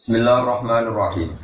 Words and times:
Bismillahirrahmanirrahim. 0.00 1.36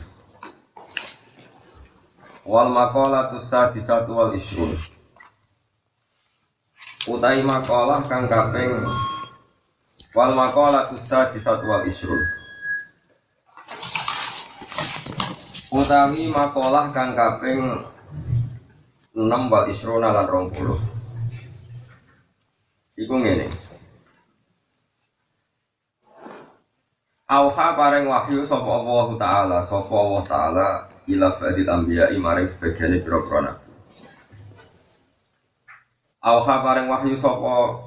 Wal 2.49 2.73
maqalatu 2.73 3.37
sadisatu 3.37 4.17
wal 4.17 4.33
isrun. 4.33 4.73
Utai 7.05 7.45
makalah 7.45 8.01
kang 8.09 8.25
kaping 8.33 8.81
wal 10.17 10.33
maqalatu 10.33 10.97
sadisatu 10.97 11.69
wal 11.69 11.85
isrun. 11.85 12.25
Utawi 15.77 16.33
makalah 16.33 16.97
kang 16.97 17.13
kaping 17.13 17.61
6 19.13 19.53
wal 19.53 19.69
isruna 19.69 20.17
lan 20.17 20.33
20. 20.33 23.05
Iku 23.05 23.21
ngene. 23.21 23.66
Auha 27.27 27.75
paring 27.75 28.07
wahyu 28.07 28.47
sapa 28.47 28.71
Allah 28.71 29.11
taala, 29.19 29.59
sapa 29.67 29.91
Allah 29.91 30.23
taala 30.23 30.69
ila 31.11 31.35
badil 31.35 31.67
anbiya 31.67 32.15
maring 32.23 32.47
sebagian 32.47 33.03
pira-pira 33.03 33.51
nabi. 33.51 33.67
Auha 36.23 36.55
paring 36.63 36.87
wahyu 36.87 37.19
sapa 37.19 37.83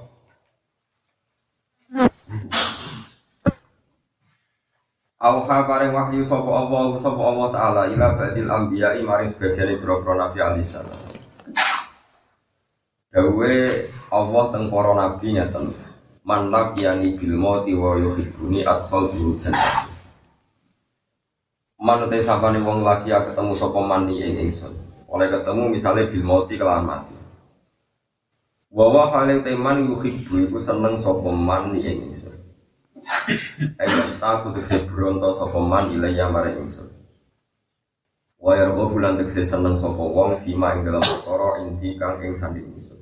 Auha 5.24 5.58
paring 5.64 5.96
wahyu 5.96 6.24
sapa 6.28 6.52
Allah 6.60 7.00
sapa 7.00 7.24
Allah 7.24 7.48
taala 7.56 7.82
ila 7.96 8.20
badil 8.20 8.52
anbiya 8.52 9.00
maring 9.08 9.32
sebagian 9.32 9.80
pira-pira 9.80 10.20
nabi 10.20 10.40
alisan. 10.44 10.84
Dawe 13.16 13.56
Allah 14.12 14.44
teng 14.52 14.68
para 14.68 14.92
nabi 15.00 15.32
nyata 15.32 15.64
man 16.24 16.52
laqiyani 16.52 17.16
bil 17.16 17.36
mauti 17.40 17.72
wa 17.72 17.96
yuhibbuni 17.96 18.64
atfal 18.68 19.08
dulu 19.12 19.40
jannah. 19.40 19.88
Man 21.80 22.12
te 22.12 22.20
sapane 22.20 22.60
laki 22.60 23.08
ketemu 23.08 23.54
sapa 23.56 23.80
man 23.80 24.12
ing 24.12 24.36
ingsun. 24.36 24.76
Oleh 25.08 25.32
ketemu 25.32 25.72
misalnya 25.72 26.12
bil 26.12 26.24
mauti 26.28 26.60
kelawan 26.60 26.84
mati. 26.84 27.16
Wa 28.70 28.86
wa 28.92 29.04
hale 29.16 29.42
teman 29.42 29.88
yuhibbu 29.88 30.52
iku 30.52 30.60
seneng 30.60 31.00
sapa 31.00 31.32
man 31.32 31.80
ing 31.80 32.12
ingsun. 32.12 32.36
Ayo 33.80 33.96
aku 34.20 34.52
tekse 34.60 34.84
bronto 34.84 35.32
sapa 35.32 35.56
man 35.56 35.88
ilaya 35.88 36.28
maring 36.28 36.68
ingsun. 36.68 36.92
Wa 38.44 38.60
yarghabu 38.60 39.00
bulan 39.00 39.16
tekse 39.16 39.48
seneng 39.48 39.80
sapa 39.80 40.04
wong 40.04 40.36
fima 40.44 40.76
ing 40.76 40.84
dalam 40.84 41.00
perkara 41.00 41.64
inti 41.64 41.96
kang 41.96 42.20
ing 42.20 42.36
sanding 42.36 42.76
ingsun. 42.76 43.00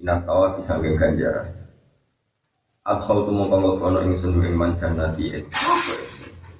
Inasawa 0.00 0.56
bisa 0.58 0.80
ganjaran 0.80 1.61
Adkhal 2.82 3.22
tu 3.22 3.30
mongko 3.30 3.56
ngelbono 3.62 4.02
ingsun 4.02 4.42
ing 4.42 4.58
man 4.58 4.74
jannati 4.74 5.30
ing 5.30 5.46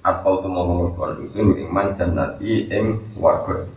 Adkhal 0.07 0.39
tu 0.39 0.47
mongko 0.47 0.73
ngelbono 0.79 1.13
ingsun 1.19 1.51
ing 1.59 1.67
man 1.67 1.91
jannati 1.91 2.63
ing 2.71 2.85
swarga 3.11 3.67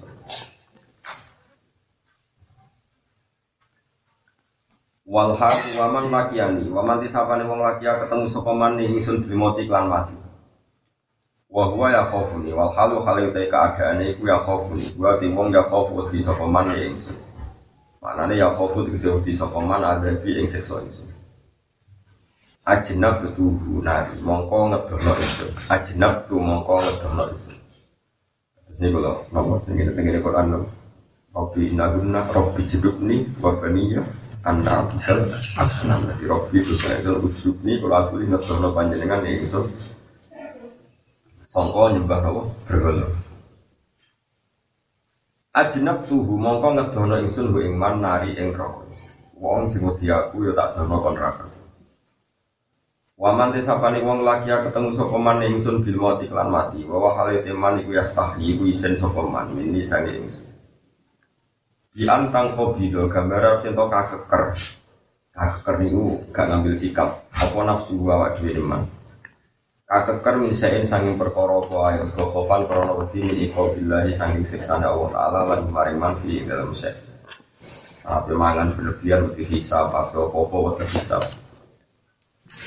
Wal 5.07 5.35
waman 5.79 6.07
lakiani. 6.15 6.71
Waman 6.71 7.03
tisapane 7.03 7.43
wong 7.51 7.59
lakia 7.67 7.99
ketemu 7.99 8.31
sapa 8.31 8.55
man 8.55 8.79
ingsun 8.79 9.27
bimoti 9.27 9.67
klan 9.67 9.91
mati. 9.91 10.15
Wa 11.51 11.67
huwa 11.67 11.91
ya 11.91 12.07
khaufuni 12.07 12.55
wal 12.55 12.71
halu 12.71 13.03
halu 13.03 13.35
ta 13.35 13.43
keadaane 13.43 14.15
iku 14.15 14.23
ya 14.31 14.39
khaufuni 14.39 14.95
wa 14.99 15.19
ti 15.19 15.27
wong 15.35 15.51
ya 15.51 15.63
khaufu 15.67 16.07
di 16.11 16.23
sapa 16.23 16.47
man 16.47 16.71
ingsun 16.79 17.19
manane 18.03 18.39
ya 18.39 18.51
khaufu 18.55 18.87
di 18.87 19.35
sapa 19.35 19.59
man 19.59 19.83
ada 19.83 20.15
bi 20.23 20.39
ing 20.39 20.47
siksa 20.47 20.79
ingsun 20.83 21.16
ajnab 22.67 23.31
tu 23.39 23.47
nari 23.79 24.19
mongko 24.27 24.75
ngedono 24.75 25.13
itu 25.15 25.47
ajnab 25.71 26.27
tu 26.27 26.35
mongko 26.43 26.83
ngedono 26.83 27.25
itu 27.31 27.55
ini 28.77 28.91
kalau 28.91 29.23
nomor 29.31 29.63
sini 29.63 29.87
kita 29.87 30.21
Quran 30.21 30.47
lo 30.53 30.67
Robbi 31.31 31.71
inaguna 31.71 32.27
Robbi 32.29 32.67
jedubni 32.67 33.23
Wabaniya 33.41 34.03
Anda 34.45 34.85
bidal 34.89 35.33
asnam. 35.57 36.05
Jadi 36.05 36.25
Robbi 36.29 36.61
itu 36.61 36.77
saya 36.77 37.01
itu 37.01 37.13
usubni 37.25 37.81
Kalau 37.81 37.97
aku 37.97 38.21
ini 38.21 38.37
ngedono 38.37 38.69
panjenengan 38.77 39.25
ya 39.25 39.41
itu 39.41 39.65
Songko 41.49 41.97
nyembah 41.97 42.21
nopo 42.21 42.53
berhala. 42.69 43.09
Ajnab 45.57 46.05
tuhu 46.05 46.37
mongko 46.37 46.69
ngedono 46.77 47.17
ingsun 47.25 47.49
bu 47.55 47.65
ingman 47.65 48.05
nari 48.05 48.37
ing 48.37 48.53
rokok. 48.53 48.93
Wong 49.41 49.65
sing 49.65 49.89
aku 49.89 50.37
ya 50.45 50.53
tak 50.53 50.77
dono 50.77 51.01
kon 51.01 51.17
Waman 53.17 53.49
tesapani 53.49 54.05
wong 54.05 54.29
laki 54.29 54.53
ketemu 54.53 54.93
sapa 54.93 55.17
man 55.17 55.41
ingsun 55.41 55.81
bil 55.81 55.97
mati 55.97 56.29
klan 56.29 56.53
mati. 56.53 56.85
Wa 56.85 57.01
wa 57.01 57.11
hale 57.17 57.41
teman 57.41 57.81
iku 57.81 57.97
yastahi 57.97 58.53
iku 58.53 58.69
isen 58.69 58.93
sapa 58.93 59.25
man 59.25 59.57
mini 59.57 59.81
sange 59.81 60.13
ingsun. 60.13 60.45
Di 61.97 62.05
antang 62.13 62.53
kobido 62.53 63.09
gambar 63.09 63.65
sing 63.65 63.73
to 63.73 63.89
kakeker. 63.89 64.53
Kakeker 65.33 65.75
niku 65.81 66.29
gak 66.29 66.45
ngambil 66.45 66.77
sikap 66.77 67.09
apa 67.33 67.57
nafsu 67.65 67.97
awak 68.05 68.37
dhewe 68.37 68.61
iman. 68.61 68.85
Kakeker 69.89 70.37
min 70.37 70.53
saen 70.53 70.85
sanging 70.85 71.17
perkara 71.17 71.57
apa 71.57 71.77
ae 71.97 72.05
khofan 72.13 72.69
min 73.17 73.37
iko 73.49 73.73
billahi 73.73 74.13
sanging 74.13 74.45
siksa 74.45 74.77
Allah 74.77 75.09
taala 75.09 75.41
lan 75.57 75.73
maring 75.73 75.97
man 75.97 76.21
dalam 76.21 76.69
sek. 76.77 76.93
Apa 78.05 78.29
mangan 78.29 78.77
berlebihan 78.77 79.25
wedi 79.25 79.49
hisab 79.57 79.89
apa-apa 79.89 80.57
wedi 80.69 80.85
hisab. 80.85 81.46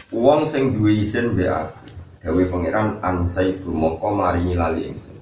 Wong 0.09 0.41
sing 0.49 0.73
duwe 0.73 1.05
isin 1.05 1.37
be 1.37 1.45
aku. 1.45 1.85
Dewe 2.25 2.49
pangeran 2.49 2.97
ansaibu 3.05 3.69
mongko 3.69 4.09
maringi 4.17 4.57
lali 4.57 4.89
ingsun. 4.89 5.21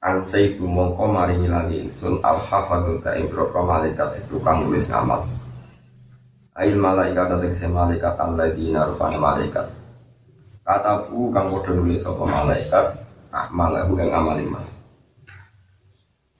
Ansaibu 0.00 0.64
mongko 0.64 1.12
maringi 1.12 1.44
lali 1.44 1.84
ingsun 1.84 2.24
al 2.24 2.40
hafadzul 2.40 3.04
ka 3.04 3.12
ing 3.20 3.28
malaikat 3.28 4.08
si 4.08 4.24
tukang 4.24 4.64
nulis 4.64 4.88
ngamal. 4.88 5.28
Ail 6.56 6.74
malaikat 6.80 7.36
atau 7.36 7.44
malaikat 7.68 8.16
di 8.56 8.72
rupane 8.72 9.20
malaikat. 9.20 9.66
Kataku 10.64 11.28
kang 11.28 11.52
padha 11.52 11.72
nulis 11.76 12.00
sapa 12.00 12.24
malaikat 12.24 12.86
amalahu 13.28 13.92
ing 14.00 14.08
amal 14.08 14.40
iman. 14.40 14.64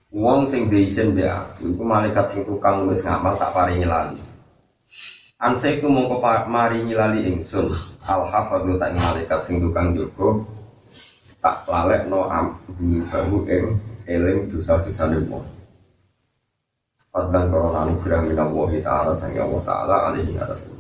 Wong 0.09 0.49
sing 0.49 0.73
isin 0.73 1.13
be 1.13 1.29
aku 1.29 1.69
iku 1.69 1.85
malaikat 1.85 2.25
sing 2.33 2.49
tukang 2.49 2.89
nulis 2.89 3.05
ngamal 3.05 3.37
tak 3.37 3.53
paringi 3.53 3.85
lali. 3.85 4.28
Ansai 5.39 5.79
ku 5.79 5.87
mongko 5.87 6.19
mari 6.51 6.83
nyilali 6.83 7.31
ingsun. 7.31 7.71
Al 8.03 8.27
hafadhu 8.27 8.75
tak 8.75 8.99
malaikat 8.99 9.41
sing 9.47 9.63
tukang 9.63 9.95
jogo 9.95 10.43
tak 11.39 11.63
lalek 11.71 12.11
no 12.11 12.27
am 12.27 12.59
bahu 13.07 13.47
ing 13.47 13.79
eling 14.11 14.51
dosa-dosa 14.51 15.07
wong. 15.31 15.47
Padang 17.15 17.55
korona 17.55 17.87
anugerah 17.87 18.21
minallahi 18.27 18.83
ta'ala 18.83 19.15
sang 19.15 19.33
Allah 19.39 19.63
ta'ala 19.63 19.97
alihi 20.11 20.35
atas. 20.43 20.75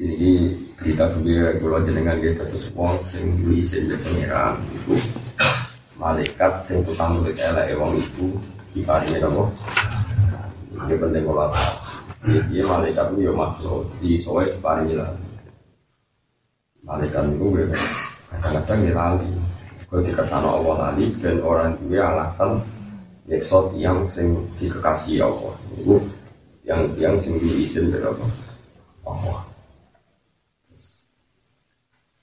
Ini 0.00 0.56
berita 0.80 1.12
yang 1.12 1.60
kalau 1.60 1.84
jenengan 1.84 2.16
dia 2.22 2.32
terus 2.32 2.72
wong 2.72 2.94
sing 3.02 3.26
duwe 3.36 3.60
sing 3.60 3.90
pangeran 3.90 4.56
itu 4.72 4.96
malaikat 6.00 6.64
sing 6.64 6.80
tukang 6.86 7.12
nulis 7.18 7.36
elek 7.42 7.76
wong 7.76 7.92
iku 7.98 8.32
diparingi 8.72 9.20
apa? 9.20 9.44
Ini 10.80 10.94
penting 10.96 11.22
kalau 11.28 11.50
Iya 12.28 12.64
malaikat 12.68 13.16
itu 13.16 13.20
ya 13.24 13.32
makhluk. 13.32 13.88
Di 13.96 14.20
soe 14.20 14.44
paling 14.60 14.92
hilang. 14.92 15.16
Malaikat 16.84 17.32
itu 17.32 17.44
gue 17.48 17.64
kadang-kadang 18.28 18.80
ya 18.84 18.92
lali. 18.92 19.30
Kalau 19.88 20.02
dikasih 20.04 20.36
Allah 20.44 20.76
lali 20.76 21.06
dan 21.18 21.40
orang 21.40 21.80
itu 21.80 21.96
alasan 21.96 22.60
Yeksot 23.30 23.78
yang 23.78 24.04
sing 24.04 24.36
dikasih 24.60 25.24
Allah. 25.24 25.54
Itu 25.80 25.96
yang 26.66 26.92
yang 27.00 27.16
sing 27.16 27.40
diizin 27.40 27.88
berapa 27.88 28.26
Allah. 29.08 29.40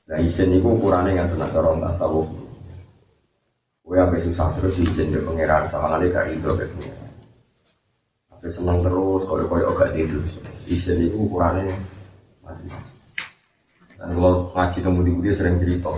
Nah 0.08 0.18
izin 0.24 0.56
itu 0.56 0.68
ukurannya 0.68 1.20
yang 1.20 1.28
tenaga 1.28 1.58
orang 1.60 1.90
tasawuf. 1.90 2.30
Gue 3.82 3.98
sampai 3.98 4.20
susah 4.20 4.48
terus 4.60 4.78
izin 4.78 5.16
dari 5.16 5.24
pangeran 5.24 5.66
sama 5.72 5.96
kali 5.96 6.12
gak 6.12 6.28
itu 6.32 6.48
tapi 6.48 6.97
senang 8.50 8.80
terus, 8.84 9.24
kalau 9.28 9.48
kau 9.48 9.76
gak 9.78 9.92
tidur. 9.96 10.24
Isen 10.68 11.00
itu 11.00 11.16
ukurannya 11.16 11.72
masih. 12.44 12.72
Dan 13.98 14.14
kalau 14.14 14.54
ngaji 14.54 14.80
temu 14.84 15.00
di 15.02 15.12
dia 15.26 15.34
sering 15.34 15.58
cerita. 15.58 15.90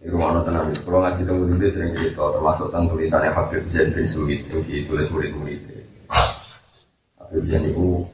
Di 0.00 0.08
rumah 0.08 0.32
nonton 0.32 0.54
nabi. 0.56 0.72
Kalau 0.80 1.04
ngaji 1.04 1.22
temu 1.28 1.42
di 1.44 1.54
dia 1.60 1.70
sering 1.70 1.92
cerita, 1.92 2.22
termasuk 2.32 2.66
tentang 2.72 2.86
tulisannya 2.88 3.30
Habib 3.36 3.64
Zain 3.68 3.92
bin 3.92 4.08
Sumit 4.08 4.40
yang 4.48 4.64
ditulis 4.64 5.12
murid-murid. 5.12 5.60
Habib 7.20 7.42
Zain 7.44 7.64
itu 7.68 8.06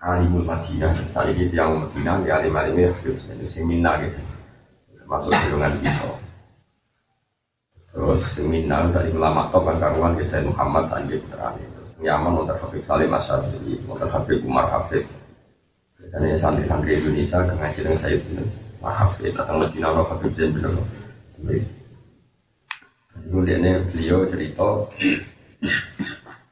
alimul 0.00 0.44
Madinah. 0.48 0.92
Tadi 1.12 1.32
kita 1.36 1.54
yang 1.60 1.84
Madinah, 1.84 2.16
di 2.24 2.30
alim-alimnya 2.32 2.96
Habib 2.96 3.16
Zain 3.20 3.36
itu 3.44 3.60
seminar 3.60 4.00
gitu. 4.00 4.24
Termasuk 4.96 5.36
golongan 5.36 5.74
kita. 5.84 6.08
Terus 7.94 8.22
seminar 8.24 8.88
dari 8.90 9.12
ulama 9.14 9.52
top 9.52 9.68
kan 9.68 9.76
karuan 9.78 10.18
ke 10.18 10.24
Muhammad 10.42 10.88
Sanjay 10.88 11.20
Putra 11.20 11.54
Yaman 12.02 12.42
untuk 12.42 12.58
Habib 12.58 12.82
Salim 12.82 13.14
Asyari, 13.14 13.78
untuk 13.86 14.10
Habib 14.10 14.42
Umar 14.42 14.66
Hafid. 14.66 15.06
Biasanya 16.00 16.36
santri-santri 16.36 16.98
Indonesia 16.98 17.46
ngaji 17.46 17.80
dengan 17.80 17.98
saya 17.98 18.18
itu. 18.18 18.42
maaf 18.84 19.16
ya 19.24 19.32
datang 19.32 19.64
ke 19.64 19.80
orang 19.80 20.04
Habib 20.12 20.32
Zain 20.36 20.52
bin 20.52 21.64
Kemudian 23.24 23.64
beliau 23.88 24.28
cerita 24.28 24.84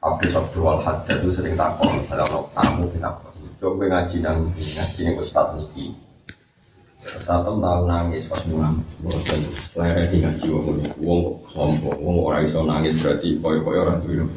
Abdul 0.01 0.33
Abdul 0.33 0.65
Haddad 0.81 1.21
itu 1.21 1.29
sering 1.29 1.53
takut 1.53 1.93
kalau 2.09 2.49
tamu 2.57 2.89
kita 2.89 3.13
coba 3.61 3.83
ngaji 3.87 4.25
nang 4.25 4.41
ngaji 4.49 4.99
nih 5.05 5.13
Ustaz 5.15 5.53
Niki. 5.55 5.93
Satu 7.03 7.59
tahun 7.59 7.83
nangis 7.87 8.25
pas 8.31 8.41
mulang 8.49 8.79
bosan 9.03 9.39
selera 9.69 10.07
di 10.07 10.23
ngaji 10.23 10.45
wong 10.49 10.65
ini 10.75 10.87
wong 11.03 11.21
sombong 11.51 11.99
wong 11.99 12.17
orang 12.25 12.47
iso 12.47 12.63
nangis 12.63 12.99
berarti 12.99 13.37
koyo 13.43 13.59
koyo 13.61 13.79
orang 13.85 13.99
tuh 14.01 14.27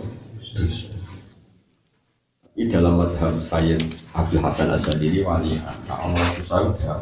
terus 0.55 0.96
ini 2.57 2.73
dalam 2.73 2.97
madhab 2.97 3.37
Sayyid 3.39 3.85
Abdul 4.17 4.41
Hasan 4.41 4.73
Asadili 4.73 5.21
wali 5.21 5.61
nah 5.87 6.01
Allah 6.01 6.25
susah 6.35 6.73
udah 6.73 6.99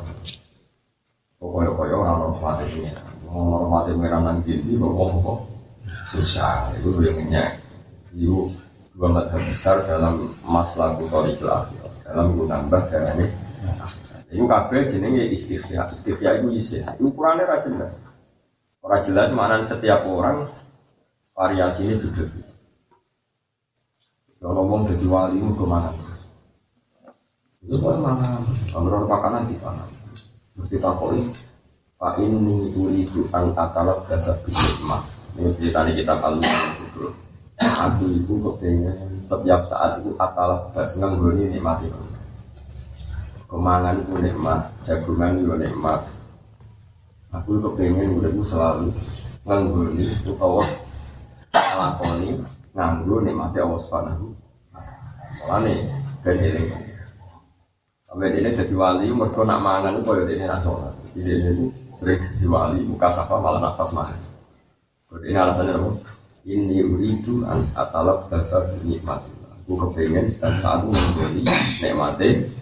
koyo 1.79 2.03
orang 2.03 2.35
hormati 2.35 2.67
ini 2.83 2.91
orang 3.31 3.63
hormati 3.63 3.91
merah 3.95 4.21
nang 4.21 4.43
gini 4.43 4.75
kok 4.75 5.39
susah 6.11 6.75
itu 6.75 6.91
yang 7.07 7.19
nyak 7.31 7.51
itu 8.11 8.51
dua 8.99 9.09
madhab 9.15 9.39
besar 9.47 9.87
dalam 9.87 10.35
masalah 10.43 10.99
kutori 10.99 11.39
akhir 11.39 11.87
dalam 12.03 12.35
menambah 12.35 12.83
darah 12.91 13.15
ini 13.19 13.27
itu 14.35 14.51
kabeh 14.51 14.91
jenenge 14.91 15.31
istighfar. 15.31 15.95
Istighfar 15.95 16.43
itu 16.43 16.49
isi. 16.59 16.79
Ukurannya 16.99 17.47
ra 17.47 17.63
jelas. 17.63 18.03
Ora 18.83 18.99
jelas 18.99 19.31
mana 19.31 19.63
setiap 19.63 20.03
orang 20.11 20.51
variasi 21.39 21.87
ini 21.87 21.95
beda. 22.03 22.54
Kalau 24.45 24.61
ngomong 24.61 24.85
jadi 24.93 25.09
wali 25.09 25.41
itu 25.41 25.57
ke 25.57 25.65
mana? 25.65 25.89
Itu 27.65 27.81
kok 27.81 27.97
mana? 27.97 28.45
Kalau 28.69 29.09
makanan 29.09 29.49
di 29.49 29.57
mana? 29.57 29.89
Berarti 30.53 30.77
takoi. 30.77 31.17
Pak 31.97 32.21
ini 32.21 32.69
uridu 32.77 33.25
an 33.33 33.57
atalab 33.57 34.05
dasar 34.05 34.37
mah. 34.85 35.01
Ini 35.41 35.49
cerita 35.57 35.89
kita 35.89 36.13
kalau 36.21 36.45
Aku 37.57 38.05
itu 38.05 38.37
kepengen 38.37 39.25
setiap 39.25 39.65
saat 39.65 40.05
itu 40.05 40.13
atalab 40.21 40.77
dasar 40.77 41.01
nganggoni 41.01 41.49
nikmati. 41.49 41.89
Kemangan 43.49 44.05
itu 44.05 44.13
nikmat, 44.21 44.69
jagungan 44.85 45.41
itu 45.41 45.57
nikmat. 45.57 46.05
Aku 47.33 47.65
kepengen 47.65 48.21
udah 48.21 48.29
selalu 48.45 48.93
ngangguni 49.49 50.05
utawa 50.29 50.61
lakoni 51.81 52.45
nganggo 52.75 53.23
nikmati 53.23 53.63
Allah 53.63 53.81
Subhanahu 53.81 54.27
Mulane 55.45 55.75
ben 56.23 56.39
eling. 56.41 56.71
Sampai 58.07 58.33
ini 58.39 58.49
jadi 58.55 58.75
wali, 58.79 59.11
mereka 59.11 59.43
nak 59.43 59.61
mangan 59.61 59.99
itu 59.99 60.03
kalau 60.07 60.25
ini 60.25 60.45
nak 60.47 60.63
sholat. 60.63 60.95
Ini 61.19 61.33
ini 61.35 61.65
sering 61.99 62.21
jadi 62.23 62.47
wali, 62.47 62.79
muka 62.87 63.11
safa 63.11 63.37
malah 63.43 63.61
nafas 63.61 63.91
makan. 63.93 64.21
Jadi 65.11 65.27
ini 65.35 65.39
alasannya 65.39 65.75
apa? 65.75 65.91
Ini 66.45 66.77
uridu 66.87 67.45
an 67.45 67.67
atalab 67.75 68.31
dasar 68.31 68.63
nikmat. 68.87 69.21
Aku 69.65 69.81
kepengen 69.81 70.29
setiap 70.29 70.61
saat 70.61 70.85
menggoli 70.85 71.41
nikmati 71.81 72.53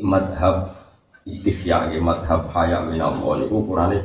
madhab 0.00 0.72
istifya 1.28 1.92
madhab 2.00 2.48
haya 2.50 2.80
minallah 2.88 3.36
itu 3.44 3.52
ukurannya 3.52 4.00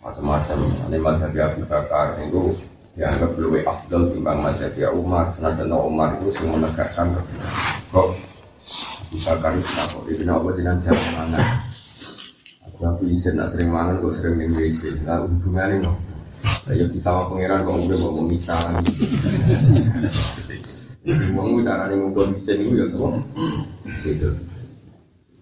macam-macam. 0.00 0.58
Ini 0.88 0.98
madhab 1.00 1.32
Abu 1.36 1.62
Bakar 1.68 2.16
itu 2.24 2.56
dianggap 2.96 3.36
lebih 3.38 3.62
afdal 3.68 4.10
timbang 4.12 4.40
madhab 4.40 4.72
ya 4.74 4.88
Umar. 4.90 5.28
Senajan 5.32 5.70
Umar 5.72 6.16
itu 6.20 6.32
semua 6.32 6.60
menegakkan 6.60 7.12
kok 7.92 8.16
Abu 9.08 9.18
Bakar 9.24 9.52
itu 9.56 9.68
kok 9.68 10.04
itu 10.08 10.24
kenapa 10.24 10.48
dengan 10.56 10.76
cara 10.80 11.02
mana 11.16 11.40
aku 12.66 12.80
aku 12.88 13.02
izin 13.08 13.36
nak 13.36 13.52
sering 13.52 13.68
mangan 13.68 14.00
kok 14.00 14.16
sering 14.16 14.34
minum 14.40 14.56
WC. 14.56 15.04
Nah 15.04 15.20
hubungannya 15.22 15.84
kok 15.84 15.96
ya 16.72 16.84
sama 17.00 17.28
pangeran 17.28 17.68
kok 17.68 17.76
udah 17.76 17.98
mau 18.08 18.24
misalnya. 18.24 18.80
Wong 21.32 21.64
cara 21.64 21.88
nih 21.88 21.96
ngumpul 21.96 22.28
bisa 22.36 22.52
nih 22.52 22.76
ya 22.76 22.84
tuh, 22.92 23.16
gitu. 24.04 24.28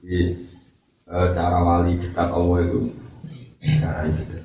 Jadi 0.06 0.46
cara 1.10 1.58
wali 1.66 1.98
dekat 1.98 2.30
Allah 2.30 2.58
itu 2.62 2.94
itu. 3.62 4.36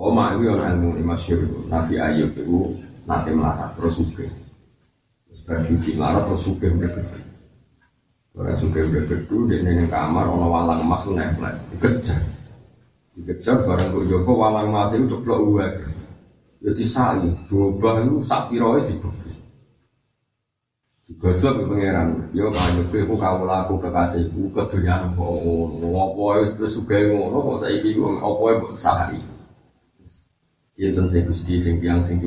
Oh 0.00 0.08
mak 0.16 0.40
itu 0.40 0.48
yang 0.48 0.80
ilmu 0.80 0.96
ini 0.96 1.04
masyur 1.04 1.44
Nabi 1.68 2.00
Ayub 2.00 2.32
itu 2.32 2.72
nanti 3.04 3.36
melarat 3.36 3.76
terus 3.76 4.00
suke. 4.00 4.24
Terus 5.28 5.40
bersuci 5.44 5.90
melarat 6.00 6.24
terus 6.24 6.42
suke 6.48 6.66
udah 6.72 6.88
gede. 6.88 7.20
Orang 8.32 8.56
suke 8.56 8.80
udah 8.80 9.02
gede 9.04 9.24
di 9.28 9.56
neng 9.60 9.84
kamar 9.92 10.24
ono 10.24 10.48
walang 10.48 10.80
emas 10.88 11.04
tuh 11.04 11.12
nempel 11.12 11.52
dikejar. 11.76 12.16
Dikejar 13.12 13.56
barang 13.68 13.92
kok 13.92 14.04
Joko 14.08 14.32
walang 14.40 14.72
emas 14.72 14.96
itu 14.96 15.04
ceplok 15.04 15.40
uang. 15.44 15.74
Jadi 16.60 16.84
sai, 16.84 17.24
coba 17.48 18.04
itu 18.04 18.20
sapi 18.20 18.60
roy 18.60 18.84
dibeli. 18.84 19.19
Gojok 21.18 21.52
ke 21.58 21.62
pangeran, 21.66 22.30
yo 22.30 22.54
banyak 22.54 22.86
kowe 22.86 23.02
ku 23.02 23.14
kau 23.18 23.42
laku 23.42 23.74
kekasihku 23.82 24.54
kedunyan 24.54 25.10
kok 25.18 25.42
ngono. 25.42 25.90
Apa 25.90 26.54
itu 26.54 26.70
sugih 26.70 27.10
ngono 27.10 27.42
kok 27.50 27.66
saiki 27.66 27.98
ku 27.98 28.14
apa 28.14 28.62
mbok 28.62 28.78
sahari. 28.78 29.18
Sinten 30.70 31.10
sing 31.10 31.26
Gusti 31.26 31.58
sing 31.58 31.82
tiyang 31.82 31.98
sing 32.06 32.22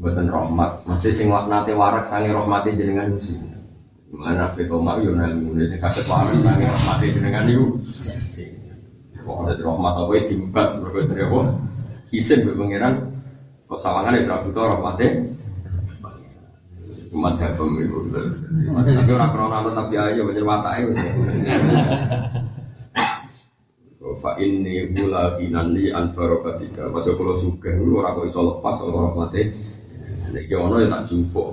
mboten 0.00 0.32
rahmat. 0.32 0.80
Masih 0.88 1.12
sing 1.12 1.28
nate 1.28 1.76
warak 1.76 2.08
sange 2.08 2.32
rahmate 2.32 2.72
jenengan 2.72 3.12
Gusti. 3.12 3.36
Mana 4.08 4.48
pe 4.56 4.64
koma 4.64 4.96
yo 5.04 5.12
nang 5.12 5.36
ngene 5.36 5.68
sing 5.68 5.76
saged 5.76 6.08
warak 6.08 6.40
sange 6.40 6.64
rahmate 6.64 7.12
jenengan 7.12 7.44
niku. 7.44 7.68
Kok 9.20 9.44
ada 9.44 9.60
rahmat 9.60 9.92
apa 9.92 10.12
dimbat 10.24 10.68
mergo 10.80 11.04
dari 11.04 11.20
apa? 11.20 11.40
Isin 12.16 12.48
pangeran 12.48 13.12
kok 13.68 13.82
sawangane 13.82 14.24
ora 14.24 14.40
butuh 14.40 14.64
rahmate 14.72 15.06
umat 17.16 17.40
habem 17.40 17.80
itu 17.80 17.98
tapi 18.76 19.10
orang 19.16 19.30
krono 19.32 19.54
anut 19.56 19.72
tapi 19.72 19.96
ayo 19.96 20.28
banyak 20.28 20.44
watak 20.44 20.74
itu 20.84 20.92
Fa 24.16 24.32
ini 24.40 24.96
mula 24.96 25.36
binani 25.36 25.92
an 25.92 26.16
barokatika 26.16 26.88
Masa 26.88 27.12
kalau 27.18 27.36
suka 27.36 27.68
orang 27.76 28.16
kok 28.16 28.24
iso 28.24 28.40
lepas 28.48 28.76
orang 28.86 29.12
mati 29.12 29.42
Nek 30.32 30.48
ono 30.56 30.80
ya 30.80 30.88
tak 30.88 31.10
jumpa 31.10 31.44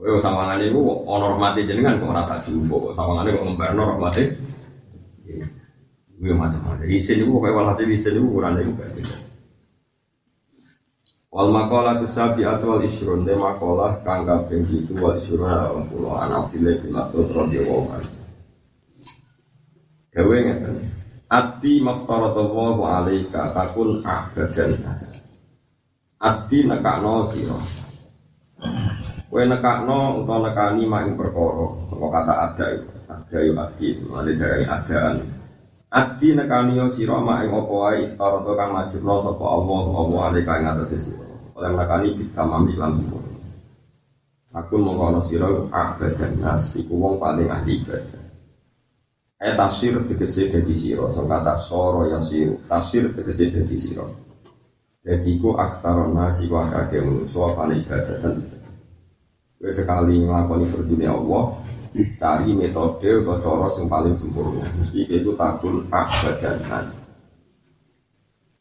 Kowe 0.00 0.16
sawangane 0.16 0.72
iku 0.72 1.04
ono 1.04 1.36
mati 1.36 1.68
jenengan 1.68 2.00
kok 2.00 2.08
ora 2.08 2.24
tak 2.24 2.48
jumpa 2.48 2.96
Sawangane 2.96 3.34
kok 3.34 3.44
ngembarno 3.44 3.82
rahmate 3.92 4.24
Gue 6.22 6.30
macam-macam. 6.38 6.86
Isin 6.86 7.26
itu 7.26 7.34
pokoknya 7.34 7.56
walhasil 7.60 7.90
isin 7.90 8.14
itu 8.14 8.30
ukuran 8.30 8.62
itu 8.62 8.70
gak 8.78 8.94
jelas 8.94 9.31
Wal 11.32 11.48
makola 11.48 11.96
tu 11.96 12.04
sabi 12.04 12.44
atwal 12.44 12.84
isrun 12.84 13.24
de 13.24 13.32
makola 13.32 13.96
kang 14.04 14.28
kaping 14.28 14.68
itu 14.68 14.92
wal 15.00 15.16
isrun 15.16 15.48
ala 15.48 15.80
pulau 15.88 16.20
anak 16.20 16.52
pilih 16.52 16.76
bin 16.84 16.92
Mas'ud 16.92 17.24
radhiyallahu 17.32 17.88
anhu. 17.88 18.12
Gawe 20.12 20.36
ngeten. 20.44 20.76
Ati 21.32 21.80
maftaradallahu 21.80 22.84
alaika 22.84 23.56
takun 23.56 24.04
abadan 24.04 24.76
nas. 24.84 25.08
Ati 26.20 26.68
nekakno 26.68 27.24
sira. 27.24 27.56
Kowe 29.32 29.42
nekakno 29.48 30.20
utawa 30.20 30.52
nekani 30.52 30.84
mak 30.84 31.08
ing 31.08 31.16
perkara, 31.16 31.66
saka 31.88 32.06
kata 32.12 32.34
ada 32.36 32.66
itu. 32.76 32.88
Ada 33.08 33.38
yo 33.40 33.52
ati, 33.56 33.88
mane 34.04 34.32
dari 34.36 34.68
adaan. 34.68 35.16
Adi 35.88 36.36
nekani 36.36 36.76
yo 36.76 36.92
sira 36.92 37.16
mak 37.16 37.48
ing 37.48 37.56
apa 37.56 37.72
wae 37.72 38.04
kang 38.20 38.70
wajibna 38.76 39.16
sapa 39.24 39.44
Allah 39.48 39.80
apa 39.88 40.16
alika 40.28 40.52
ing 40.60 40.68
atase 40.68 41.00
sira. 41.00 41.21
Oleh 41.56 41.70
nekani 41.76 42.16
kita 42.16 42.42
mami 42.44 42.72
lan 42.76 42.96
sempurna. 42.96 43.40
Aku 44.52 44.76
mengkono 44.76 45.24
sira 45.24 45.48
abadan 45.72 46.36
nas 46.40 46.76
iku 46.76 46.92
wong 47.00 47.16
paling 47.16 47.48
ahli 47.48 47.80
ibadah. 47.80 48.20
Eh 49.42 49.56
tafsir 49.56 49.96
tegese 50.04 50.52
dadi 50.52 50.76
sira, 50.76 51.08
sing 51.10 51.24
kata 51.24 51.56
soro 51.56 52.04
ya 52.04 52.20
sira. 52.20 52.52
Tafsir 52.68 53.16
tegese 53.16 53.48
dadi 53.48 53.76
sira. 53.80 54.04
Jadi 55.02 55.40
ku 55.42 55.56
aksaron 55.58 56.14
nasi 56.14 56.46
wa 56.46 56.68
kakek 56.68 57.02
manusia 57.02 57.50
paling 57.58 57.82
ibadah 57.82 58.16
dan 58.22 58.34
sekali 59.66 60.22
nglakoni 60.22 60.66
berdunia 60.66 61.10
Allah, 61.10 61.58
cari 62.18 62.54
metode 62.54 63.10
atau 63.22 63.34
cara 63.38 63.68
yang 63.78 63.86
paling 63.90 64.14
sempurna. 64.14 64.62
Mesti 64.78 65.10
itu 65.10 65.34
takun 65.34 65.90
abadan 65.90 66.58
nas. 66.70 67.02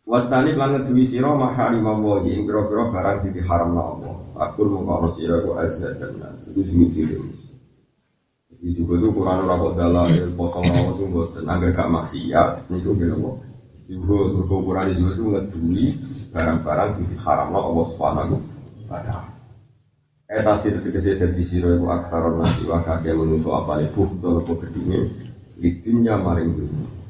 Wastani 0.02 0.58
lan 0.58 0.74
ngeduwi 0.74 1.06
sira 1.06 1.30
maharim 1.38 1.86
Allah 1.86 2.26
ing 2.26 2.50
pira-pira 2.50 2.90
barang 2.90 3.18
sing 3.22 3.38
diharamna 3.38 3.82
Allah. 3.86 4.16
Takun 4.34 4.74
mengkono 4.74 5.14
sira 5.14 5.46
ku 5.46 5.54
azadan 5.54 6.18
nas. 6.18 6.50
Itu 6.50 6.66
sing 6.66 6.90
Jadi 6.90 8.68
juga 8.78 8.94
itu 8.98 9.10
Quran 9.14 9.46
ora 9.46 9.56
kok 9.58 9.74
dalil 9.78 10.26
kosong 10.38 10.66
rawat 10.70 10.94
itu 10.94 11.04
mboten 11.10 11.46
angger 11.50 11.72
gak 11.74 11.90
maksiat 11.90 12.50
niku 12.70 12.94
nggih 12.98 13.14
apa. 13.14 13.32
Juga 13.90 14.18
turko 14.38 14.56
Quran 14.66 14.86
juga 14.98 15.12
itu 15.14 15.24
ngeduwi 15.30 15.86
barang-barang 16.34 16.90
sing 16.98 17.06
diharamna 17.06 17.60
Allah 17.62 17.86
Subhanahu 17.90 18.36
wa 18.90 19.00
taala. 19.06 19.34
Eta 20.30 20.54
sir 20.58 20.82
tegese 20.82 21.18
dadi 21.18 21.46
sira 21.46 21.78
iku 21.78 21.94
aksaron 21.94 22.42
nasi 22.42 22.66
wa 22.66 22.82
kakek 22.82 23.14
manusa 23.14 23.54
apane 23.54 23.86
bufdol 23.94 24.42
apa 24.42 24.54
gedine 24.66 25.14
Lidunya 25.62 26.18
maring 26.18 26.58
dunya 26.58 27.01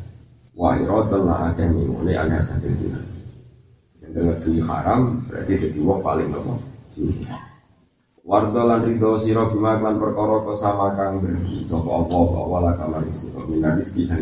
Wa 0.61 0.77
iratan 0.77 1.25
la 1.25 1.49
akeh 1.49 1.65
mimune 1.73 2.13
aneh 2.13 2.37
saking 2.45 2.77
dunya 2.77 3.01
Yang 4.05 4.45
dunya 4.45 4.63
haram 4.69 5.25
berarti 5.25 5.53
jadi 5.57 5.79
wong 5.81 6.05
paling 6.05 6.29
dunya 6.29 7.33
Wardo 8.21 8.69
lan 8.69 8.85
ridho 8.85 9.17
sira 9.17 9.49
bima 9.49 9.81
lan 9.81 9.97
perkara 9.97 10.45
sama 10.53 10.93
kang 10.93 11.17
bergi 11.17 11.65
sapa 11.65 11.89
apa 11.89 12.13
apa 12.13 12.39
wala 12.45 12.71
kamar 12.77 13.01
sira 13.09 13.41
minar 13.49 13.81
rezeki 13.81 14.05
sang 14.05 14.21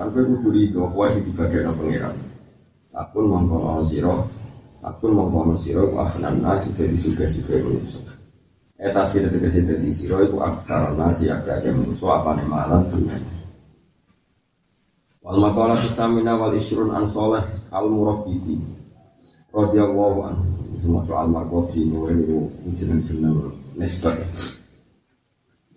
lan 0.00 0.08
kowe 0.08 0.24
kudu 0.24 0.48
ridho 0.56 0.88
kowe 0.88 1.04
sing 1.12 1.28
dibagekno 1.28 1.76
pangeran. 1.76 2.16
Akun 2.96 3.28
mongko 3.28 3.84
sira 3.84 4.24
Akun 4.80 5.12
mongko 5.20 5.52
sira 5.60 5.84
ku 5.84 6.00
afnan 6.00 6.40
nas 6.40 6.64
dadi 6.72 6.96
suga-suga 6.96 7.60
manusa. 7.60 8.16
Eta 8.80 9.04
sira 9.04 9.28
tegese 9.28 9.68
dadi 9.68 9.92
sira 9.92 10.24
iku 10.24 10.40
aktar 10.40 10.96
nasi 10.96 11.28
akeh 11.28 11.76
musuh 11.76 12.16
apane 12.16 12.40
malam 12.48 12.88
dunya. 12.88 13.35
Wal 15.26 15.42
maqala 15.42 15.74
samina 15.74 16.38
wal 16.38 16.54
isrun 16.54 16.94
an 16.94 17.10
salih 17.10 17.42
al 17.74 17.90
murabbiti. 17.90 18.62
Radhiyallahu 19.50 20.18
anhu. 20.22 20.46
Semua 20.78 21.02
al 21.18 21.26
marqati 21.34 21.82
niku 21.90 22.46
jeneng-jeneng 22.78 23.50
nisbat. 23.74 24.22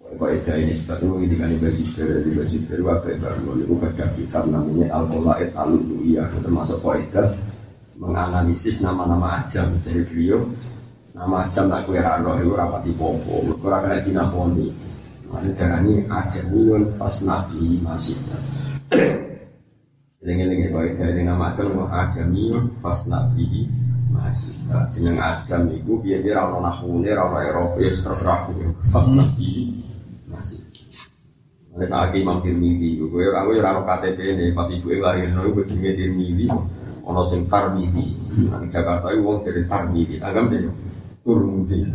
Kok 0.10 0.30
itu 0.30 0.50
ini 0.54 0.70
nisbat 0.70 1.02
itu 1.02 1.18
ketika 1.26 1.46
ini 1.50 1.58
basi 1.58 1.84
dari 1.98 2.22
di 2.26 2.32
basi 2.38 2.56
dari 2.66 2.82
wakai 2.86 3.18
baru 3.18 3.58
itu 3.58 3.74
pada 3.78 4.06
kitab 4.14 4.44
namanya 4.54 4.94
al 4.94 5.06
qolaid 5.10 5.50
al 5.58 5.74
iya 6.06 6.30
termasuk 6.30 6.82
kaidah 6.82 7.30
menganalisis 7.98 8.86
nama-nama 8.86 9.42
ajam 9.46 9.70
dari 9.82 10.02
beliau 10.06 10.46
Nama 11.20 11.52
jam 11.52 11.68
tak 11.68 11.84
kue 11.84 12.00
rano 12.00 12.40
itu 12.40 12.56
rapat 12.56 12.88
di 12.88 12.96
popo, 12.96 13.44
kurang 13.60 13.92
kena 13.92 14.00
dinaponi. 14.00 14.72
Mana 15.28 15.52
darahnya 15.52 16.08
aja 16.08 16.42
milyon 16.48 16.96
pas 16.96 17.12
nabi 17.28 17.76
masih. 17.84 18.16
Lengi-lengi 20.20 20.68
baik 20.76 21.00
dari 21.00 21.24
nama 21.24 21.56
jam 21.56 21.72
mau 21.72 21.88
aja 21.88 22.28
milyon 22.28 22.84
pas 22.84 23.08
nabi 23.08 23.72
masih. 24.12 24.68
Jeneng 24.92 25.16
ajam 25.16 25.72
itu 25.72 25.96
biar 26.04 26.20
biar 26.20 26.44
rano 26.44 26.60
nahune 26.60 27.08
rano 27.08 27.40
Eropa 27.40 27.80
ya 27.80 27.88
terserah 27.88 28.52
pas 28.92 29.08
nabi 29.16 29.80
masih. 30.28 30.60
Ada 31.72 31.86
saat 31.88 32.12
Imam 32.20 32.36
Tirmidzi, 32.44 33.00
gue 33.00 33.32
aku 33.32 33.50
ya 33.56 33.64
rano 33.64 33.88
KTP 33.88 34.20
ini 34.36 34.46
pas 34.52 34.68
ibu 34.68 34.92
lahir, 35.00 35.24
gue 35.24 35.64
jenenge 35.64 35.92
Tirmidzi, 35.96 36.46
ono 37.08 37.24
sing 37.32 37.48
Tarmidzi. 37.48 38.08
Nang 38.52 38.68
Jakarta 38.68 39.16
itu 39.16 39.24
wong 39.24 39.40
dari 39.48 39.64
Tarmidzi, 39.64 40.20
agam 40.20 40.52
deh. 40.52 40.68
Turmudi. 41.24 41.88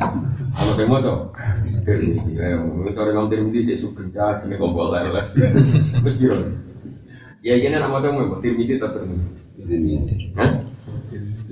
Kalau 0.56 0.72
saya 0.72 0.86
mau 0.88 1.04
tuh, 1.04 1.28
Turmudi. 1.84 2.32
Ya, 2.32 2.56
mungkin 2.56 2.96
orang 2.96 3.14
yang 3.18 3.28
Turmudi 3.28 3.60
sih 3.68 3.76
sugeng 3.76 4.08
cah, 4.16 4.40
sini 4.40 4.56
kok 4.56 4.72
boleh 4.72 5.12
lah. 5.12 5.24
Terus 5.36 6.16
biro. 6.16 6.36
Ya 7.44 7.60
ini 7.60 7.76
nama 7.76 8.00
kamu 8.00 8.24
mau 8.24 8.40
Turmudi 8.40 8.80
tak 8.80 8.96
Turmudi. 8.96 10.00
Hah? 10.32 10.64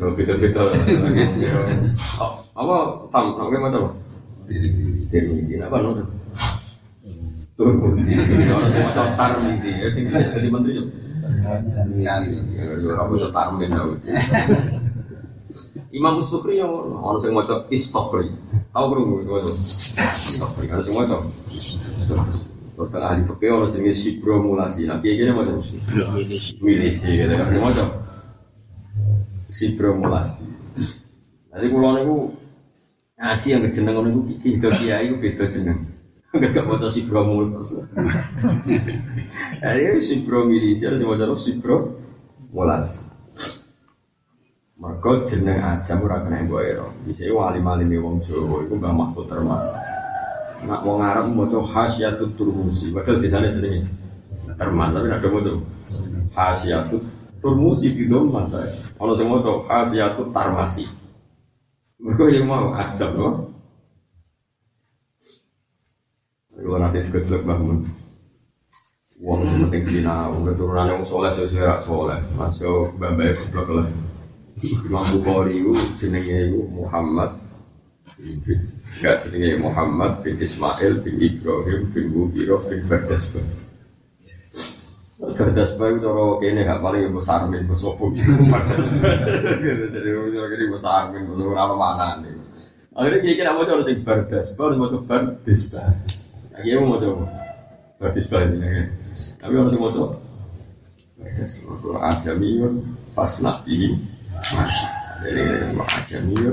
Yo 0.00 0.16
beda-beda. 0.16 0.72
Apa 2.60 2.76
tam? 3.12 3.36
Apa 3.36 3.60
mau 3.60 3.68
tuh? 3.68 3.92
Turmudi. 5.12 5.60
Apa 5.60 5.76
nonton? 5.84 6.08
Turmudi. 7.60 8.16
Orang 8.48 8.72
semua 8.72 8.92
tahu. 8.96 9.52
Ya 9.68 9.92
sing 9.92 10.08
jadi 10.08 10.48
menteri 10.48 10.80
yo. 10.80 10.88
Ya, 12.00 12.24
ya, 12.24 12.64
Imam 15.92 16.24
Sufri 16.24 16.56
yang 16.56 16.72
orang 16.72 17.20
yang 17.20 17.36
mau 17.36 17.44
istokhri, 17.68 18.32
tahu 18.72 18.86
belum 18.88 19.20
istokhri, 19.20 20.72
ada 20.72 20.80
semua 20.80 21.04
tahu. 21.04 21.20
Terus 22.72 22.88
kalau 22.88 23.06
ahli 23.12 23.22
fikih 23.28 23.50
orang 23.52 23.70
jenis 23.76 24.00
sibro 24.00 24.40
mulasi, 24.40 24.88
nah 24.88 24.96
kayak 24.96 25.16
gini 25.20 25.30
mau 25.36 25.44
milisi, 26.64 27.08
gitu 27.12 27.34
kan, 27.36 27.48
semua 27.52 27.72
tahu. 27.76 27.90
Sibro 29.52 29.90
mulasi. 30.00 30.44
Jadi 31.52 31.66
kalau 31.68 31.92
niku 32.00 32.16
ngaji 33.20 33.46
yang 33.52 33.62
kejeneng 33.68 33.96
niku 34.08 34.20
itu 34.40 34.68
kiai 34.80 35.04
itu 35.12 35.16
beda 35.20 35.44
jeneng. 35.52 35.78
Gak 36.56 36.64
foto 36.64 36.88
sibro 36.88 37.28
mulasi. 37.28 37.76
Jadi 39.60 40.00
sibro 40.08 40.48
milisi, 40.48 40.88
ada 40.88 40.96
semua 40.96 41.20
tahu 41.20 41.36
sibro 41.36 41.76
mulasi. 42.56 43.04
Mereka 44.80 45.28
jeneng 45.30 45.60
aja 45.62 45.94
ora 46.00 46.24
kena 46.24 46.42
mbok 46.42 46.62
ero. 46.64 46.88
Bisa 47.06 47.28
wali-walime 47.30 48.02
wong 48.02 48.18
Jawa 48.24 48.66
iku 48.66 48.74
Mbah 48.80 48.90
Mahfud 48.90 49.30
Termas. 49.30 49.62
Nak 50.62 50.80
wong 50.86 51.02
Arab 51.02 51.26
maca 51.34 51.58
Hasyatut 51.58 52.38
Turmusi, 52.38 52.94
padahal 52.94 53.18
desane 53.18 53.50
jenenge 53.50 53.90
Termas 54.54 54.94
tapi 54.94 55.06
nak 55.10 55.26
maca 55.26 55.52
Hasyatut 56.38 57.02
Turmusi 57.42 57.90
di 57.98 58.06
dom 58.06 58.30
mata. 58.30 58.62
Ono 59.02 59.12
sing 59.18 59.26
maca 59.26 59.66
Hasyatut 59.66 60.30
Tarmasi. 60.30 60.86
Mereka 62.02 62.34
yang 62.34 62.46
mau 62.50 62.74
aja 62.74 63.10
loh. 63.10 63.50
Kalau 66.52 66.78
nanti 66.78 67.02
kecil 67.10 67.42
bangun, 67.42 67.82
uang 69.18 69.50
sementing 69.50 69.82
sinau, 69.82 70.46
keturunan 70.46 70.94
yang 70.94 71.02
soleh 71.02 71.34
sesuai 71.34 71.82
soleh, 71.82 72.22
masuk 72.38 72.94
babai 73.02 73.34
keblok 73.34 73.82
lah. 73.82 73.86
Imam 74.62 75.02
Bukhari 75.10 75.58
itu 75.58 75.74
jenenge 75.98 76.54
Muhammad 76.70 77.34
Gak 79.00 79.24
jenenge 79.24 79.62
Muhammad 79.64 80.20
bin 80.20 80.36
Ismail 80.36 81.00
bin 81.00 81.16
Ibrahim 81.16 81.88
bin 81.96 82.12
Mubiroh 82.12 82.60
bin 82.68 82.84
Bardasbah 82.84 83.40
Bardasbah 85.22 85.86
itu 85.96 86.04
cara 86.04 86.24
kene 86.42 86.60
gak 86.68 86.80
paling 86.84 87.02
ibu 87.08 87.20
sarmin 87.24 87.64
ibu 87.64 87.72
sopo 87.78 88.12
Jadi 89.94 90.08
ini 90.12 90.64
ibu 90.68 90.76
sarmin 90.76 91.24
ibu 91.24 91.56
apa 91.56 91.74
mana 91.78 92.20
nih 92.20 92.36
Akhirnya 92.92 93.24
dia 93.24 93.32
kira 93.40 93.56
mau 93.56 93.64
coba 93.64 93.82
sing 93.88 94.04
Bardasbah 94.04 94.64
harus 94.68 94.76
mau 94.76 94.92
coba 94.92 95.04
Bardasbah 95.08 95.88
Akhirnya 96.58 96.84
mau 96.84 97.00
coba 97.00 97.24
Bardasbah 97.96 98.40
ini 98.44 98.92
Tapi 99.40 99.54
harus 99.56 99.74
mau 99.80 99.88
coba 99.88 100.20
Bardasbah 101.16 102.12
Ajamiyun 102.12 103.00
pas 103.12 103.32
nabi 103.44 103.92
masih 104.40 104.88
dari 105.20 105.44
macam 105.76 106.22
itu 106.32 106.52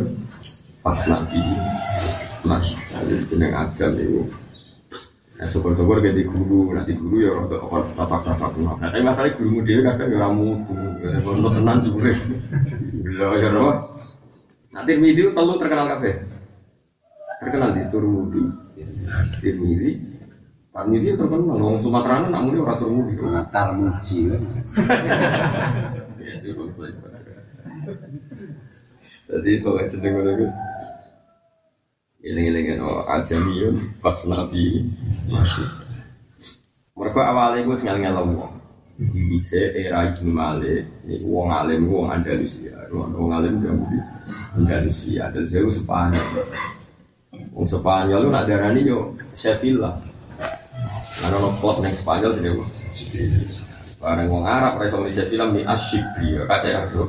pas 0.84 1.00
dari 2.46 3.16
jeneng 3.28 3.54
adam 3.56 3.92
itu 4.00 4.24
Nah, 5.40 5.48
syukur-syukur 5.48 6.04
jadi 6.04 6.28
guru, 6.28 6.76
nanti 6.76 7.00
guru 7.00 7.24
ya 7.24 7.32
orang 7.32 7.88
tapak-tapak 7.96 8.60
Nah, 8.60 8.76
tapi 8.92 9.00
masalah 9.00 9.32
guru 9.40 9.64
dia 9.64 9.80
kadang 9.88 10.12
ya 10.12 10.20
ramu, 10.20 10.68
untuk 11.08 11.56
tenang 11.56 11.80
juga. 11.80 12.12
Bila 12.92 13.40
ya 13.40 13.48
apa? 13.48 13.72
Nanti 14.76 14.92
video 15.00 15.32
telu 15.32 15.56
terkenal 15.56 15.96
kafe. 15.96 16.28
Terkenal 17.40 17.72
di 17.72 17.88
Turmudi, 17.88 18.44
Tirmidhi, 19.40 19.92
Tarmidhi 20.76 21.16
terkenal. 21.16 21.56
Orang 21.56 21.88
Sumatera 21.88 22.28
nak 22.28 22.44
muni 22.44 22.60
orang 22.60 22.80
Turmudi. 22.84 23.14
Tarmuji. 23.48 24.20
Ya, 26.20 26.36
sih, 26.38 26.54
jadi 29.30 29.52
soalnya 29.62 29.90
sedang 29.90 30.26
ngono 32.20 32.28
Gus. 32.28 32.28
Iling-iling 32.28 32.82
oh 32.84 33.08
ajamiyun 33.08 33.76
pas 34.04 34.28
nabi 34.28 34.92
masih. 35.32 35.68
Mereka 37.00 37.22
awalnya 37.24 37.64
gue 37.64 37.78
sengal 37.80 37.98
ngel 38.04 38.18
wong. 38.36 38.54
Bisa 39.00 39.72
era 39.72 40.12
Ibnu 40.12 40.28
Malik, 40.36 40.84
ini 41.08 41.24
wong 41.24 41.48
alim, 41.48 41.88
wong 41.88 42.12
Andalusia, 42.12 42.76
wong 42.92 43.32
alim 43.32 43.64
dari 43.64 43.96
Andalusia, 44.60 45.32
dan 45.32 45.48
jauh 45.48 45.72
Spanyol. 45.72 46.44
Wong 47.56 47.64
Spanyol 47.64 48.28
lu 48.28 48.36
nak 48.36 48.52
darani 48.52 48.84
yo 48.84 49.16
Sevilla. 49.32 49.96
Karena 51.00 51.40
no 51.40 51.56
klub 51.64 51.80
neng 51.80 51.96
Spanyol 51.96 52.36
jadi 52.36 52.52
wong. 52.60 52.68
Barang 54.04 54.28
wong 54.28 54.44
Arab, 54.44 54.84
rasa 54.84 55.00
di 55.00 55.16
Sevilla 55.16 55.48
mi 55.48 55.64
asyik 55.64 56.04
dia, 56.20 56.44
kacau 56.44 56.76
aku. 56.84 57.04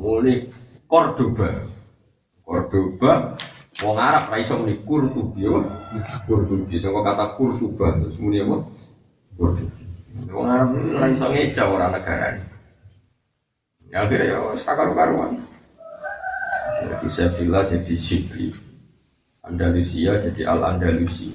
Mulai 0.00 0.48
Cordoba, 0.88 1.68
Cordoba, 2.50 3.38
wong 3.78 3.94
Arab 3.94 4.34
ra 4.34 4.42
iso 4.42 4.58
muni 4.58 4.82
Kurtubi, 4.82 5.46
Kurtubi, 6.26 6.82
saka 6.82 6.98
kata 7.06 7.38
Kurtuba 7.38 7.94
terus 8.02 8.18
muni 8.18 8.42
apa? 8.42 8.66
Kurtubi. 9.38 9.86
Wong 10.34 10.50
Arab 10.50 10.74
ra 10.74 11.06
iso 11.14 11.30
ngeja 11.30 11.70
ora 11.70 11.94
negara 11.94 12.34
ini. 12.34 12.44
Ya 13.94 14.02
akhirnya 14.02 14.34
ya 14.34 14.38
wis 14.50 14.66
karuan 14.66 15.46
Jadi 16.80 17.06
Sevilla 17.06 17.62
jadi 17.70 17.94
Sibri, 17.94 18.50
Andalusia 19.46 20.18
jadi 20.18 20.42
Al 20.50 20.74
Andalusi. 20.74 21.30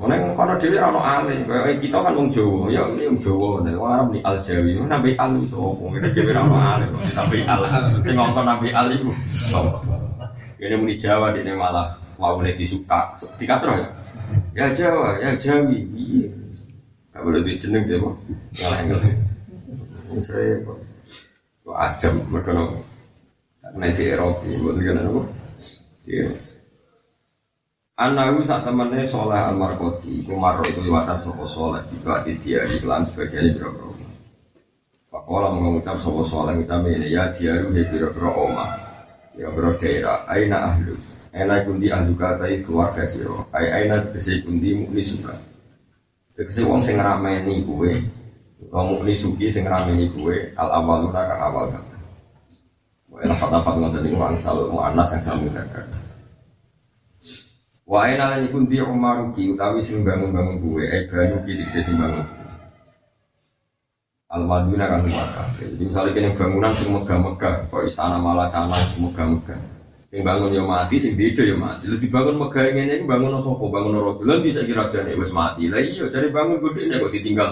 Neng 0.00 0.32
kono 0.32 0.56
dhewe 0.56 0.80
alim, 0.80 1.44
kaya 1.44 1.76
kita 1.76 2.00
kan 2.00 2.16
wong 2.16 2.32
Jawa, 2.32 2.72
ya 2.72 2.80
ini 2.96 3.04
wong 3.04 3.20
Jawa, 3.20 3.60
nek 3.60 3.76
wong 3.76 3.90
Arab 3.92 4.08
Al 4.24 4.36
Jawi, 4.40 4.80
nabi 4.88 5.12
Al 5.20 5.36
itu 5.36 5.60
wong 5.60 5.92
iki 6.00 6.08
dhewe 6.16 6.32
ora 6.32 6.40
ono 6.48 6.56
alim, 6.56 6.90
nabi 6.96 7.38
Al, 7.44 7.60
sing 8.00 8.16
ngongkon 8.16 8.44
nabi 8.48 8.68
Al 8.72 8.88
iku. 8.96 9.12
Ini 10.60 10.74
muni 10.80 10.96
Jawa, 10.96 11.36
ini 11.36 11.52
malah 11.52 12.00
mau 12.16 12.36
disuka. 12.40 13.16
Dikasroh 13.36 13.76
ya? 13.76 13.88
Ya 14.56 14.66
Jawa, 14.72 15.20
ya 15.20 15.32
Jawi. 15.36 15.84
Iya. 15.96 16.28
Gak 17.16 17.22
boleh 17.24 17.40
dijeneng 17.44 17.84
Pak. 17.84 18.14
Ngalah-ngalah. 18.56 19.12
Saya, 20.20 20.54
Pak. 20.64 20.78
Kok 21.64 21.76
ajam, 21.76 22.14
nopo. 22.28 22.76
Karena 23.60 23.86
di 23.92 24.04
Eropa, 24.04 24.44
buat 24.64 24.74
negara 24.76 25.00
nopo. 25.04 25.22
Iya. 26.04 26.28
Anahu 28.00 28.40
saat 28.48 28.64
temennya 28.64 29.04
soleh 29.04 29.36
almarkoti, 29.36 30.24
kumaro 30.24 30.64
itu 30.64 30.80
liwatan 30.88 31.20
sopo 31.20 31.44
soleh, 31.44 31.84
di 32.24 32.32
dia 32.40 32.64
iklan 32.64 33.04
sebagian 33.12 33.52
biro-biro. 33.52 33.92
Pakola 35.12 35.52
mengucap 35.52 36.00
sopo 36.00 36.24
soleh 36.24 36.56
kita 36.64 36.80
ini 36.80 37.12
ya 37.12 37.28
dia 37.28 37.60
lu 37.60 37.68
biro-biro 37.76 38.48
oma, 38.48 38.72
biro-biro 39.36 39.76
daerah, 39.76 40.24
aina 40.32 40.72
ahlu, 40.72 40.96
Aina 41.30 41.62
kundi 41.62 41.86
ahlu 41.94 42.18
kata 42.18 42.50
keluarga 42.66 43.06
siro. 43.06 43.46
Aina 43.54 44.02
tegese 44.02 44.42
kundi 44.42 44.74
mukni 44.74 44.98
suka. 44.98 45.30
Tegese 46.34 46.66
wong 46.66 46.82
sing 46.82 46.98
ngrameni 46.98 47.62
kuwe. 47.62 47.94
Wong 48.74 48.86
mukni 48.90 49.14
suki 49.14 49.46
sing 49.46 49.62
ngrameni 49.62 50.10
kuwe 50.10 50.50
al 50.58 50.82
awaluna 50.82 51.22
kang 51.22 51.38
awal 51.38 51.70
kata. 51.70 51.96
Wa 53.14 53.22
ila 53.22 53.34
fatafat 53.38 53.74
ngoten 53.78 54.02
niku 54.02 54.18
wong 54.18 54.34
salu 54.42 54.74
muannas 54.74 55.14
yang 55.14 55.22
salu 55.22 55.46
kata. 55.54 55.99
Wa 57.90 58.06
aina 58.06 58.38
lan 58.38 58.46
kundi 58.54 58.78
umaruki 58.78 59.50
utawi 59.50 59.82
sing 59.82 60.06
bangun-bangun 60.06 60.62
kuwe 60.62 60.86
ay 60.86 61.10
banyu 61.10 61.42
ki 61.42 61.58
tegese 61.58 61.82
sing 61.82 61.98
bangun. 61.98 62.22
Al-Madinah 64.30 64.86
kan 64.86 65.10
Jadi 65.58 65.82
misalnya 65.90 66.14
kini 66.14 66.38
bangunan 66.38 66.70
sing 66.70 66.94
megah-megah, 66.94 67.66
kok 67.66 67.82
istana 67.82 68.22
malah 68.22 68.46
tanah 68.46 68.78
sing 68.94 69.10
megah-megah. 69.10 69.58
Yang 70.14 70.22
bangun 70.22 70.54
yo 70.54 70.62
mati, 70.70 71.02
sing 71.02 71.18
beda 71.18 71.42
yo 71.42 71.58
mati. 71.58 71.90
Lebih 71.90 72.14
bangun 72.14 72.38
megah 72.38 72.62
ini, 72.70 73.02
bangun 73.02 73.42
sopo, 73.42 73.66
bangun 73.74 73.98
rojo. 73.98 74.22
Lalu 74.22 74.54
bisa 74.54 74.62
kira 74.62 74.86
aja 74.86 75.02
nih, 75.02 75.18
wes 75.18 75.34
mati. 75.34 75.66
Lah 75.66 75.82
iya, 75.82 76.06
cari 76.14 76.30
bangun 76.30 76.62
gede 76.62 76.80
ini 76.86 77.02
kok 77.02 77.10
ditinggal 77.10 77.50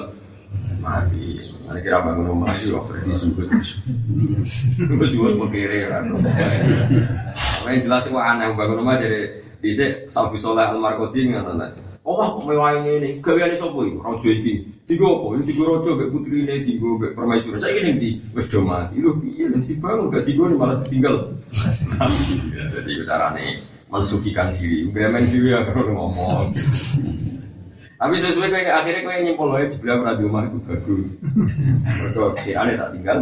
mati. 0.79 1.51
Mana 1.67 1.83
kira 1.83 1.99
bangun 2.07 2.31
rumah 2.31 2.55
itu 2.63 2.79
kok 2.79 2.87
berarti 2.87 3.11
sugut. 3.19 3.51
Gue 4.87 5.07
sugut 5.11 5.35
pekiri 5.51 5.91
kan. 5.91 6.07
Yang 7.67 7.91
jelas 7.91 8.07
kok 8.07 8.23
aneh 8.23 8.55
bangun 8.55 8.87
rumah 8.87 9.03
jadi 9.03 9.48
bisa 9.59 10.07
Safi 10.07 10.39
Soleh 10.39 10.67
Almarkoti 10.67 11.29
nggak 11.29 11.89
Allah 12.09 12.41
mewah 12.41 12.73
ini, 12.89 13.21
gaweane 13.21 13.61
sapa 13.61 13.85
iku? 13.85 14.01
Raja 14.01 14.31
iki. 14.33 14.65
Tiga 14.89 15.05
apa? 15.05 15.37
Ini 15.37 15.43
tiga 15.45 15.63
raja 15.69 15.91
mbek 15.93 16.09
putrine, 16.09 16.55
tiga 16.65 16.89
mbek 16.97 17.13
permaisuri. 17.13 17.61
Saya 17.61 17.85
ini 17.85 17.93
di 18.01 18.11
wis 18.33 18.49
do 18.49 18.65
mati. 18.65 18.97
Lho 18.97 19.21
piye 19.21 19.45
lan 19.53 19.61
dibangun 19.61 20.09
gak 20.09 20.25
tiga 20.25 20.49
malah 20.57 20.81
tinggal. 20.81 21.37
Jadi 22.73 23.05
carane 23.05 23.61
mensucikan 23.93 24.57
diri. 24.57 24.89
Bemen 24.89 25.29
diri 25.29 25.53
ya 25.53 25.69
kalau 25.69 25.93
ngomong. 25.93 26.49
Tapi 28.01 28.15
sesuai 28.17 28.49
kayak 28.49 28.73
akhirnya 28.81 29.05
kayak 29.05 29.23
nyimpul 29.29 29.53
aja 29.53 29.69
di 29.69 29.77
belakang 29.77 30.05
radio 30.09 30.29
mah 30.33 30.45
itu 30.49 30.59
bagus. 30.65 31.09
Mereka 31.85 32.23
kirane 32.41 32.73
tak 32.81 32.91
tinggal. 32.97 33.19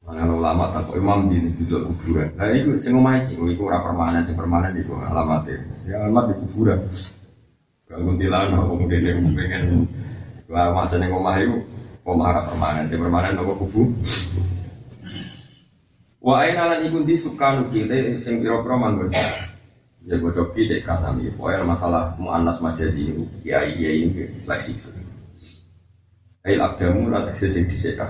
Mana 0.00 0.24
ulama 0.42 0.74
tak 0.74 0.90
kok 0.90 0.98
imam 0.98 1.30
di 1.30 1.38
duduk 1.62 1.94
kuburan. 2.02 2.34
Nah 2.34 2.50
itu 2.50 2.74
sing 2.74 2.98
omah 2.98 3.14
iki, 3.22 3.38
iku 3.38 3.70
ora 3.70 3.78
permanen, 3.78 4.26
sing 4.26 4.34
permanen 4.34 4.74
iku 4.74 4.98
alamate. 4.98 5.54
Ya 5.86 6.02
alamat 6.02 6.34
di 6.34 6.34
kuburan. 6.42 6.82
Kalau 7.86 8.02
kuntilan 8.10 8.50
apa 8.50 8.72
mungkin 8.74 9.06
dia 9.06 9.14
pengen 9.14 9.86
lah 10.50 10.74
masa 10.74 10.98
ning 10.98 11.14
omah 11.14 11.38
iku 11.38 11.62
omah 12.02 12.26
ora 12.34 12.42
permanen, 12.50 12.90
sing 12.90 12.98
permanen 12.98 13.38
apa 13.38 13.52
kubu. 13.54 13.82
Wa 16.18 16.42
aina 16.42 16.74
lan 16.74 16.90
iku 16.90 17.06
di 17.06 17.14
sukanu 17.14 17.70
kite 17.70 18.18
sing 18.18 18.42
pira-pira 18.42 18.74
manggon. 18.74 19.14
Ya 20.02 20.18
bodok 20.18 20.58
ki 20.58 20.66
cek 20.66 20.82
kasami, 20.82 21.30
pokoke 21.38 21.62
masalah 21.62 22.18
muannas 22.18 22.58
majazi 22.58 23.14
iya 23.46 23.62
ini 23.62 24.42
fleksibel. 24.42 24.90
Ail 26.42 26.58
abdamu 26.58 27.06
la 27.06 27.22
tekse 27.30 27.54
sing 27.54 27.70
dhisik. 27.70 28.02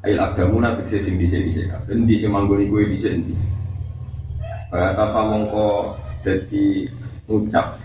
Ail 0.00 0.16
agdamu 0.16 0.64
nanti 0.64 0.88
saya 0.88 1.04
sing 1.04 1.20
dhisik 1.20 1.44
dhisik 1.44 1.68
kabeh. 1.68 1.92
Endi 1.92 2.16
sing 2.16 2.32
manggoni 2.32 2.72
kowe 2.72 2.80
dhisik 2.80 3.20
endi? 3.20 3.36
Kata 4.72 5.20
mongko 5.20 5.92
dadi 6.24 6.88
ucap 7.28 7.76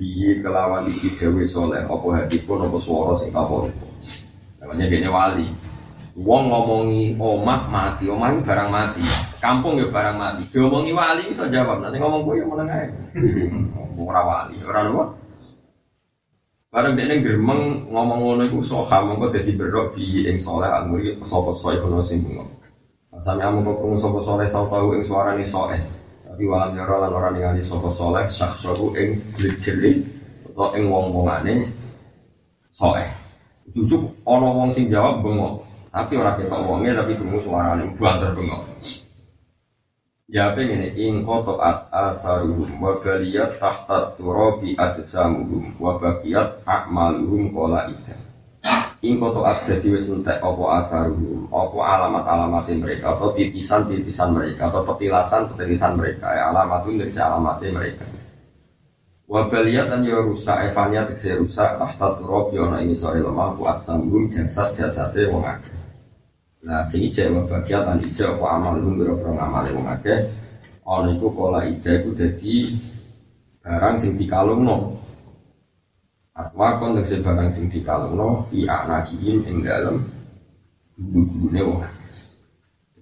biye 0.00 0.40
kelawan 0.40 0.88
iki 0.88 1.20
dewe 1.20 1.44
soleh 1.44 1.84
apa 1.84 2.24
pun 2.48 2.64
apa 2.64 2.78
swara 2.80 3.12
sing 3.20 3.28
kapol. 3.28 3.68
Namanya 4.64 4.88
dene 4.88 5.08
wali. 5.12 5.46
Wong 6.16 6.48
ngomongi 6.48 7.16
omah 7.20 7.68
mati, 7.68 8.08
omah 8.08 8.32
ini 8.32 8.40
barang 8.40 8.70
mati. 8.72 9.04
Kampung 9.36 9.76
ya 9.76 9.88
barang 9.92 10.16
mati. 10.16 10.42
Diomongi 10.48 10.96
wali 10.96 11.28
bisa 11.28 11.44
jawab. 11.52 11.84
Nanti 11.84 12.00
ngomong 12.00 12.24
gue 12.24 12.40
yang 12.40 12.48
meneng 12.56 12.68
ae. 12.72 12.86
Ora 14.00 14.24
wali, 14.24 14.56
ora 14.64 14.80
apa? 14.80 15.04
Barang 16.70 16.94
dia 16.94 17.10
neng 17.10 17.26
geremeng 17.26 17.90
ngomong 17.90 18.20
ngono 18.22 18.42
iku 18.46 18.62
soha 18.62 19.02
mongko 19.02 19.34
dadi 19.34 19.58
berok 19.58 19.90
bi 19.90 20.22
ing 20.30 20.38
soleh 20.38 20.70
anguri 20.70 21.18
sapa 21.26 21.50
soe 21.58 21.74
kono 21.82 21.98
sing 22.06 22.22
bungo. 22.22 22.46
Sami 23.18 23.42
amu 23.42 23.66
kok 23.66 23.82
krungu 23.82 23.98
sapa 23.98 24.22
soleh 24.22 24.46
sau 24.46 24.70
tahu 24.70 24.94
ing 24.94 25.02
suarane 25.02 25.42
soe. 25.42 25.74
Tapi 26.30 26.42
walam 26.46 26.70
yara 26.78 27.02
lan 27.02 27.10
ora 27.10 27.34
ningali 27.34 27.66
sapa 27.66 27.90
soleh 27.90 28.22
syahsahu 28.30 28.94
ing 29.02 29.18
jeli 29.34 29.98
atau 30.46 30.70
ing 30.78 30.86
wong-wongane 30.86 31.66
soe. 32.70 33.02
Jujuk 33.74 34.06
ana 34.22 34.46
wong 34.54 34.70
sing 34.70 34.86
jawab 34.94 35.26
bengok. 35.26 35.66
Tapi 35.90 36.14
ora 36.22 36.38
ketok 36.38 36.70
wonge 36.70 36.94
tapi 36.94 37.18
krungu 37.18 37.42
suarane 37.42 37.82
banter 37.98 38.30
bengok. 38.30 38.62
Ya 40.30 40.54
pengen 40.54 40.94
ing 40.94 41.26
koto 41.26 41.58
at 41.58 41.90
asaruhum 41.90 42.78
wa 42.78 43.02
baliyat 43.02 43.58
tahta 43.58 44.14
turabi 44.14 44.78
adsamuhum 44.78 45.74
wa 45.74 45.98
bakiyat 45.98 46.62
a'maluhum 46.62 47.50
kola 47.50 47.90
ida. 47.90 48.14
Ing 49.02 49.18
koto 49.18 49.42
at 49.42 49.66
jadi 49.66 49.90
wis 49.90 50.06
entek 50.06 50.38
opo 50.38 50.70
asaruhum, 50.70 51.50
opo 51.50 51.82
alamat-alamat 51.82 52.62
mereka 52.78 53.18
atau 53.18 53.34
titisan-titisan 53.34 54.30
mereka 54.30 54.70
atau 54.70 54.86
petilasan-petilasan 54.86 55.98
mereka 55.98 56.30
ya 56.30 56.54
alamatun 56.54 57.02
dari 57.02 57.10
alamatnya 57.10 57.68
mereka. 57.74 58.06
Wa 59.26 59.50
baliyat 59.50 59.90
dan 59.90 60.06
ya 60.06 60.22
rusak 60.22 60.62
evania 60.70 61.10
tekse 61.10 61.42
rusak 61.42 61.74
tahta 61.74 62.22
turabi 62.22 62.54
ana 62.62 62.78
ini 62.78 62.94
sore 62.94 63.18
lemah 63.18 63.58
ku 63.58 63.66
adsamuhum 63.66 64.30
jasad-jasadnya 64.30 65.26
wong. 65.26 65.42
Nah, 66.60 66.84
sing 66.84 67.08
ijek 67.08 67.32
wa 67.32 67.48
bagiat 67.48 67.88
an 67.88 68.04
ijek 68.04 68.36
apa 68.36 68.46
amal 68.60 68.76
lu 68.76 69.00
biro-biro 69.00 69.32
ngamale 69.32 69.72
wong 69.72 69.88
akeh. 69.88 70.28
Ana 70.84 71.16
iku 71.16 71.32
kala 71.32 71.64
ijek 71.64 72.04
iku 72.04 72.10
dadi 72.12 72.76
barang 73.64 73.96
sing 73.96 74.12
dikalungno. 74.20 74.92
Atwa 76.36 76.76
kon 76.76 77.00
tegese 77.00 77.24
barang 77.24 77.48
sing 77.56 77.72
dikalungno 77.72 78.44
fi 78.52 78.68
anakihim 78.68 79.40
ing 79.48 79.64
dalem 79.64 80.04
guru-gurune 81.00 81.60
wong. 81.64 81.80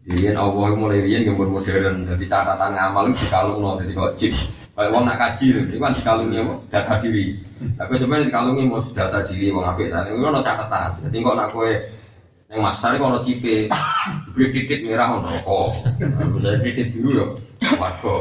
Jadi 0.09 0.33
Allah 0.33 0.73
mulai 0.73 1.05
riyen 1.05 1.27
gambar 1.27 1.53
modern, 1.53 2.09
jadi 2.09 2.25
catatan 2.31 2.73
ngamal 2.73 3.13
itu 3.13 3.29
dikalungno, 3.29 3.71
jadi 3.83 3.93
kok 3.93 4.15
chip. 4.17 4.33
Kayak 4.79 4.95
wong 4.95 5.05
nak 5.11 5.19
kaji 5.19 5.45
itu 5.59 5.77
kan 5.83 5.91
dikalungi 5.91 6.39
apa? 6.39 6.55
Data 6.71 6.95
diri. 7.03 7.35
Tapi 7.75 7.93
sebenarnya 7.99 8.31
dikalungi 8.31 8.63
mau 8.71 8.79
data 8.79 9.19
diri 9.27 9.51
wong 9.51 9.67
apik. 9.67 9.91
Nah, 9.91 10.07
itu 10.07 10.23
ono 10.23 10.39
catatan. 10.39 11.03
Jadi 11.03 11.17
kok 11.19 11.35
nak 11.35 11.51
kowe 11.51 11.71
yang 12.49 12.65
masar 12.65 12.97
itu 12.97 13.05
kalau 13.05 13.21
cipe, 13.21 13.69
diberi 14.25 14.47
titik 14.57 14.89
merah 14.89 15.21
untuk 15.21 15.37
rokok. 15.37 15.69
Bisa 16.33 16.51
titik 16.65 16.97
biru 16.97 17.11
ya, 17.21 17.27
warga. 17.77 18.17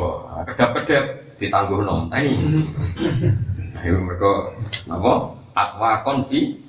Kedap-kedap 0.52 1.06
ditangguh 1.40 1.80
nom. 1.88 2.12
Ini, 2.12 2.36
ayo 3.80 4.04
mereka 4.04 4.52
apa? 4.92 5.14
Akwa 5.56 6.04
konfi 6.04 6.60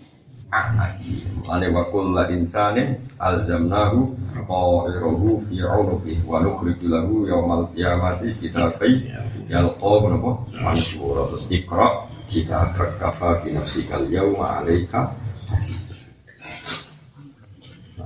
anaki. 0.54 1.26
Ane 1.50 1.66
wakul 1.74 2.14
la 2.14 2.30
insane 2.30 3.02
alzamnahu 3.18 4.14
qairahu 4.46 5.42
fi 5.42 5.58
unuqi 5.58 6.22
wa 6.22 6.38
nukhriju 6.38 6.86
lahu 6.86 7.26
yaumal 7.26 7.66
qiyamati 7.74 8.38
kitabai 8.38 9.02
yalqa 9.50 9.92
napa 10.08 10.30
mansura 10.62 11.26
terus 11.32 11.50
ikra 11.50 12.06
kita 12.30 12.70
kafa 12.76 13.40
fi 13.42 13.56
nafsikal 13.56 14.04
yauma 14.08 14.62
alaika 14.62 15.12
hasib 15.50 15.87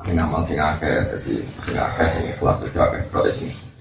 sing 0.03 0.17
amal 0.19 0.43
sing 0.43 0.59
akeh 0.59 0.91
dadi 1.09 1.35
sing 1.41 1.77
akeh 1.79 2.07
sing 2.11 2.25
ikhlas 2.31 2.59
itu 2.67 2.79
akeh 2.79 3.01
protes 3.11 3.39
ini 3.43 3.73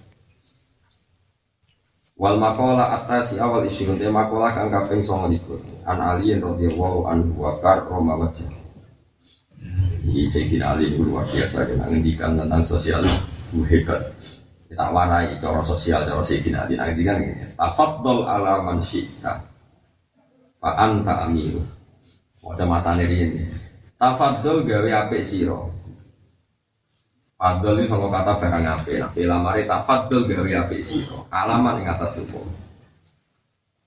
Wal 2.22 2.38
makola 2.38 3.02
atas 3.02 3.34
si 3.34 3.42
awal 3.42 3.66
isi 3.66 3.90
te 3.98 4.06
makola 4.14 4.54
kang 4.54 4.70
kaping 4.70 5.02
songo 5.02 5.26
likur 5.26 5.58
an 5.90 5.98
aliyin 5.98 6.38
radhiyallahu 6.38 7.10
anhu 7.10 7.34
wa 7.34 7.58
kar 7.58 7.82
roma 7.90 8.14
wajah. 8.14 8.46
Ini 10.06 10.30
Sayyidina 10.30 10.78
Ali 10.78 10.94
itu 10.94 11.02
luar 11.02 11.26
biasa 11.26 11.66
dengan 11.66 11.90
ngendikan 11.90 12.38
tentang 12.38 12.62
sosial 12.62 13.02
hebat. 13.66 14.14
Kita 14.70 14.94
warai 14.94 15.42
cara 15.42 15.66
sosial 15.66 16.06
cara 16.06 16.22
Sayyidina 16.22 16.70
Ali 16.70 16.78
ngendikan 16.78 17.26
ini. 17.26 17.58
Tafadhol 17.58 18.30
ala 18.30 18.62
man 18.62 18.86
syi'ta. 18.86 19.42
Fa 20.62 20.70
anta 20.78 21.26
amiru. 21.26 21.66
Ada 22.46 22.70
mata 22.70 22.94
ini. 23.02 23.50
Tafadhol 23.98 24.70
gawe 24.70 25.10
apik 25.10 25.26
sira. 25.26 25.71
Fadl 27.42 27.82
itu 27.82 27.90
sama 27.90 28.06
kata 28.14 28.38
barang 28.38 28.66
ape. 28.70 29.02
Nah, 29.02 29.10
bila 29.18 29.42
mari 29.42 29.66
tak 29.66 29.82
fadl 29.90 30.30
gawe 30.30 30.52
ape 30.62 30.78
siro. 30.86 31.26
Alamat 31.34 31.82
yang 31.82 31.98
atas 31.98 32.22
sepo. 32.22 32.38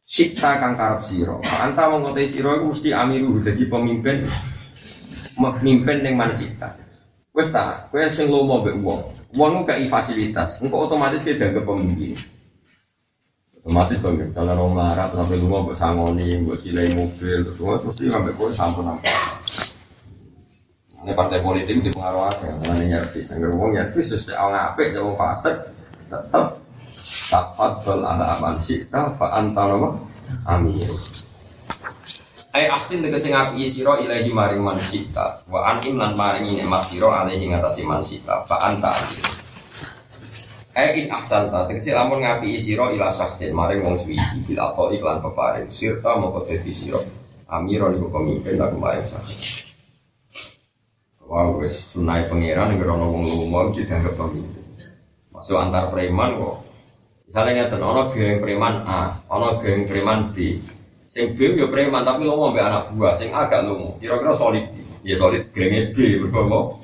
Sikta 0.02 0.58
kang 0.58 0.74
karep 0.74 1.06
siro. 1.06 1.38
Anta 1.62 1.86
mengkotai 1.86 2.26
siro 2.26 2.50
itu 2.58 2.66
mesti 2.74 2.90
amiru 2.90 3.38
jadi 3.46 3.62
pemimpin. 3.70 4.26
Pemimpin 5.38 6.02
yang 6.02 6.18
mana 6.18 6.34
sikta. 6.34 6.74
Wes 7.30 7.54
tak, 7.54 7.94
kue 7.94 8.02
sing 8.10 8.26
lomo 8.26 8.58
be 8.66 8.74
uang. 8.74 9.14
Uang 9.38 9.62
gak 9.62 9.86
fasilitas. 9.86 10.58
Engkau 10.58 10.90
otomatis 10.90 11.22
kita 11.22 11.46
dianggap 11.46 11.62
pemimpin. 11.70 12.18
Otomatis 13.62 14.02
dong, 14.02 14.18
misalnya 14.18 14.58
orang 14.58 14.74
larat 14.74 15.10
sampai 15.14 15.38
rumah 15.38 15.62
buat 15.62 15.78
sangoni, 15.78 16.42
buat 16.42 16.58
silai 16.58 16.90
mobil, 16.90 17.46
terus 17.46 17.58
mesti 17.86 18.10
sampai 18.10 18.34
kue 18.34 18.50
sampun 18.50 18.86
apa. 18.90 19.33
Ini 21.04 21.12
partai 21.12 21.44
politik 21.44 21.84
dipengaruhi, 21.84 22.32
karena 22.40 22.80
ini 22.80 22.96
nyervis. 22.96 23.36
Yang 23.36 23.52
ngomong 23.52 23.76
nyervis, 23.76 24.08
terus 24.08 24.24
dia 24.24 24.40
orang 24.40 24.72
apik, 24.72 24.96
dia 24.96 25.04
orang 25.04 25.20
fasik, 25.20 25.56
tetap 26.08 26.56
tafadhol 27.28 28.00
ala 28.00 28.40
aman 28.40 28.56
syi'ta 28.56 29.12
fa 29.20 29.36
anta 29.36 29.68
nama 29.68 29.92
amir. 30.48 30.88
Ai 32.54 32.70
asin 32.70 33.02
tegese 33.02 33.34
ngapi 33.34 33.66
sira 33.66 33.98
ilahi 33.98 34.30
maring 34.30 34.62
man 34.62 34.78
sita 34.78 35.42
wa 35.50 35.74
an 35.74 35.82
lan 35.82 36.14
maring 36.14 36.54
nikmat 36.54 36.86
sira 36.86 37.26
alaihi 37.26 37.50
ngatasi 37.50 37.82
man 37.82 37.98
sita 37.98 38.46
fa 38.46 38.62
anta 38.62 38.94
Ai 40.78 41.02
in 41.02 41.10
ahsanta 41.10 41.66
tegese 41.66 41.90
lamun 41.90 42.22
ngapi 42.22 42.54
sira 42.62 42.94
ila 42.94 43.10
saksin 43.10 43.50
maring 43.50 43.82
wong 43.82 43.98
suwiji 43.98 44.38
bil 44.46 44.62
atau 44.62 44.86
iklan 44.94 45.18
peparing 45.18 45.66
sirta 45.66 46.14
moko 46.14 46.46
dadi 46.46 46.70
sira 46.70 47.02
amiro 47.50 47.90
niku 47.90 48.06
pemimpin 48.06 48.54
lagu 48.54 48.78
maring 48.78 49.02
saksin 49.02 49.63
Wah, 51.24 51.48
wes 51.56 51.96
sunai 51.96 52.28
pangeran 52.28 52.76
yang 52.76 52.84
gerono 52.84 53.08
wong 53.08 53.24
lumo 53.24 53.72
dianggap 53.72 54.12
pemimpin. 54.12 54.60
Masuk 55.32 55.56
antar 55.56 55.88
preman 55.88 56.36
kok. 56.36 56.56
Misalnya 57.24 57.64
ngeten, 57.64 57.80
ono 57.80 58.12
geng 58.12 58.44
preman 58.44 58.84
A, 58.84 59.24
ono 59.32 59.56
geng 59.56 59.88
preman 59.88 60.36
B. 60.36 60.60
Sing 61.08 61.32
B 61.32 61.56
yo 61.56 61.72
preman 61.72 62.04
tapi 62.04 62.28
lomo 62.28 62.52
mbek 62.52 62.66
anak 62.68 62.82
buah, 62.92 63.16
sing 63.16 63.32
A 63.32 63.48
gak 63.48 63.64
lomo. 63.64 63.96
Kira-kira 63.96 64.36
solid. 64.36 64.68
Ya 65.00 65.16
solid 65.16 65.48
genge 65.56 65.96
B 65.96 66.20
mergo 66.28 66.76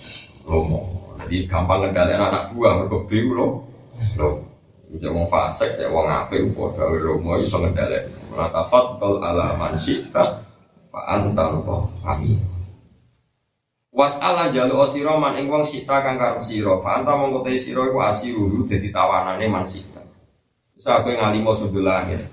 lomo. 0.49 0.81
Jadi 1.21 1.45
gampang 1.45 1.85
ngendhalekno 1.85 2.25
anak 2.33 2.45
buah 2.57 2.73
mergo 2.81 3.05
B 3.05 3.11
lo. 3.29 3.69
Lomo. 4.17 4.49
Cek 4.91 5.13
wong 5.15 5.31
fasik, 5.31 5.79
cek 5.79 5.93
wong 5.93 6.09
apik 6.09 6.51
padha 6.57 6.89
lomo 6.89 7.37
iso 7.37 7.61
ngendhalek. 7.61 8.09
Ora 8.33 8.49
tafaddal 8.49 9.21
ala 9.21 9.55
man 9.61 9.77
syi'ta 9.77 10.25
fa 10.91 11.01
anta 11.13 11.47
amin. 12.09 12.60
Was 14.01 14.17
ala 14.17 14.49
jalu 14.49 14.81
osiro 14.81 15.21
man 15.21 15.37
ing 15.37 15.53
wong 15.53 15.61
sita 15.61 16.01
kang 16.01 16.17
karep 16.17 16.41
sira 16.41 16.81
fa 16.81 17.05
anta 17.05 17.13
mongko 17.21 17.45
te 17.45 17.61
sira 17.61 17.85
iku 17.85 18.01
asiru 18.01 18.65
dadi 18.65 18.89
tawanane 18.89 19.45
man 19.45 19.69
sita. 19.69 20.01
Bisa 20.73 21.05
yang 21.05 21.21
ngalimo 21.21 21.53
sudul 21.53 21.85
langit. 21.85 22.25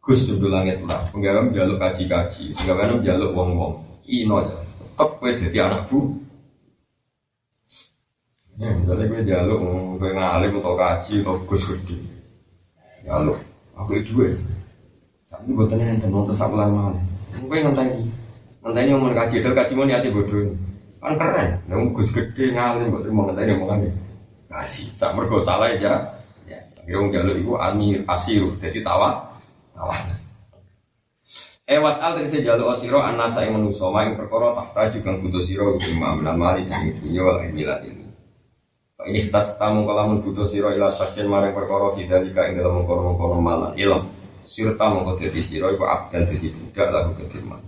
Gus 0.00 0.24
sudul 0.24 0.48
langit 0.48 0.80
lah. 0.80 1.04
Penggawe 1.12 1.52
jaluk 1.52 1.76
kaji-kaji. 1.76 2.56
Penggawe 2.56 3.04
jaluk 3.04 3.36
wong-wong. 3.36 4.00
Ino 4.08 4.40
ya. 4.40 4.48
Tetep 4.96 5.10
kowe 5.20 5.28
dadi 5.28 5.58
anak 5.60 5.84
bu. 5.92 5.98
Ya, 8.56 8.72
gue 8.80 9.20
jaluk, 9.24 9.60
gue 10.00 10.10
ngalim 10.16 10.56
atau 10.56 10.72
kaji 10.72 11.20
atau 11.20 11.36
gus 11.44 11.62
gede. 11.68 11.96
Jaluk, 13.04 13.36
aku 13.76 14.00
itu. 14.00 14.24
Tapi 15.28 15.52
tanya 15.68 15.84
yang 15.84 16.00
tenang 16.00 16.24
terus 16.28 16.40
aku 16.40 16.56
lama 16.56 16.96
nih. 16.96 17.04
Gue 17.44 17.58
ngenteni, 17.60 18.08
ngenteni 18.64 18.88
ngomong 18.92 19.12
kaji, 19.16 19.44
terus 19.44 19.56
kaji 19.56 19.72
mau 19.76 19.84
niati 19.84 20.12
bodoh 20.12 20.40
ini. 20.44 20.69
Kan 21.00 21.16
keren, 21.16 21.64
nemu 21.64 21.96
gus 21.96 22.12
gede 22.12 22.52
ngalim, 22.52 22.92
gue 22.92 23.02
terima 23.08 23.24
ngenteni 23.24 23.56
omongannya. 23.56 23.90
Kaji, 24.52 24.82
tak 25.00 25.16
mergo 25.16 25.40
salah 25.40 25.72
ya. 25.72 26.20
Akhirnya 26.80 26.96
wong 27.00 27.08
jaluk 27.12 27.36
iku 27.40 27.52
amir 27.56 28.04
asiru, 28.04 28.56
jadi 28.60 28.84
tawa, 28.84 29.36
tawa. 29.72 29.96
Eh 31.70 31.78
wasal 31.78 32.18
tegese 32.18 32.42
jaluk 32.42 32.74
osiro 32.74 32.98
anasa 32.98 33.46
ing 33.46 33.54
manusa 33.54 33.86
ing 34.02 34.18
perkara 34.18 34.58
tahta 34.58 34.90
juga 34.90 35.14
butuh 35.22 35.38
sira 35.38 35.62
imam 35.70 36.26
lan 36.26 36.34
mali 36.34 36.66
sing 36.66 36.98
dunya 36.98 37.22
wal 37.22 37.38
milat 37.46 37.86
ini. 37.86 38.10
Ini 39.06 39.18
kita 39.22 39.54
tamu 39.54 39.86
kalau 39.86 40.18
butuh 40.18 40.50
siro 40.50 40.74
ila 40.74 40.90
saksen 40.90 41.30
maring 41.30 41.54
perkara 41.54 41.94
fidzalika 41.94 42.50
ing 42.50 42.58
dalam 42.58 42.82
mengkono-mengkono 42.82 43.38
malan 43.38 43.72
ilm. 43.78 44.10
Sirta 44.42 44.90
mongko 44.90 45.22
dadi 45.22 45.38
sira 45.38 45.70
iku 45.70 45.86
abdan 45.86 46.26
dadi 46.26 46.50
budak 46.50 46.88
lagu 46.90 47.14
kedirman. 47.22 47.62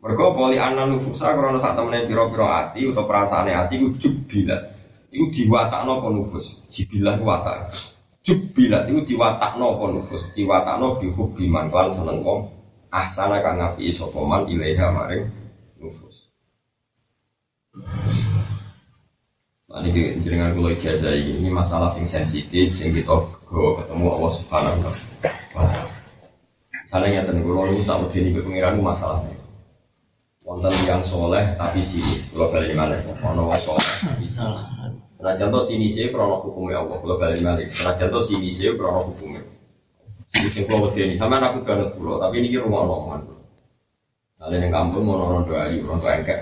Mergo 0.00 0.32
poli 0.32 0.56
anan 0.56 0.96
nufusa 0.96 1.36
krana 1.36 1.60
sak 1.60 1.76
temene 1.76 2.08
pira-pira 2.08 2.46
ati 2.64 2.88
utawa 2.88 3.04
perasaane 3.04 3.52
ati 3.52 3.76
iku 3.76 3.92
jubilat. 4.00 4.62
Iku 5.12 5.26
diwatakno 5.28 6.00
apa 6.00 6.08
nufus? 6.08 6.64
Jibilah 6.72 7.20
watak. 7.20 7.68
Jubilat 8.20 8.84
itu 8.92 9.00
diwatakno 9.16 9.80
apa 9.80 9.84
nufus 9.96 10.28
Diwatakno 10.36 11.00
bihub 11.00 11.32
biman 11.32 11.72
Klan 11.72 11.88
seneng 11.88 12.20
kong 12.20 12.52
Ahsana 12.92 13.40
kang 13.40 13.56
ngapi 13.56 13.88
isopoman 13.88 14.44
ilaiha 14.44 14.92
maring 14.92 15.24
nufus 15.80 16.28
Nah 19.70 19.80
ini 19.86 20.20
jenengan 20.20 20.52
kulo 20.52 20.74
ijazah 20.74 21.14
ini 21.14 21.46
masalah 21.48 21.86
sing 21.86 22.04
sensitif 22.04 22.74
sing 22.74 22.90
kita 22.90 23.14
ketemu 23.46 24.06
Allah 24.10 24.32
Subhanahu 24.34 24.82
wa 24.82 24.92
taala. 25.54 27.06
Ngeten 27.06 27.38
kulo 27.46 27.70
niku 27.70 27.86
tak 27.86 28.02
niku 28.10 28.42
pengiran 28.42 28.82
masalahnya. 28.82 29.39
Wonten 30.50 30.74
yang 30.82 30.98
soleh 31.06 31.46
tapi 31.54 31.78
sinis, 31.78 32.34
kulo 32.34 32.50
bali 32.50 32.74
mana? 32.74 32.98
Ono 33.22 33.46
wong 33.46 33.60
soleh 33.62 33.94
tapi 34.02 34.26
sinis. 34.26 34.66
Senajan 35.14 35.54
to 35.54 35.62
sini 35.62 35.86
sih 35.86 36.10
krono 36.10 36.42
hukumnya 36.42 36.82
Allah. 36.82 36.98
Kalau 36.98 37.16
balik 37.22 37.38
balik. 37.38 37.70
Senajan 37.70 38.10
to 38.10 38.18
sini 38.18 38.50
sih 38.50 38.74
krono 38.74 38.98
hukumnya. 38.98 39.46
Ini 40.34 40.50
sing 40.50 40.66
kalau 40.66 40.90
ini 40.90 41.14
sama 41.14 41.38
aku 41.38 41.62
banget 41.62 41.94
pulau. 41.94 42.18
Tapi 42.18 42.42
ini 42.42 42.58
rumah 42.58 42.82
omongan. 42.82 43.30
Kalian 44.42 44.66
yang 44.66 44.74
kampung 44.74 45.06
mau 45.06 45.22
nonton 45.22 45.54
doa 45.54 45.70
ayu, 45.70 45.86
nonton 45.86 46.08
engkek, 46.10 46.40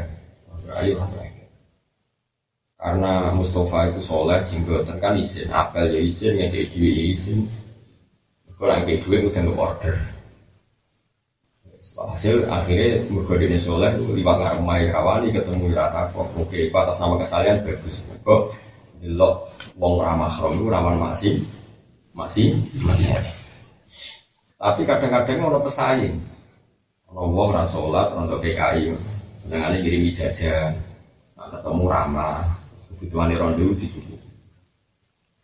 doa 0.64 0.72
ayu, 0.80 0.96
nonton 0.96 1.18
engkek. 1.20 1.50
Karena 2.80 3.12
Mustafa 3.36 3.92
itu 3.92 4.00
soleh, 4.00 4.40
jenggotan 4.46 5.02
kan 5.02 5.20
isin, 5.20 5.52
apel 5.52 5.92
ya 5.92 6.00
isin, 6.00 6.38
yang 6.38 6.48
kayak 6.48 6.72
duit 6.72 6.94
ya 6.96 7.04
isin. 7.12 7.44
Kalau 8.56 8.72
yang 8.72 8.86
kayak 8.88 9.02
duit 9.04 9.20
udah 9.28 9.52
order. 9.52 10.17
Hasil 11.98 12.46
akhirnya 12.46 13.02
mergodi 13.10 13.58
soleh 13.58 13.90
liwat 13.98 14.38
ngarumai 14.38 14.86
rawani 14.94 15.34
ketemu 15.34 15.74
rata 15.74 16.06
kok 16.14 16.30
oke 16.30 16.60
atas 16.70 16.96
nama 17.02 17.18
kesalahan 17.18 17.58
bagus 17.66 18.06
kok 18.22 18.54
Delok 18.98 19.46
wong 19.78 20.02
ramah 20.02 20.30
itu 20.30 20.66
rawan 20.66 20.98
masih 20.98 21.42
masih 22.14 22.58
masih. 22.82 23.14
Tapi 24.58 24.82
kadang-kadang 24.82 25.38
ono 25.46 25.62
pesaing. 25.62 26.18
Ono 27.14 27.30
wong 27.30 27.54
ra 27.54 27.62
salat 27.62 28.10
untuk 28.18 28.42
PKI. 28.42 28.90
Sedangkan 29.38 29.78
kirim 29.78 30.10
jajan. 30.10 30.74
Nah, 31.38 31.46
ketemu 31.46 31.84
ramah. 31.86 32.42
Kebutuhan 32.98 33.30
rondo 33.38 33.70
dicukupi. 33.78 34.26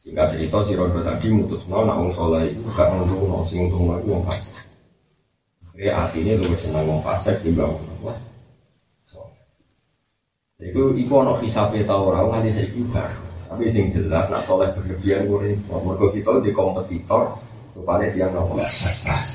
Sehingga 0.02 0.26
cerita 0.26 0.58
si 0.66 0.74
rondo 0.74 0.98
tadi 1.06 1.30
mutus 1.30 1.70
no, 1.70 1.86
nak 1.86 2.02
wong 2.02 2.10
soleh 2.10 2.50
itu 2.50 2.66
gak 2.74 2.90
nuntuk 2.90 3.22
no, 3.22 3.46
sing 3.46 3.70
untung 3.70 3.94
wong 4.02 4.26
Akhirnya 5.74 5.98
artinya 5.98 6.32
lu 6.38 6.54
senang 6.54 6.86
wong 6.86 7.02
di 7.42 7.50
bawah 7.50 7.74
wong 7.98 8.18
Itu 10.62 10.94
ibu 10.94 11.12
ono 11.18 11.34
visa 11.34 11.66
peta 11.66 11.98
orang 11.98 12.30
nganti 12.30 12.50
saya 12.54 12.70
baru. 12.94 13.18
Tapi 13.50 13.66
sing 13.66 13.90
jelas 13.90 14.30
nak 14.30 14.46
soleh 14.46 14.70
berlebihan 14.70 15.26
gue 15.26 15.50
ini. 15.50 15.54
Mereka 15.66 16.14
kita 16.14 16.30
di 16.46 16.54
kompetitor, 16.54 17.34
rupanya 17.74 18.06
dia 18.14 18.30
nopo 18.30 18.54
pas. 18.54 19.26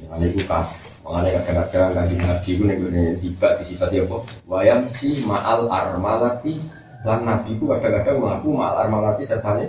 Makanya 0.00 0.26
itu 0.32 0.40
kan, 0.48 0.64
makanya 1.04 1.44
kadang-kadang 1.44 1.92
kaji 1.92 2.14
nabi 2.24 2.50
itu 2.56 2.62
nih 2.64 3.16
tiba 3.20 3.48
disifati 3.60 3.96
apa? 4.00 4.16
Wayam 4.48 4.88
si 4.88 5.12
maal 5.28 5.68
armalati 5.68 6.56
dan 7.04 7.28
nabi 7.28 7.52
itu 7.52 7.68
kadang-kadang 7.68 8.16
mengaku 8.16 8.48
maal 8.56 8.74
armalati 8.80 9.28
sertanya 9.28 9.68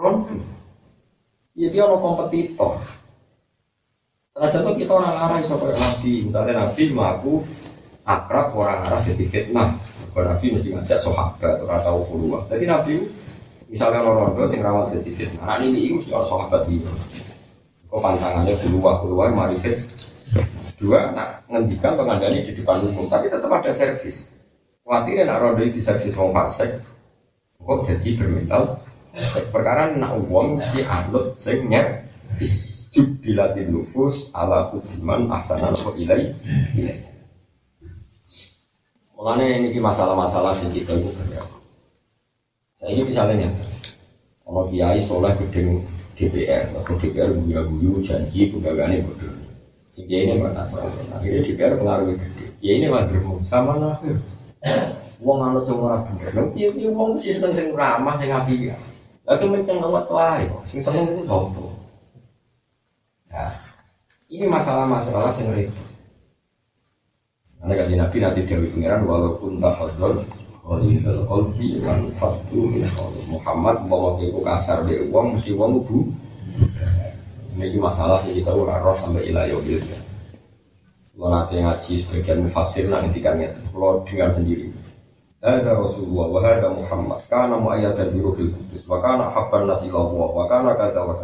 rondu. 0.00 0.40
Ya 1.52 1.68
dia 1.68 1.84
no 1.84 2.00
kompetitor. 2.00 2.80
Setelah 4.32 4.48
contoh 4.48 4.74
kita 4.80 4.92
orang 4.96 5.12
arah 5.12 5.38
iso 5.44 5.60
nabi, 5.60 6.24
misalnya 6.24 6.64
nabi 6.64 6.88
mengaku 6.88 7.44
akrab 8.08 8.56
orang 8.56 8.80
arah 8.88 9.04
jadi 9.04 9.28
fitnah. 9.28 9.76
Kalau 10.08 10.24
Nabi 10.24 10.56
mesti 10.56 10.72
ngajak 10.72 11.04
sahabat 11.04 11.60
atau 11.60 11.68
tahu 11.68 12.00
keluar. 12.08 12.40
Jadi 12.48 12.64
Nabi 12.64 12.96
misalnya 13.68 14.00
orang 14.00 14.32
rondo 14.32 14.48
sing 14.48 14.64
rawat 14.64 14.88
jadi 14.96 15.10
fitnah. 15.12 15.44
Anak 15.44 15.68
ini 15.68 15.84
itu 15.84 16.00
mesti 16.00 16.16
orang 16.16 16.28
sahabat 16.32 16.64
ini. 16.72 16.88
Kok 17.92 18.00
pantangannya 18.00 18.56
keluar 18.56 19.04
keluar 19.04 19.28
mari 19.36 19.60
fit. 19.60 19.76
Dua, 20.80 21.12
nak 21.12 21.44
ngendikan 21.52 21.92
pengandani 21.92 22.40
di 22.40 22.56
depan 22.56 22.80
umum, 22.88 23.12
tapi 23.12 23.28
tetap 23.28 23.52
ada 23.52 23.68
servis. 23.68 24.32
Khawatir 24.80 25.28
nak 25.28 25.44
rondo 25.44 25.60
di 25.60 25.76
servis 25.84 26.16
wong 26.16 26.32
fasik. 26.32 26.72
Kok 27.60 27.84
jadi 27.84 28.16
bermental? 28.16 28.80
Perkara 29.52 29.92
nak 29.92 30.16
uang 30.24 30.56
mesti 30.56 30.88
anut 30.88 31.36
sing 31.36 31.68
nyervis. 31.68 32.81
Jubilatin 32.92 33.72
nufus 33.72 34.28
ala 34.36 34.68
hudiman 34.68 35.32
ahsanan 35.32 35.72
wa 35.72 35.92
ilai. 35.96 36.36
Mengenai 39.16 39.64
ini 39.64 39.80
masalah-masalah 39.80 40.52
sing 40.52 40.68
kita 40.68 40.98
itu 40.98 41.08
Saya 42.76 42.90
ini 42.92 43.02
misalnya 43.06 43.48
kalau 44.42 44.66
kiai 44.68 45.00
soleh 45.00 45.32
gedeng 45.38 45.80
DPR, 46.18 46.74
kalau 46.74 46.98
DPR 47.00 47.30
guyu 47.32 47.62
guyu 47.72 47.92
janji 48.04 48.52
pegawainya 48.52 49.06
bodoh. 49.06 49.32
Sehingga 49.94 50.16
ini 50.18 50.34
mana? 50.42 50.68
Akhirnya 51.16 51.40
DPR 51.40 51.78
pengaruh 51.80 52.12
gede. 52.18 52.46
Ya 52.60 52.76
ini 52.76 52.92
mah 52.92 53.08
sama 53.46 53.78
lah. 53.80 53.96
Wong 55.22 55.38
anu 55.38 55.62
cuma 55.62 55.94
ora 55.94 55.98
bener. 56.02 56.50
Piye 56.50 56.68
piye 56.74 56.90
wong 56.90 57.14
sing 57.14 57.30
seneng 57.30 57.54
sing 57.54 57.70
ramah 57.72 58.18
sing 58.18 58.34
apik 58.34 58.74
ya. 58.74 58.76
Lah 59.22 59.38
ki 59.38 59.46
menceng 59.46 59.78
awak 59.78 60.10
wae 60.10 60.50
sing 60.66 60.82
seneng 60.82 61.14
itu 61.14 61.22
sopo. 61.30 61.81
Ya. 63.32 63.48
Ini 64.28 64.44
masalah-masalah 64.44 65.32
repot. 65.56 65.88
Karena 67.62 67.78
kaji 67.78 67.94
Nabi 67.94 68.16
nanti 68.18 68.40
Dewi 68.42 68.68
Pengiran 68.74 69.06
walaupun 69.06 69.62
tafadol 69.62 70.26
Khalifal 70.62 71.26
qalbi 71.26 71.78
man 71.78 72.10
fatu 72.14 72.70
min 72.70 72.82
Muhammad 73.30 73.86
bawa 73.86 74.18
ke 74.18 74.30
kasar 74.42 74.82
be 74.82 74.98
uang 75.10 75.38
mesti 75.38 75.54
uang 75.54 75.78
bu. 75.82 76.10
Ini 77.58 77.78
masalah 77.78 78.18
sih 78.18 78.34
kita 78.34 78.50
ora 78.50 78.82
roh 78.82 78.98
sampai 78.98 79.30
ilayah 79.30 79.58
gitu. 79.62 79.86
Kalau 81.12 81.28
nanti 81.28 81.62
ngaji 81.62 81.92
sebagian 81.94 82.42
mufasir 82.42 82.90
nanti 82.90 83.22
kan 83.22 83.38
kalau 83.70 84.02
dengar 84.06 84.30
sendiri. 84.34 84.74
Ada 85.42 85.74
Rasulullah 85.74 86.26
wa 86.30 86.40
hada 86.42 86.68
Muhammad 86.70 87.20
kana 87.26 87.58
mu'ayyadan 87.58 88.14
bi 88.14 88.22
ruhil 88.22 88.54
qudus 88.54 88.86
wa 88.86 89.02
kana 89.02 89.30
habban 89.34 89.66
nasi 89.66 89.90
Allah 89.90 90.30
wa 90.30 90.46
kata 90.46 91.00
wa 91.02 91.14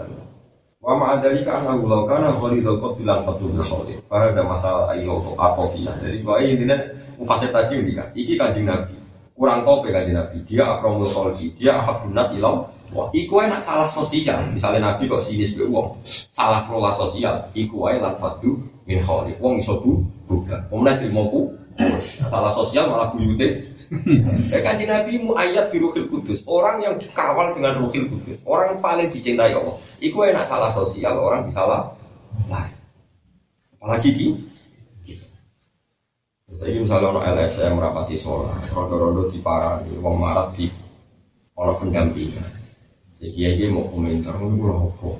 wa 0.79 0.95
ma'a 0.95 1.19
dzalika 1.19 1.59
annahu 1.59 1.91
law 1.91 2.07
kana 2.07 2.31
khalidul 2.31 2.79
qalbi 2.79 3.03
lan 3.03 3.19
fatu 3.27 3.51
bil 3.51 3.59
khalid 3.67 3.99
fa 4.07 4.31
hada 4.31 4.47
masalah 4.47 4.95
ayo 4.95 5.35
atofiyah 5.35 5.99
jadi 5.99 6.23
bahwa 6.23 6.39
ini 6.39 6.65
mufasir 7.19 7.51
tadi 7.51 7.83
ini 7.83 7.99
kan 7.99 8.15
iki 8.15 8.39
kanjeng 8.39 8.71
Nabi 8.71 8.95
kurang 9.35 9.67
kopi 9.67 9.91
kanjeng 9.91 10.15
Nabi 10.15 10.39
dia 10.47 10.79
akramul 10.79 11.11
khalqi 11.11 11.51
dia 11.59 11.83
habbun 11.83 12.15
nas 12.15 12.31
ilau 12.31 12.71
Wah, 12.89 13.13
iku 13.13 13.45
enak 13.45 13.61
salah 13.61 13.85
sosial. 13.85 14.49
Misalnya 14.49 14.81
Nabi 14.81 15.13
kok 15.13 15.21
sinis 15.21 15.53
be 15.53 15.69
wong, 15.69 16.01
salah 16.33 16.65
kelola 16.65 16.89
sosial. 16.89 17.37
Iku 17.53 17.85
ae 17.85 18.01
lan 18.01 18.17
fatu 18.17 18.65
min 18.89 19.05
khali. 19.05 19.37
Wong 19.37 19.61
iso 19.61 19.77
bu, 19.85 20.01
bukan. 20.25 20.65
Wong 20.73 20.89
nek 20.89 21.05
mau 21.13 21.53
salah 22.01 22.51
sosial 22.51 22.91
malah 22.91 23.15
buyute 23.15 23.79
Ya 24.53 24.61
kan 24.61 24.77
Nabi 24.77 25.17
mu 25.21 25.33
ayat 25.33 25.73
di 25.73 25.81
Ruhil 25.81 26.13
Kudus. 26.13 26.45
Orang 26.45 26.85
yang 26.85 27.01
dikawal 27.01 27.57
dengan 27.57 27.81
Ruhil 27.81 28.05
Kudus 28.09 28.45
Orang 28.45 28.77
yang 28.77 28.81
paling 28.85 29.09
dicintai 29.09 29.57
Allah 29.57 29.77
Itu 29.97 30.21
enak 30.21 30.45
salah 30.45 30.69
sosial, 30.69 31.17
orang 31.17 31.49
bisa 31.49 31.65
lah. 31.65 31.97
Apalagi 33.79 34.09
di 34.13 34.27
Jadi 36.59 36.77
misalnya 36.83 37.15
ono 37.15 37.21
LSM 37.23 37.79
rapati 37.79 38.19
sholat 38.19 38.61
Rondo-rondo 38.75 39.31
di 39.31 39.39
parah 39.39 39.81
Wong 40.03 40.17
marat 40.19 40.53
di 40.59 40.67
Ono 41.59 41.75
pendampingan. 41.75 42.51
Jadi 43.19 43.59
dia 43.59 43.67
mau 43.73 43.83
komentar 43.91 44.39
Ini 44.39 44.63
apa? 44.63 45.11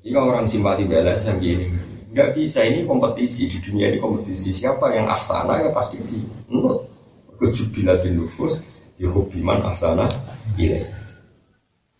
Jika 0.00 0.18
orang 0.22 0.46
simpati 0.46 0.86
di 0.86 0.94
LSM 0.94 1.36
gini 1.42 1.66
Nggak 2.10 2.28
bisa 2.34 2.66
ini 2.66 2.82
kompetisi 2.82 3.46
di 3.46 3.62
dunia 3.62 3.94
ini 3.94 4.02
kompetisi 4.02 4.50
siapa? 4.50 4.90
Yang 4.90 5.14
aksana 5.14 5.62
ya 5.62 5.70
pasti 5.70 6.02
di 6.02 6.18
menurut 6.50 6.90
kejubilatin 7.38 8.18
nufus 8.18 8.66
yuhubiman 9.00 9.64
asana 9.70 10.10
ini 10.58 10.84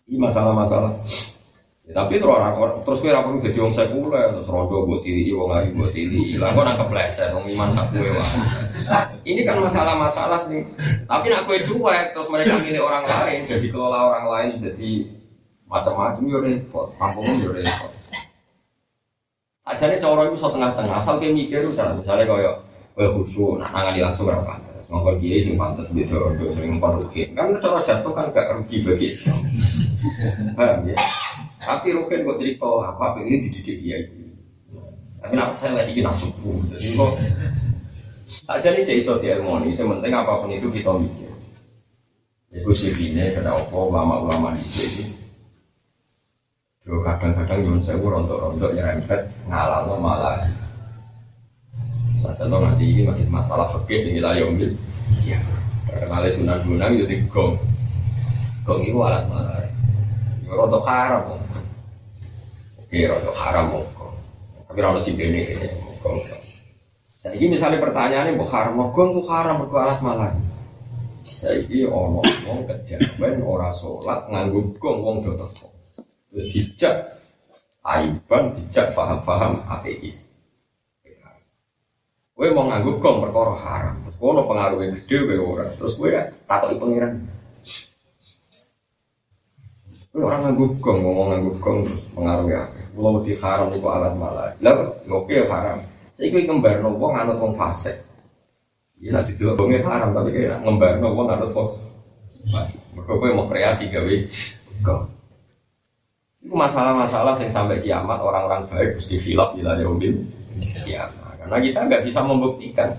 ini 0.05 0.17
masalah-masalah. 0.19 0.99
Ya, 1.81 1.97
tapi 1.97 2.21
terus 2.21 2.29
orang, 2.29 2.59
orang 2.61 2.77
terus 2.85 3.01
kira 3.01 3.25
perlu 3.25 3.41
jadi 3.41 3.57
orang 3.57 3.73
sekuler 3.73 4.27
terus 4.35 4.45
rondo 4.51 4.85
buat 4.85 5.01
tiri 5.01 5.33
wong 5.33 5.49
hari 5.49 5.73
buat 5.73 5.89
tiri 5.89 6.19
hilang 6.29 6.53
kok 6.53 6.61
nangkep 6.67 6.89
leset 6.93 7.33
wong 7.33 7.45
iman 7.57 7.73
sakwe 7.73 8.05
ini 9.25 9.41
kan 9.47 9.57
masalah-masalah 9.63 10.45
sih. 10.45 10.61
Tapi 11.07 11.25
nak 11.31 11.47
kue 11.49 11.57
cuek 11.63 12.13
terus 12.13 12.27
mereka 12.29 12.59
milih 12.59 12.83
orang 12.83 13.07
lain 13.07 13.47
jadi 13.47 13.65
kelola 13.71 14.11
orang 14.11 14.25
lain 14.29 14.53
jadi 14.59 14.91
macam-macam 15.71 16.23
yo 16.27 16.39
repot. 16.43 16.91
Kampung 16.99 17.25
yo 17.39 17.55
repot 17.55 18.00
aja 19.71 19.87
nih 19.87 19.99
cowok 20.03 20.27
itu 20.27 20.35
so 20.35 20.51
tengah-tengah 20.51 20.99
asal 20.99 21.15
kayak 21.17 21.35
mikir 21.35 21.63
misalnya 21.71 22.27
kayak 22.27 22.55
Kue 22.91 23.07
khusyuk, 23.07 23.55
nak 23.55 23.71
nangani 23.71 24.03
langsung 24.03 24.27
berapa 24.27 24.43
pantas. 24.43 24.91
Ngomong 24.91 25.15
dia 25.23 25.39
sing 25.39 25.55
pantas 25.55 25.87
beda 25.95 26.27
untuk 26.27 26.51
sering 26.51 26.75
rukin. 26.75 27.31
Kan 27.31 27.55
cara 27.63 27.79
jatuh 27.79 28.11
kan 28.11 28.27
gak 28.35 28.51
rugi 28.51 28.83
bagi 28.83 29.15
Islam. 29.15 29.39
Paham 30.59 30.91
ya? 30.91 30.95
Tapi 31.63 31.87
rukin 31.95 32.27
kok 32.27 32.35
cerita 32.35 32.67
apa 32.91 33.15
ini 33.23 33.47
dididik 33.47 33.77
dia 33.79 33.95
itu. 34.03 34.35
Tapi 35.23 35.31
kenapa 35.31 35.55
saya 35.55 35.79
lagi 35.79 35.95
kena 35.95 36.11
subuh? 36.11 36.59
Jadi 36.67 36.87
kok 36.99 37.11
tak 38.43 38.57
jadi 38.59 38.79
cek 38.83 38.97
iso 38.99 39.15
diharmoni. 39.23 39.71
Sementing 39.71 40.11
apa 40.11 40.43
pun 40.43 40.51
itu 40.51 40.67
kita 40.67 40.91
mikir. 40.91 41.31
Itu 42.51 42.75
sih 42.75 42.91
ini 42.99 43.31
kenapa 43.31 43.71
ulama-ulama 43.71 44.51
di 44.59 44.67
sini. 44.67 45.20
Kadang-kadang 46.99 47.59
yang 47.63 47.79
saya 47.79 47.95
rontok-rontok 48.03 48.75
nyerempet 48.75 49.31
ngalah 49.47 49.87
malah 49.95 50.43
Nah, 52.21 52.37
contoh 52.37 52.61
ngaji 52.61 52.85
ini 52.85 53.01
masih 53.09 53.25
masalah 53.33 53.65
fakir 53.65 53.97
sing 53.97 54.13
kita 54.13 54.37
yomil. 54.37 54.77
Iya. 55.25 55.41
Terkenal 55.89 56.29
sunan 56.29 56.61
gunung 56.61 56.93
jadi 57.01 57.15
gong. 57.33 57.57
Gong 58.61 58.79
itu 58.85 58.97
alat 59.01 59.25
mana? 59.25 59.57
Itu 60.45 60.53
roto 60.53 60.85
haram. 60.85 61.41
Oke, 62.77 63.09
roto 63.09 63.33
haram 63.33 63.73
kok. 63.73 64.13
Tapi 64.69 64.79
roto 64.85 65.01
si 65.01 65.17
bene 65.17 65.41
gong. 66.05 66.17
Jadi 67.21 67.37
ini 67.41 67.57
misalnya 67.57 67.81
pertanyaannya 67.81 68.37
mau 68.37 68.49
haram, 68.49 68.73
mau 68.77 68.93
gong 68.93 69.17
tuh 69.17 69.25
haram, 69.25 69.65
mau 69.65 69.81
alat 69.81 69.99
malah. 70.05 70.29
Saiki 71.25 71.89
ono 71.89 72.21
wong 72.21 72.69
kejawen 72.69 73.41
ora 73.41 73.73
salat 73.73 74.29
nganggo 74.29 74.77
gong 74.77 74.97
wong 75.01 75.15
do 75.25 75.33
teko. 75.37 75.70
Dijak 76.31 77.19
aiban 77.83 78.55
dijak 78.55 78.95
faham-faham 78.95 79.67
ateis. 79.67 80.31
Kowe 82.31 82.47
mau 82.57 82.65
nganggo 82.71 82.97
gong 82.97 83.21
perkara 83.21 83.53
haram. 83.53 83.95
Terus 84.01 84.17
kono 84.17 84.49
pengaruhnya 84.49 84.97
gede 84.97 85.29
kowe 85.29 85.37
ora. 85.45 85.65
Terus 85.77 85.93
kowe 85.93 86.09
takoki 86.49 86.75
pangeran. 86.81 87.13
Kowe 90.09 90.21
orang 90.25 90.41
nganggo 90.49 90.65
gong, 90.81 90.97
ngomong 91.05 91.27
nganggo 91.35 91.51
gong 91.61 91.77
terus 91.85 92.09
pengaruhnya 92.15 92.65
apa? 92.65 92.81
Kulo 92.95 93.09
wedi 93.19 93.33
haram 93.37 93.67
niku 93.69 93.87
alat 93.93 94.13
malah. 94.17 94.49
Lah 94.57 94.73
ya 95.05 95.13
oke 95.13 95.35
haram. 95.45 95.85
Saiki 96.17 96.47
kembarno 96.49 96.97
wong 96.97 97.13
anut 97.13 97.37
wong 97.37 97.53
fasik. 97.53 97.99
Ya 98.97 99.13
nek 99.13 99.29
didelok 99.29 99.61
gonge 99.61 99.77
haram 99.85 100.09
tapi 100.15 100.33
kayak 100.33 100.65
ngembarno 100.65 101.07
wong 101.13 101.27
anut 101.29 101.51
wong. 101.53 101.69
Mergo 102.97 103.13
kowe 103.19 103.29
mau 103.37 103.45
kreasi 103.51 103.91
gawe 103.91 104.15
gong. 104.81 105.20
Itu 106.41 106.57
masalah-masalah 106.57 107.37
yang 107.37 107.53
sampai 107.53 107.85
kiamat 107.85 108.17
orang-orang 108.17 108.65
baik 108.73 108.97
mesti 108.97 109.15
khilaf 109.21 109.53
ila 109.61 109.77
yaumil 109.77 110.25
kiamat. 110.85 111.37
Karena 111.37 111.57
kita 111.61 111.79
nggak 111.85 112.03
bisa 112.05 112.19
membuktikan. 112.25 112.89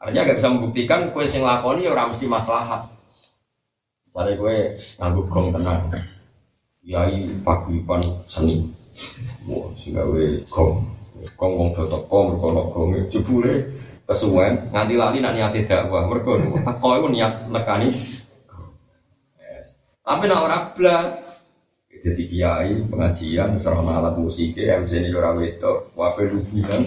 Artinya 0.00 0.22
nggak 0.28 0.38
bisa 0.40 0.48
membuktikan 0.52 1.00
kue 1.12 1.24
sing 1.24 1.44
lakoni 1.44 1.88
ya 1.88 1.92
orang 1.96 2.12
mesti 2.12 2.24
maslahat. 2.28 2.88
Misalnya 4.08 4.36
kue 4.36 4.56
nganggu 4.96 5.22
gong 5.28 5.46
tenang, 5.54 5.80
yai 6.82 7.30
paguyuban 7.44 8.02
seni, 8.26 8.64
wah 9.46 9.70
sehingga 9.76 10.02
kue 10.08 10.42
gong, 10.48 10.82
gong 11.36 11.52
gong 11.56 11.70
do 11.76 11.84
teko 11.86 12.18
mereka 12.32 12.46
nok 12.50 12.66
gong 12.72 12.88
jebule 13.12 13.54
kesuwen 14.08 14.58
nganti 14.74 14.98
lali 14.98 15.22
nak 15.22 15.38
niat 15.38 15.54
dakwah 15.62 16.08
mereka 16.10 16.42
teko 16.42 16.88
itu 16.98 17.08
niat 17.14 17.32
nekani. 17.52 17.88
Tapi 20.00 20.24
nak 20.26 20.42
orang 20.42 20.64
blas, 20.74 21.29
jadi 21.90 22.22
kiai 22.30 22.72
pengajian 22.86 23.58
serana 23.58 23.98
alat 23.98 24.14
musik 24.14 24.54
MC 24.54 25.02
ini 25.02 25.10
orang 25.10 25.42
itu 25.42 25.72
wafe 25.98 26.30
lubunan 26.30 26.82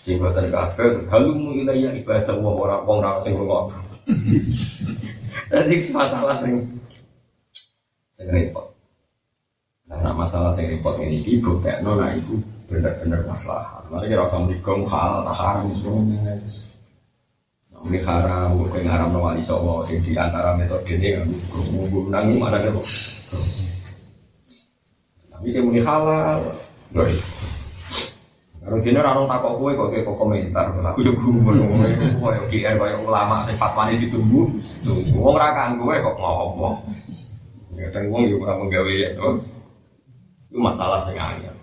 sing 0.00 0.16
boten 0.16 0.48
kabeh 0.48 1.04
halumu 1.12 1.52
ilayya 1.52 1.92
ibadah 2.00 2.32
wong 2.40 2.56
ora 2.56 2.80
wong 2.88 3.04
ora 3.04 3.20
sing 3.20 3.36
ngrungok 3.36 3.76
jadi 5.52 5.74
masalah 6.00 6.36
sing 6.40 6.64
sing 8.16 8.28
repot. 8.32 8.72
Nah 9.84 10.16
masalah 10.16 10.50
sing 10.56 10.72
repot 10.72 10.96
ini 10.96 11.20
ibu 11.22 11.60
kayak 11.60 11.84
nona 11.84 12.16
ibu 12.16 12.40
bener-bener 12.72 13.20
masalah. 13.28 13.84
Mari 13.92 14.08
kita 14.08 14.28
usah 14.28 14.40
menikung 14.40 14.88
hal 14.88 15.28
tak 15.28 15.36
haram 15.36 15.68
semuanya 15.76 16.40
ini 17.86 18.02
haram, 18.02 18.58
gue 18.58 18.82
ngaram 18.82 19.14
no 19.14 19.22
wali 19.22 19.38
sobo 19.38 19.86
sing 19.86 20.02
di 20.02 20.18
antara 20.18 20.58
metode 20.58 20.98
ini 20.98 21.14
gue 21.14 22.02
menang 22.10 22.34
mana 22.34 22.58
deh 22.58 22.74
tapi 25.38 25.54
kayak 25.54 25.64
muni 25.70 25.78
halal, 25.78 26.42
doi. 26.90 27.14
Kalau 28.58 28.82
dina 28.82 29.06
orang 29.06 29.30
takut 29.30 29.54
kue 29.62 29.72
kok 29.78 29.88
kayak 29.94 30.10
komentar, 30.18 30.66
aku 30.74 31.00
juga 31.00 31.22
gumun 31.22 31.56
kue 32.18 32.34
GR 32.50 32.74
kue 32.74 32.90
ulama 33.06 33.46
sing 33.46 33.54
fatwanya 33.54 33.94
ditunggu, 34.02 34.50
tunggu, 34.82 35.14
wong 35.14 35.38
rakan 35.38 35.78
gue 35.78 35.94
kok 35.94 36.18
ngomong. 36.18 36.82
Kadang 37.78 38.10
wong 38.10 38.26
juga 38.26 38.50
orang 38.50 38.66
menggawe 38.66 38.92
ya, 38.92 39.14
itu 39.14 39.28
masalah 40.58 40.98
sing 40.98 41.14
angel. 41.14 41.54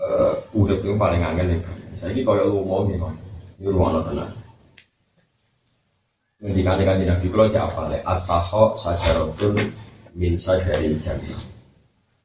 Uh, 0.00 0.32
udah 0.56 0.80
yang 0.80 0.96
paling 0.96 1.20
angel 1.20 1.44
nih, 1.44 1.60
saya 2.00 2.16
ini 2.16 2.24
kalau 2.24 2.48
lu 2.48 2.64
mau 2.64 2.88
nih, 2.88 2.96
ini 3.60 3.68
ruang 3.68 4.00
tenang. 4.00 4.32
Ngendikane 6.40 6.88
kanjeng 6.88 7.12
Nabi 7.12 7.28
kula 7.28 7.52
cek 7.52 7.68
apale 7.68 8.00
as-saho 8.00 8.72
sajaratun 8.72 9.60
min 10.16 10.40
sajaril 10.40 10.96
jannah. 10.96 11.49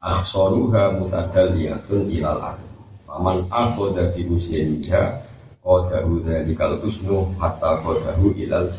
Aksaruha 0.05 1.01
mutadalliyatun 1.01 2.13
ilal 2.13 2.37
ard. 2.53 2.61
Faman 3.09 3.49
akhadha 3.49 4.13
bi 4.13 4.21
usniha 4.29 5.17
qadahu 5.65 6.21
dzalikal 6.21 6.77
usnu 6.85 7.33
hatta 7.41 7.81
qadahu 7.81 8.37
ilal. 8.37 8.69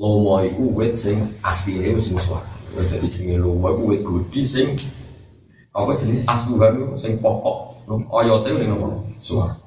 Lomo 0.00 0.40
iku 0.40 0.72
wit 0.72 0.96
sing 0.96 1.20
asline 1.44 1.92
wis 1.92 2.08
swarga. 2.16 2.48
Dadi 2.88 3.12
jenenge 3.12 3.44
lomo 3.44 3.76
iku 3.76 3.82
wit 3.92 4.00
gedhi 4.08 4.42
sing 4.48 4.68
apa 5.76 5.92
jenenge 6.00 6.24
asluhan 6.24 6.96
sing 6.96 7.20
pokok. 7.20 7.84
Oyote 8.08 8.56
ning 8.56 8.72
nopo? 8.72 9.04
Swarga. 9.20 9.60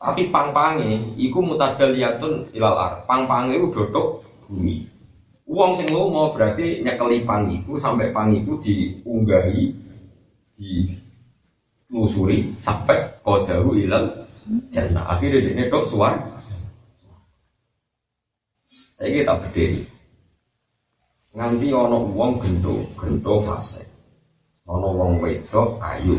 Tapi 0.00 0.32
pang-pange 0.32 1.12
iku 1.20 1.44
mutadaliyatun 1.44 2.56
ilal 2.56 2.76
ar. 2.80 2.92
Pang-pange 3.04 3.52
iku 3.52 3.68
dotok 3.68 4.24
bumi. 4.48 4.87
Uang 5.48 5.72
sing 5.72 5.88
mau 5.88 6.28
berarti 6.28 6.84
nyekeli 6.84 7.24
pang 7.24 7.48
iku 7.48 7.80
sampai 7.80 8.12
pang 8.12 8.28
iku 8.28 8.60
diunggahi 8.60 9.64
di 10.52 10.92
lusuri 11.88 12.52
sampai 12.60 13.24
kodahu 13.24 13.72
ilal 13.80 14.28
jannah. 14.68 15.08
Akhirnya 15.08 15.56
dia 15.56 15.72
dok 15.72 15.88
suar. 15.88 16.20
Saya 18.68 19.08
kita 19.08 19.40
berdiri. 19.40 19.88
Nganti 21.32 21.72
ono 21.72 22.12
uang 22.12 22.32
gento, 22.44 22.76
gento 22.98 23.34
fase. 23.40 23.88
Ono 24.68 24.88
uang 25.00 25.24
wedok 25.24 25.80
ayu. 25.80 26.18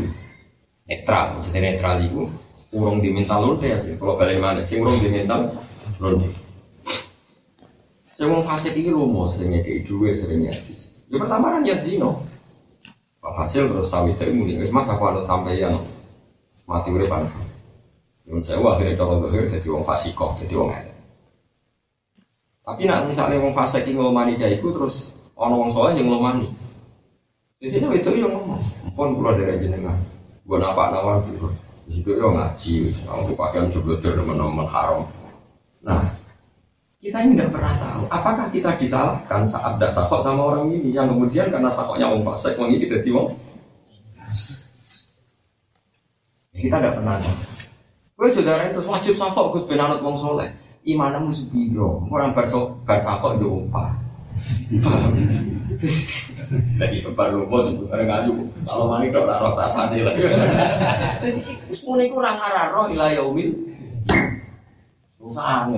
Netral, 0.90 1.38
maksudnya 1.38 1.70
netral 1.70 2.02
itu 2.02 2.26
urung 2.74 3.02
diminta 3.02 3.38
lonte 3.38 3.66
ya 3.66 3.78
kalau 3.98 4.14
balik 4.14 4.38
mana 4.38 4.62
sing 4.62 4.82
urung 4.82 4.98
diminta 5.02 5.38
lonte 5.98 6.49
saya 8.20 8.36
mau 8.36 8.44
fasik 8.44 8.76
ini 8.76 8.92
lomo 8.92 9.24
seringnya 9.24 9.64
kayak 9.64 9.88
duit 9.88 10.12
seringnya 10.20 10.52
habis. 10.52 10.92
Ya 11.08 11.16
pertama 11.16 11.56
kan 11.56 11.64
ya 11.64 11.80
zino 11.80 12.20
hasil 13.24 13.72
terus 13.72 13.88
sawit 13.88 14.20
itu 14.20 14.28
muni. 14.36 14.60
Wis 14.60 14.76
mas 14.76 14.92
aku 14.92 15.08
ada 15.08 15.24
sampai 15.24 15.56
yang 15.56 15.80
mati 16.68 16.92
udah 16.92 17.08
panas 17.08 17.32
Menurut 18.28 18.44
saya 18.44 18.60
akhirnya 18.60 19.00
cara 19.00 19.16
dohir 19.24 19.48
jadi 19.48 19.68
wong 19.72 19.88
fasikoh 19.88 20.36
jadi 20.44 20.52
wong 20.52 20.68
ada 20.68 20.92
tapi 22.60 22.84
nak 22.84 23.08
misalnya 23.08 23.40
wong 23.40 23.56
fasik 23.56 23.88
ini 23.88 23.96
ngomani 23.96 24.36
jaiku 24.36 24.68
terus 24.68 25.16
ono 25.32 25.56
wong 25.56 25.72
soleh 25.72 25.96
yang 25.96 26.12
ngomani 26.12 26.52
jadi 27.56 27.88
itu 27.88 28.10
yang 28.20 28.36
ngomong. 28.36 28.60
Pun 28.96 29.16
keluar 29.16 29.36
dari 29.36 29.60
jenengan. 29.60 29.96
Buat 30.44 30.76
apa 30.76 30.92
nawar 30.92 31.24
gitu 31.28 31.48
di 31.84 31.92
situ 31.92 32.16
ya 32.16 32.28
ngaji, 32.30 32.74
aku 33.04 33.34
pakaian 33.34 33.68
coba 33.68 33.98
teman-teman 33.98 34.68
haram. 34.70 35.10
Nah, 35.82 36.00
kita 37.00 37.16
ini 37.24 37.32
tidak 37.32 37.56
pernah 37.56 37.74
tahu 37.80 38.02
apakah 38.12 38.46
kita 38.52 38.76
disalahkan 38.76 39.48
saat 39.48 39.80
ada 39.80 39.88
sakok 39.88 40.20
sama 40.20 40.52
orang 40.52 40.68
ini? 40.68 40.92
Yang 40.92 41.16
kemudian 41.16 41.48
karena 41.48 41.72
sakoknya 41.72 42.12
wong 42.12 42.28
fasik 42.28 42.60
wong 42.60 42.76
ini 42.76 42.84
jadi 42.84 43.08
wong 43.08 43.32
kita 46.60 46.76
tidak 46.76 47.00
pernah 47.00 47.16
tahu. 47.16 47.36
Gue 48.20 48.28
saudara 48.36 48.68
itu 48.68 48.84
wajib 48.84 49.14
sakok 49.16 49.46
gue 49.56 49.62
benanut 49.72 50.04
wong 50.04 50.20
soleh. 50.20 50.52
Imanmu 50.84 51.32
sebiro 51.32 52.04
orang 52.12 52.36
berso 52.36 52.76
bersakok 52.84 53.40
yo 53.40 53.64
umpah 53.64 53.96
paham? 54.84 55.12
Lagi 56.76 57.00
baru 57.16 57.48
mau 57.48 57.64
sebenarnya 57.64 58.04
ngaju 58.04 58.32
kalau 58.68 58.86
mana 58.92 59.04
itu 59.08 59.16
orang 59.16 59.40
roh 59.40 59.52
tasane 59.56 59.98
lah. 60.04 60.12
Jadi 60.16 61.72
semua 61.72 62.00
itu 62.04 62.16
orang 62.16 62.36
arah 62.44 62.66
roh 62.76 62.86
ilah 62.92 63.08
yaumil. 63.12 63.56
Susah 65.16 65.68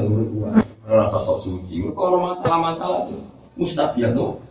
rasa 0.86 1.18
sok 1.22 1.38
suci 1.38 1.86
kalau 1.94 2.18
masalah-masalah 2.22 3.06
mustabiah 3.54 4.10
tuh 4.10 4.42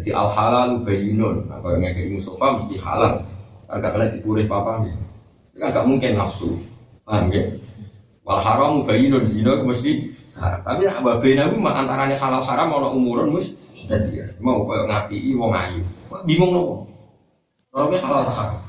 jadi 0.00 0.16
al 0.16 0.32
halal 0.32 0.80
bayinun 0.86 1.44
nah 1.50 1.60
kalau 1.60 1.76
ngekei 1.76 2.14
Mustafa 2.14 2.60
mesti 2.60 2.76
halal 2.80 3.24
kan 3.68 3.76
gak 3.78 3.92
kena 3.92 4.06
dipurih 4.08 4.46
papa 4.48 4.82
nih 4.82 4.96
kan 5.60 5.74
gak 5.74 5.86
mungkin 5.86 6.16
nafsu 6.16 6.56
paham 7.04 7.28
ya 7.28 7.44
wal 8.24 8.40
haram 8.40 8.86
bayinun 8.86 9.26
zina 9.26 9.58
mesti 9.60 10.20
haram. 10.40 10.60
Tapi 10.64 10.88
nak 10.88 11.02
babena 11.04 11.50
ku 11.52 11.60
antaranya 11.60 12.16
halal 12.16 12.42
haram 12.44 12.68
ana 12.72 12.88
umurun 12.94 13.34
dia. 13.34 14.24
Mau 14.40 14.64
koyo 14.64 14.88
ngapi 14.88 15.36
wong 15.36 15.52
ayu. 15.52 15.82
Bingung 16.24 16.52
nopo? 16.56 16.88
Kalau 17.70 17.92
halal 17.92 18.24
haram. 18.30 18.60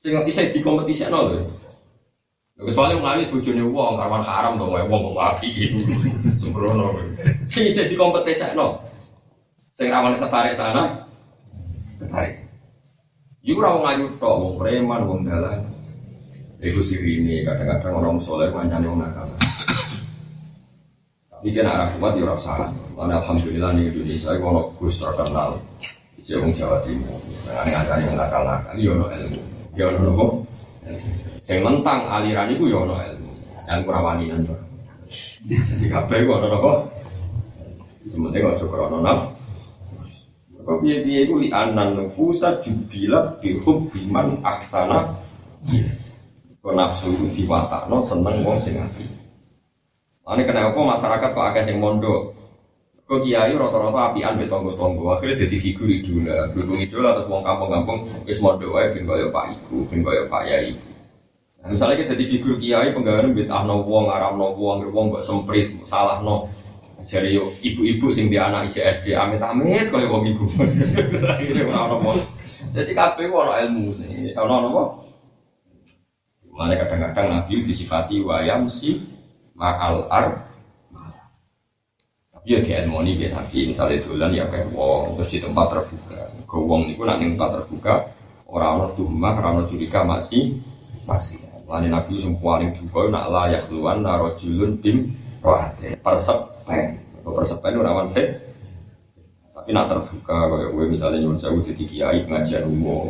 Sing 0.00 0.16
bisa 0.24 0.48
dikompetisikno 0.48 1.18
lho. 1.28 1.59
Kecuali 2.60 2.92
wong 2.92 3.08
ayu 3.08 3.24
bojone 3.32 3.64
wong 3.72 3.94
karwan 3.96 4.20
haram 4.20 4.60
dong 4.60 4.76
wong 4.76 5.02
kok. 5.16 5.40
Sembrono. 6.36 6.92
Sing 7.48 7.72
jadi 7.72 7.96
kompetisikno. 7.96 8.84
Sing 9.80 9.88
rawan 9.88 10.20
tertarik 10.20 10.52
sana. 10.52 11.08
Tertarik. 11.96 12.36
Iku 13.40 13.64
ora 13.64 13.80
wong 13.80 13.84
ayu 13.88 14.04
tok, 14.20 14.34
wong 14.44 14.54
preman, 14.60 15.08
wong 15.08 15.20
dalan. 15.24 15.64
Iku 16.60 16.84
sirine 16.84 17.48
kadang-kadang 17.48 17.96
orang 17.96 18.20
soleh 18.20 18.52
mancane 18.52 18.84
wong 18.84 19.00
nakal. 19.00 19.24
Ini 21.40 21.56
kan 21.56 21.72
arah 21.72 21.88
kuat 21.96 22.20
ya 22.20 22.36
salah. 22.36 22.68
Karena 22.92 23.24
alhamdulillah 23.24 23.72
di 23.72 23.88
Indonesia 23.88 24.36
kalau 24.36 24.76
Gus 24.76 25.00
terkenal 25.00 25.56
di 26.12 26.20
Jawa 26.28 26.84
Timur. 26.84 27.16
Nah, 27.48 27.64
ada 27.64 27.94
yang 27.96 28.12
nakal-nakal, 28.12 28.76
ya 28.76 28.92
ono 28.92 29.06
ilmu. 29.08 29.40
Ya 29.72 29.88
ono 29.88 29.98
nopo. 30.04 30.26
Sing 31.40 31.64
mentang 31.64 32.04
aliran 32.04 32.52
itu 32.52 32.68
ya 32.68 32.84
ono 32.84 33.00
ilmu. 33.00 33.32
Yang 33.72 33.80
kurawani 33.88 34.24
nanti. 34.28 34.54
Di 35.80 35.86
kabeh 35.88 36.28
kok 36.28 36.38
ono 36.44 36.46
nopo. 36.52 36.72
Sementing 38.04 38.60
cukup 38.60 38.92
ono 38.92 39.00
naf. 39.00 39.20
Kok 40.60 40.84
piye-piye 40.84 41.24
iku 41.24 41.40
li 41.40 41.48
anan 41.48 41.96
nufusa 41.96 42.60
jubilat 42.60 43.40
bihub 43.40 43.88
biman 43.88 44.44
aksana. 44.44 45.16
Kok 46.60 46.74
nafsu 46.76 47.08
diwatakno 47.32 48.04
seneng 48.04 48.44
wong 48.44 48.60
sing 48.60 48.76
apik. 48.76 49.08
Ini 50.30 50.46
kenapa 50.46 50.76
masyarakat 50.76 51.30
kok 51.32 51.46
agak 51.48 51.64
sing 51.64 51.80
mondok? 51.80 52.36
Kok 53.08 53.26
kiai 53.26 53.50
rata-rata 53.58 54.14
apian 54.14 54.38
be 54.38 54.46
tonggo-tonggo, 54.46 55.10
akhirnya 55.10 55.42
jadi 55.42 55.56
figur 55.58 55.90
idola, 55.90 56.46
berhubung 56.54 56.78
idola 56.78 57.18
terus 57.18 57.26
wong 57.26 57.42
kampung-kampung 57.42 58.06
wis 58.22 58.38
mondok 58.38 58.70
wae 58.70 58.94
ben 58.94 59.02
kaya 59.02 59.26
Pak 59.34 59.50
Iku, 59.50 59.82
ben 59.90 60.06
kaya 60.06 60.22
Pak 60.30 60.42
Yai. 60.46 60.70
Nah, 61.60 61.68
misalnya 61.68 62.00
kita 62.00 62.16
jadi 62.16 62.24
figur 62.24 62.56
kiai 62.56 62.96
penggawean 62.96 63.36
bid'ahno 63.36 63.84
wong, 63.84 64.08
ngaramno 64.08 64.56
wong, 64.56 64.78
wong 64.88 65.04
mbok 65.12 65.20
semprit, 65.20 65.76
salahno. 65.84 66.48
Jadi 67.04 67.36
ibu-ibu 67.36 68.12
sing 68.12 68.28
di 68.28 68.36
anak 68.36 68.68
IJSD 68.68 69.16
amit-amit 69.16 69.88
kaya 69.88 70.08
wong 70.08 70.24
ibu. 70.28 70.44
Ono 71.80 71.96
Jadi 72.76 72.92
kabeh 72.92 73.24
ono 73.32 73.56
ilmu 73.56 73.88
nih. 73.96 74.36
Ono 74.36 74.54
apa? 74.68 74.82
Mana 76.52 76.76
kadang-kadang 76.76 77.32
Nabi 77.32 77.64
disifati 77.64 78.20
wayam 78.20 78.68
sih 78.68 79.00
ma'al 79.56 80.08
ar 80.12 80.26
tapi 82.40 82.56
ya 82.56 82.64
di 82.64 82.72
ilmoni 82.72 83.20
ya 83.20 83.28
tapi 83.36 83.68
misalnya 83.68 84.00
dolan 84.00 84.32
ya 84.32 84.48
kayak 84.48 84.72
wong 84.72 85.12
terus 85.12 85.28
di 85.28 85.44
tempat 85.44 85.66
terbuka 85.76 86.20
ke 86.48 86.56
wong 86.56 86.88
itu 86.88 87.04
nanti 87.04 87.28
tempat 87.28 87.60
terbuka 87.60 87.94
orang-orang 88.48 88.96
tuhmah 88.96 89.34
orang-orang 89.36 89.68
curiga 89.68 90.00
masih 90.08 90.56
masih 91.04 91.36
Lani 91.70 91.88
Nabi 91.88 92.18
yang 92.18 92.34
paling 92.42 92.74
juga 92.74 93.00
nak 93.14 93.30
layak 93.30 93.62
keluar 93.70 94.02
narojulun 94.02 94.82
tim 94.82 95.14
rohate 95.38 95.94
persepen 96.02 96.98
persepen 97.22 97.78
rawan 97.78 98.10
fit 98.10 98.42
tapi 99.54 99.70
nak 99.70 99.86
terbuka 99.86 100.50
kayak 100.50 100.68
gue 100.74 100.84
misalnya 100.90 101.22
nyuwun 101.22 101.38
saya 101.38 101.54
udah 101.54 101.74
kiai 101.78 102.26
pengajian 102.26 102.66
umum 102.66 103.06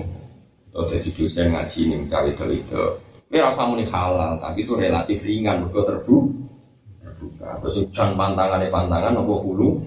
atau 0.71 0.85
jadi 0.87 1.09
dosen 1.09 1.57
ngaji 1.57 1.81
nih 1.89 1.99
cawe 2.07 2.31
itu 2.31 2.85
ini 3.31 3.39
rasa 3.39 3.63
muni 3.63 3.87
halal, 3.87 4.43
tapi 4.43 4.67
itu 4.67 4.75
relatif 4.75 5.23
ringan, 5.23 5.63
mereka 5.63 5.87
terbuka. 5.87 6.35
Terbuka. 6.99 7.49
Terus 7.63 7.87
hujan 7.87 8.19
pantangan 8.19 8.67
pantangan, 8.75 9.15
nopo 9.15 9.39
hulu. 9.39 9.79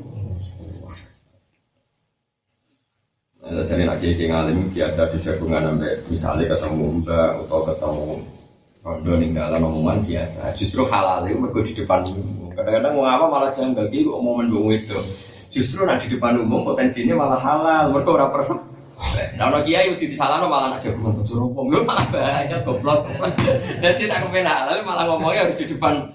Nah, 3.44 3.68
jadi 3.68 3.84
nak 3.84 4.00
jadi 4.00 4.32
ngalim 4.32 4.72
biasa 4.72 5.12
di 5.12 5.20
jagungan 5.20 5.76
sampai 5.76 6.00
misalnya 6.08 6.56
ketemu 6.56 7.04
mbak 7.04 7.44
atau 7.44 7.60
ketemu 7.68 8.16
rondo 8.84 9.16
ning 9.16 9.32
dalam 9.32 9.64
omongan 9.64 10.04
biasa. 10.04 10.52
Justru 10.60 10.84
halal 10.92 11.24
itu 11.32 11.40
mereka 11.40 11.60
di 11.64 11.74
depan 11.74 12.04
umum. 12.04 12.52
Kadang-kadang 12.52 12.94
mau 13.00 13.08
apa 13.08 13.26
malah 13.32 13.50
jangan 13.50 13.80
bagi 13.80 14.04
omongan 14.04 14.52
bung 14.52 14.76
itu. 14.76 15.00
Justru 15.48 15.88
nak 15.88 16.04
di 16.04 16.12
depan 16.12 16.36
umum 16.44 16.68
potensinya 16.68 17.16
malah 17.16 17.40
halal. 17.40 17.96
Mereka 17.96 18.12
orang 18.12 18.32
persep 18.36 18.60
Nah, 19.36 19.52
ono 19.52 19.60
kiai 19.68 19.92
udah 19.92 20.00
disalahno 20.00 20.48
malah 20.48 20.78
nak 20.78 20.80
jagungan 20.80 21.20
tujuh 21.20 21.36
rompong, 21.36 21.68
lu 21.76 21.84
malah 21.84 22.08
banyak 22.08 22.64
goblok. 22.64 23.04
Jadi 23.84 24.08
tak 24.08 24.24
kepenak, 24.24 24.64
lalu 24.70 24.80
malah 24.88 25.04
ngomongnya 25.12 25.44
harus 25.44 25.60
di 25.60 25.68
depan 25.68 26.08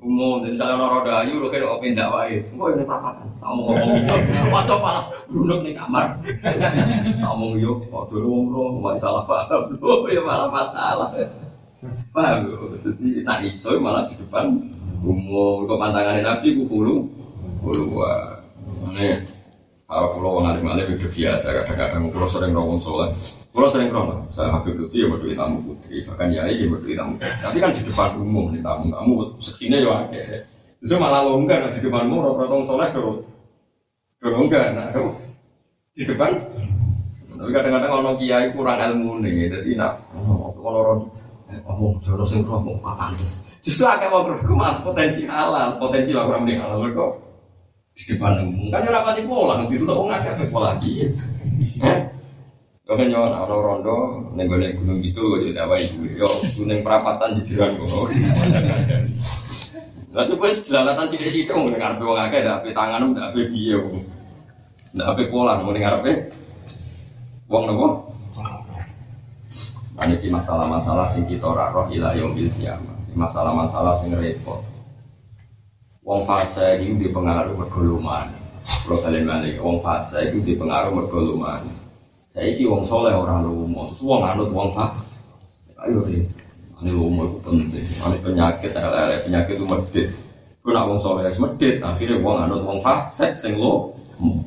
umum. 0.00 0.40
Dan 0.40 0.56
misalnya 0.56 0.80
orang 0.80 1.04
roda 1.04 1.12
ayu, 1.20 1.36
lu 1.36 1.52
kayak 1.52 1.68
open 1.68 1.92
dakwah 1.92 2.24
itu, 2.24 2.48
kok 2.48 2.68
ini 2.72 2.84
perapatan? 2.88 3.28
Tak 3.28 3.50
mau 3.52 3.62
ngomong 3.68 4.08
wajah 4.56 4.78
malah 4.80 5.04
duduk 5.28 5.60
di 5.68 5.72
kamar. 5.76 6.06
Tak 6.40 7.34
yuk, 7.60 7.78
waktu 7.92 8.14
lu 8.16 8.28
ngomong, 8.48 8.80
mau 8.80 8.96
salah 8.96 9.28
paham, 9.28 9.76
lu 9.76 10.08
ya 10.08 10.24
malah 10.24 10.48
masalah. 10.48 11.12
Paham? 12.14 12.38
Jadi 12.84 13.24
nak 13.26 13.44
iso 13.44 13.76
malah 13.80 14.08
di 14.08 14.16
depan 14.18 14.50
umum. 15.04 15.68
Kok 15.68 15.78
pantangan 15.78 16.22
nabi 16.24 16.56
ku 16.56 16.64
puluh 16.68 17.04
puluhan 17.64 18.44
mana 18.84 19.24
kalau 19.88 20.08
pulau 20.16 20.30
orang 20.40 20.56
alim 20.56 20.68
alim 20.68 20.88
itu 20.96 21.08
biasa 21.08 21.64
kadang-kadang 21.64 22.12
pulau 22.12 22.28
sering 22.28 22.52
rawon 22.52 22.80
soleh 22.80 23.08
pulau 23.52 23.68
sering 23.68 23.88
rawon 23.92 24.24
saya 24.28 24.52
habib 24.52 24.76
lutfi 24.80 25.04
ya 25.04 25.08
berdua 25.08 25.32
tamu 25.36 25.60
putri 25.64 26.04
bahkan 26.04 26.28
ya 26.32 26.48
ini 26.48 26.68
berdua 26.68 26.94
tamu 27.00 27.14
tapi 27.20 27.56
kan 27.60 27.72
di 27.72 27.82
depan 27.84 28.10
umum 28.20 28.52
nih 28.52 28.60
tamu 28.64 28.92
tamu 28.92 29.14
seksinya 29.40 29.80
ya 29.80 29.92
ada. 30.08 30.22
Justru 30.84 31.00
malah 31.00 31.24
longgar 31.24 31.72
di 31.72 31.80
depan 31.80 32.08
umum 32.08 32.36
rawon 32.36 32.64
soleh 32.68 32.88
terus 32.92 33.24
terus 34.20 34.32
longgar 34.32 34.76
nah 34.76 34.88
di 35.94 36.02
depan? 36.04 36.32
Tapi 37.34 37.50
kadang-kadang 37.50 37.92
orang 37.92 38.16
kiai 38.20 38.46
kurang 38.52 38.78
ilmu 38.80 39.20
nih 39.24 39.52
jadi 39.52 39.70
nak 39.76 40.00
kalau 40.60 40.80
orang 40.80 41.00
ngomong 41.62 42.02
jono 42.02 42.26
sing 42.26 42.42
roh 42.42 42.58
mau 42.58 42.82
apa 42.82 43.14
justru 43.62 43.86
akeh 43.86 44.10
mau 44.10 44.26
malah 44.58 44.82
potensi 44.82 45.28
halal. 45.30 45.78
Potensi 45.78 46.10
lah 46.10 46.26
orang 46.26 46.42
mending 46.42 46.60
halal 46.60 46.82
kok 46.90 47.12
di 47.94 48.02
depan 48.10 48.42
umum 48.42 48.74
kan 48.74 48.82
ora 48.90 49.06
pati 49.06 49.22
pola 49.22 49.54
nanti 49.62 49.78
itu 49.78 49.86
wong 49.86 50.10
apa 50.10 50.42
pola 50.50 50.74
eh? 50.74 51.98
Kau 52.84 53.00
kan 53.00 53.06
nyon 53.06 53.32
orang 53.32 53.62
rondo 53.62 53.96
nenggone 54.34 54.74
gunung 54.74 54.98
itu 54.98 55.14
kok 55.16 55.40
jadi 55.46 55.62
apa 55.62 55.74
itu 55.78 56.02
yo 56.18 56.26
gunung 56.58 56.82
perapatan 56.82 57.38
jejeran 57.38 57.78
kok. 57.78 58.10
Lalu 60.14 60.34
pas 60.38 60.54
jelalatan 60.58 61.06
sih 61.06 61.18
sih 61.30 61.42
tuh 61.46 61.70
mendengar 61.70 61.94
wong 62.02 62.18
akeh 62.18 62.42
ada 62.42 62.58
api 62.58 62.74
tangan 62.74 63.14
udah 63.14 63.30
api 63.30 63.40
biye 63.54 63.78
udah 64.94 65.06
api 65.14 65.30
pola 65.30 65.62
mau 65.62 65.70
dengar 65.70 66.02
apa 66.02 66.34
wong 67.46 67.62
nopo 67.70 67.86
Ini 69.94 70.26
masalah-masalah 70.26 71.06
sing 71.06 71.24
kita 71.30 71.46
roh 71.46 71.86
ila 71.86 72.18
yaumil 72.18 72.50
kiamah 72.58 72.94
masalah-masalah 73.14 73.94
sing 73.94 74.10
repot 74.18 74.74
Wong 76.04 76.20
fase 76.28 76.84
itu 76.84 77.00
di 77.00 77.08
pengaruh 77.08 77.56
mergoluman. 77.56 78.28
Kalau 78.84 79.00
kalian 79.00 79.24
balik, 79.24 79.56
wong 79.56 79.80
fase 79.80 80.28
itu 80.28 80.44
di 80.44 80.52
pengaruh 80.52 80.92
mergoluman. 80.92 81.64
Saya 82.28 82.52
ini 82.52 82.68
wong 82.68 82.84
soleh 82.84 83.16
orang 83.16 83.48
lumo, 83.48 83.88
terus 83.88 84.04
wong 84.04 84.20
anut 84.20 84.52
wong 84.52 84.68
fase. 84.76 85.00
Ayo 85.80 86.04
deh, 86.04 86.28
ini 86.84 86.90
lumo 86.92 87.24
itu 87.24 87.38
penting. 87.40 87.86
Ini 87.88 88.20
penyakit, 88.20 88.76
lele 88.76 89.16
penyakit 89.24 89.56
itu 89.56 89.64
medit. 89.64 90.08
Kau 90.60 90.76
wong 90.76 91.00
soleh 91.00 91.24
medit, 91.40 91.80
akhirnya 91.80 92.20
wong 92.20 92.36
anut 92.36 92.60
wong 92.68 92.78
fase, 92.84 93.40
sing 93.40 93.56
lo, 93.56 93.96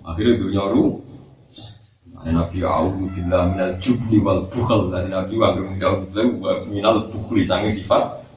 akhirnya 0.05 0.37
dunia 0.37 0.61
ru. 0.69 1.01
Nabi 2.25 2.65
A'udhu 2.65 3.13
Billah 3.13 3.53
minal 3.53 3.77
jubli 3.77 4.17
wal 4.17 4.49
bukhal 4.49 4.89
Dari 4.89 5.13
Nabi 5.13 5.37
wa 5.37 5.53
minal 6.73 7.05
bukhli 7.13 7.45
Sangi 7.45 7.69
sifat 7.69 8.27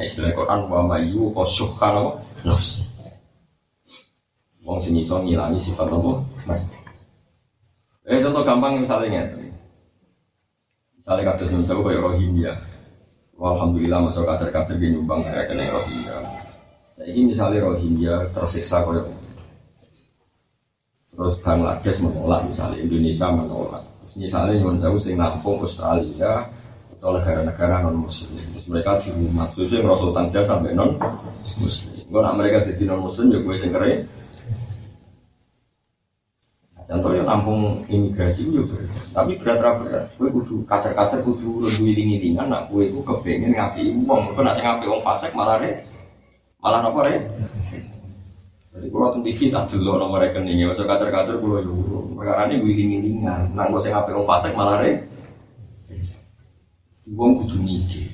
Nah 0.00 0.02
istilah 0.02 0.30
Quran 0.32 0.70
wa 0.70 0.80
mayu 0.86 1.34
kosuhkan 1.34 1.92
apa? 1.98 2.10
Nafsi. 2.46 2.86
Wong 4.62 4.78
sing 4.78 4.94
iso 4.96 5.18
ngilangi 5.18 5.58
sifat 5.58 5.90
apa? 5.90 6.12
Eh 8.06 8.18
contoh 8.22 8.42
gampang 8.46 8.78
misalnya 8.78 9.26
ngeten. 9.26 9.50
Misalnya 10.96 11.22
kata 11.34 11.52
misalnya 11.52 11.82
kayak 11.84 12.02
Rohingya. 12.04 12.52
Alhamdulillah 13.40 14.00
masuk 14.04 14.28
kader-kader 14.28 14.76
di 14.76 14.92
nyumbang 14.92 15.24
kayak 15.24 15.48
kena 15.48 15.72
Rohingya. 15.72 16.16
Nah, 16.96 17.04
ini 17.08 17.20
misalnya 17.32 17.64
Rohingya 17.64 18.30
tersiksa 18.36 18.84
kayak 18.84 19.04
terus 21.20 21.36
Bangladesh 21.44 22.00
menolak 22.00 22.48
misalnya 22.48 22.80
Indonesia 22.80 23.28
menolak. 23.28 23.84
Misalnya 24.16 24.56
nyuwun 24.56 24.80
sewu 24.80 24.96
sing 24.96 25.20
nampung 25.20 25.60
Australia 25.60 26.48
atau 26.96 27.16
negara-negara 27.16 27.84
non 27.84 28.04
muslim 28.04 28.40
mereka 28.68 29.00
di 29.00 29.08
rumah 29.12 29.48
sesuai 29.48 29.84
ngerasa 29.84 30.04
utang 30.12 30.28
jasa 30.28 30.56
sampai 30.56 30.76
non 30.76 31.00
muslim 31.60 31.96
gue 32.04 32.20
mereka 32.36 32.60
jadi 32.68 32.82
non 32.92 33.08
muslim 33.08 33.32
ya 33.32 33.40
gue 33.40 33.56
sing 33.56 33.72
keren 33.72 34.04
contohnya 36.84 37.24
nampung 37.24 37.88
imigrasi 37.88 38.52
itu 38.52 38.68
juga 38.68 38.84
tapi 39.16 39.40
berat 39.40 39.80
berat 39.80 40.04
gue 40.12 40.28
kudu 40.28 40.60
kacer 40.68 40.92
kacer 40.92 41.24
kudu 41.24 41.64
lebih 41.64 41.88
iling 41.88 42.08
ilingan 42.20 42.52
nak 42.52 42.68
gue 42.68 42.92
itu 42.92 43.00
kepengen 43.00 43.56
ngapi 43.56 43.96
uang 44.04 44.36
gue 44.36 44.44
nak 44.44 44.60
ngapi 44.60 44.84
uang 44.84 45.00
fasek 45.00 45.32
malah 45.32 45.56
re 45.56 45.80
malah 46.60 46.84
nopo 46.84 47.00
re 47.00 47.16
jadi 48.70 48.86
kalau 48.86 49.18
tuh 49.18 49.22
TV 49.26 49.50
tak 49.50 49.66
dulu 49.74 49.98
nomor 49.98 50.22
rekeningnya 50.22 50.70
masuk 50.70 50.86
kacer 50.86 51.10
kacer 51.10 51.36
gue 51.42 51.58
lu 51.66 52.14
perkara 52.14 52.46
ini 52.46 52.62
gue 52.62 52.72
ilingan 52.74 53.50
nak 53.54 53.74
gue 53.74 53.82
ngapi 53.82 54.10
uang 54.14 54.26
fasek 54.28 54.54
malah 54.54 54.78
re 54.82 55.10
Wong 57.10 57.42
kudu 57.42 57.58
mikir. 57.58 58.06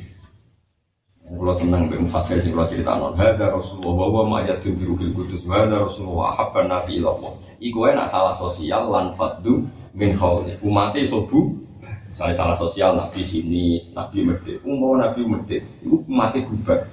Kalau 1.27 1.53
senang 1.53 1.91
be 1.91 2.01
mufasir 2.01 2.41
sing 2.41 2.57
kalau 2.57 2.71
cerita 2.71 2.97
non, 2.97 3.13
ada 3.19 3.53
Rasulullah 3.53 4.09
bahwa 4.09 4.41
mayat 4.41 4.63
tuh 4.63 4.73
biru 4.73 4.97
kudus, 4.97 5.43
ada 5.51 5.85
Rasulullah 5.85 6.33
habban 6.33 6.71
nasi 6.71 7.03
ilallah. 7.03 7.35
Iku 7.61 7.83
nak 7.93 8.09
salah 8.09 8.33
sosial 8.33 8.89
lan 8.89 9.13
faddu 9.13 9.69
min 9.93 10.15
khawli. 10.17 10.57
Umate 10.63 11.03
sobu, 11.03 11.61
misalnya 12.09 12.41
salah 12.41 12.57
sosial 12.57 12.95
nabi 12.97 13.21
sini, 13.21 13.77
nabi 13.93 14.23
medit, 14.23 14.63
umum 14.65 14.97
nabi 14.97 15.29
medit, 15.29 15.67
itu 15.83 16.01
mati 16.09 16.47
bubar. 16.47 16.87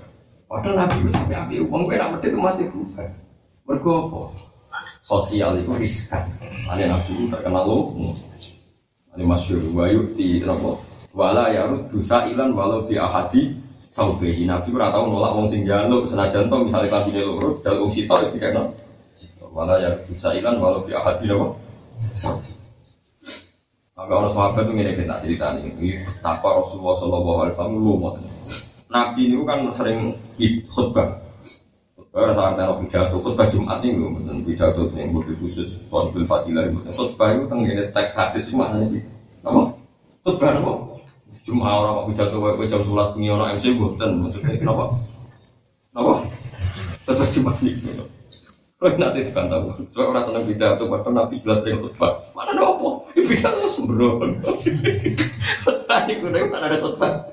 Padahal 0.49 0.83
nabi 0.83 1.07
sampai 1.07 1.37
api 1.39 1.55
uang 1.63 1.87
kue 1.87 1.95
nak 1.95 2.17
medit 2.17 2.33
mati 2.35 2.67
bubar. 2.67 3.07
Mergo 3.63 4.27
Sosial 5.03 5.61
itu 5.61 5.71
riskan. 5.77 6.25
Ada 6.71 6.89
nabi 6.89 7.29
terkenal 7.29 7.63
loh. 7.67 7.93
Ini 9.13 9.23
masyur 9.23 9.61
wayu 9.77 10.09
di 10.17 10.41
apa? 10.41 10.73
wala 11.13 11.53
ya 11.53 11.69
dosa 11.93 12.25
ilan 12.25 12.57
walau 12.57 12.89
di 12.89 12.97
ahadi. 12.97 13.53
Saubehi 13.93 14.49
nabi 14.49 14.73
ora 14.73 14.89
tau 14.89 15.05
nolak 15.05 15.37
wong 15.37 15.45
sing 15.45 15.69
jaluk 15.69 16.09
senajan 16.09 16.49
to 16.49 16.57
misale 16.65 16.89
kabine 16.89 17.21
loro 17.21 17.53
jaluk 17.61 17.85
wong 17.85 17.93
sitok 17.93 18.25
iki 18.33 18.41
kan 18.41 18.73
wala 19.53 19.77
ya 19.77 19.93
dosa 20.09 20.33
ilan 20.33 20.57
walau 20.57 20.81
di 20.81 20.97
ahadi 20.97 21.29
napa 21.29 21.53
Sampai 23.93 24.17
orang 24.17 24.33
sahabat 24.33 24.65
itu 24.65 24.73
ngene 24.73 24.91
kita 24.97 25.21
cerita 25.21 25.53
nih, 25.53 26.01
betapa 26.01 26.49
Rasulullah 26.59 26.97
Shallallahu 26.97 27.39
Alaihi 27.45 27.53
Wasallam 27.53 27.77
lu 27.77 27.93
Nabi 28.89 29.21
ini 29.29 29.37
kan 29.45 29.59
sering 29.69 30.17
khutbah, 30.73 31.22
khutbah 32.13 32.29
rasa 32.29 32.53
artinya 32.53 32.77
pidato, 32.77 33.17
khutbah 33.17 33.49
Jumat 33.49 33.81
gue, 33.81 34.21
dan 34.29 34.37
pidato 34.45 34.85
yang 34.93 35.17
lebih 35.17 35.33
khusus, 35.41 35.81
soal 35.89 36.13
bil 36.13 36.21
fadilah 36.29 36.69
itu, 36.69 36.77
khutbah 36.93 37.33
itu 37.33 37.49
tenggine 37.49 37.89
teks 37.89 38.13
hadis 38.13 38.53
mana 38.53 38.85
nih, 38.85 39.01
apa? 39.41 39.73
Khutbah 40.21 40.53
apa? 40.53 40.73
Cuma 41.41 41.73
orang 41.73 42.05
kok 42.05 42.07
pidato 42.13 42.37
kayak 42.37 42.69
jam 42.69 42.85
sholat 42.85 43.17
ini 43.17 43.33
orang 43.33 43.57
MC 43.57 43.73
buatan 43.81 44.21
maksudnya 44.21 44.61
kenapa? 44.61 44.93
Kenapa? 45.89 46.13
Tetap 47.01 47.29
cuma 47.33 47.51
nih. 47.65 47.73
Kalau 47.81 48.99
nanti 49.01 49.25
tahu. 49.33 49.65
Soalnya 49.89 50.09
orang 50.13 50.23
seneng 50.29 50.45
pidato, 50.45 50.83
bahkan 50.85 51.17
Nabi 51.17 51.41
jelas 51.41 51.65
dengan 51.65 51.89
khutbah. 51.89 52.29
Mana 52.37 52.53
ada 52.53 52.63
apa? 52.77 52.89
Pidato 53.17 53.65
sembrono. 53.73 54.37
Tadi 55.89 56.13
gue 56.21 56.45
mana 56.45 56.69
ada 56.69 56.77
khutbah? 56.77 57.25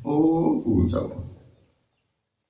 Oh, 0.00 0.56
bocah. 0.64 1.21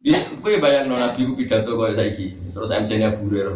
Ya, 0.03 0.19
gue 0.19 0.59
bayang 0.59 0.91
no 0.91 0.99
nabi 0.99 1.23
gue 1.23 1.39
pidato 1.39 1.79
kayak 1.79 1.95
saiki, 1.95 2.35
terus 2.51 2.75
MC-nya 2.75 3.15
burir. 3.23 3.55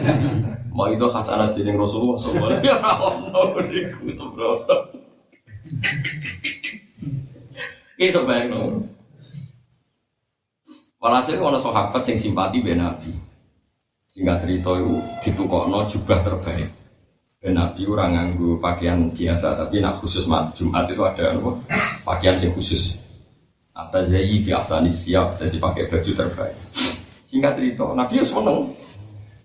Mau 0.76 0.92
itu 0.92 1.08
hasanah 1.08 1.56
jadi 1.56 1.72
Rasulullah 1.72 2.20
semua. 2.20 2.48
Ya 2.60 2.76
Allah, 2.76 3.56
gue 3.56 4.12
sembrono. 4.12 4.76
Ini 7.96 8.12
sebayang 8.12 8.48
no. 8.52 8.60
Walhasil 11.02 11.40
ono 11.40 11.58
sahabat 11.58 12.04
sing 12.04 12.20
simpati 12.20 12.62
be 12.62 12.76
Nabi. 12.78 13.10
Singkat 14.12 14.44
cerita 14.44 14.76
itu 14.76 15.00
ditukokno 15.24 15.88
jubah 15.88 16.20
terbaik. 16.20 16.68
Ben 17.42 17.58
Nabi 17.58 17.82
orang 17.90 18.14
nganggu 18.14 18.62
pakaian 18.62 19.10
biasa, 19.10 19.58
tapi 19.58 19.82
nak 19.82 19.98
khusus 19.98 20.30
mat 20.30 20.54
Jumat 20.54 20.86
itu 20.86 21.02
ada 21.02 21.34
apa? 21.34 21.58
Pakaian 22.06 22.38
sing 22.38 22.54
khusus. 22.54 23.01
Atas 23.72 24.12
zayi 24.12 24.44
biasa 24.44 24.84
nih 24.84 24.92
siap, 24.92 25.40
jadi 25.40 25.56
pakai 25.56 25.88
baju 25.88 26.10
terbaik. 26.12 26.56
Singkat 27.24 27.52
cerita, 27.56 27.88
Nabi 27.96 28.20
ya 28.20 28.24
seneng. 28.28 28.68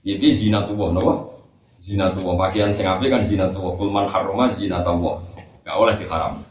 Jadi 0.04 0.28
zina 0.36 0.68
tuh, 0.68 0.76
nopo? 0.76 1.40
Zina 1.80 2.12
tuh, 2.12 2.36
pakaian 2.36 2.76
sing 2.76 2.84
api 2.84 3.08
kan 3.08 3.24
zina 3.24 3.48
tuh. 3.56 3.80
Kulman 3.80 4.12
haroma 4.12 4.52
zina 4.52 4.84
tuh. 4.84 5.24
Gak 5.64 5.76
oleh 5.80 5.96
diharam. 5.96 6.44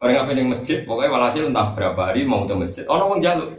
Orang 0.00 0.16
apa 0.16 0.30
yang 0.32 0.48
masjid, 0.50 0.82
pokoknya 0.82 1.12
walhasil 1.12 1.44
entah 1.46 1.76
berapa 1.76 2.00
hari 2.00 2.26
mau 2.26 2.42
ke 2.48 2.56
masjid. 2.58 2.88
Orang 2.90 3.22
jaluk. 3.22 3.52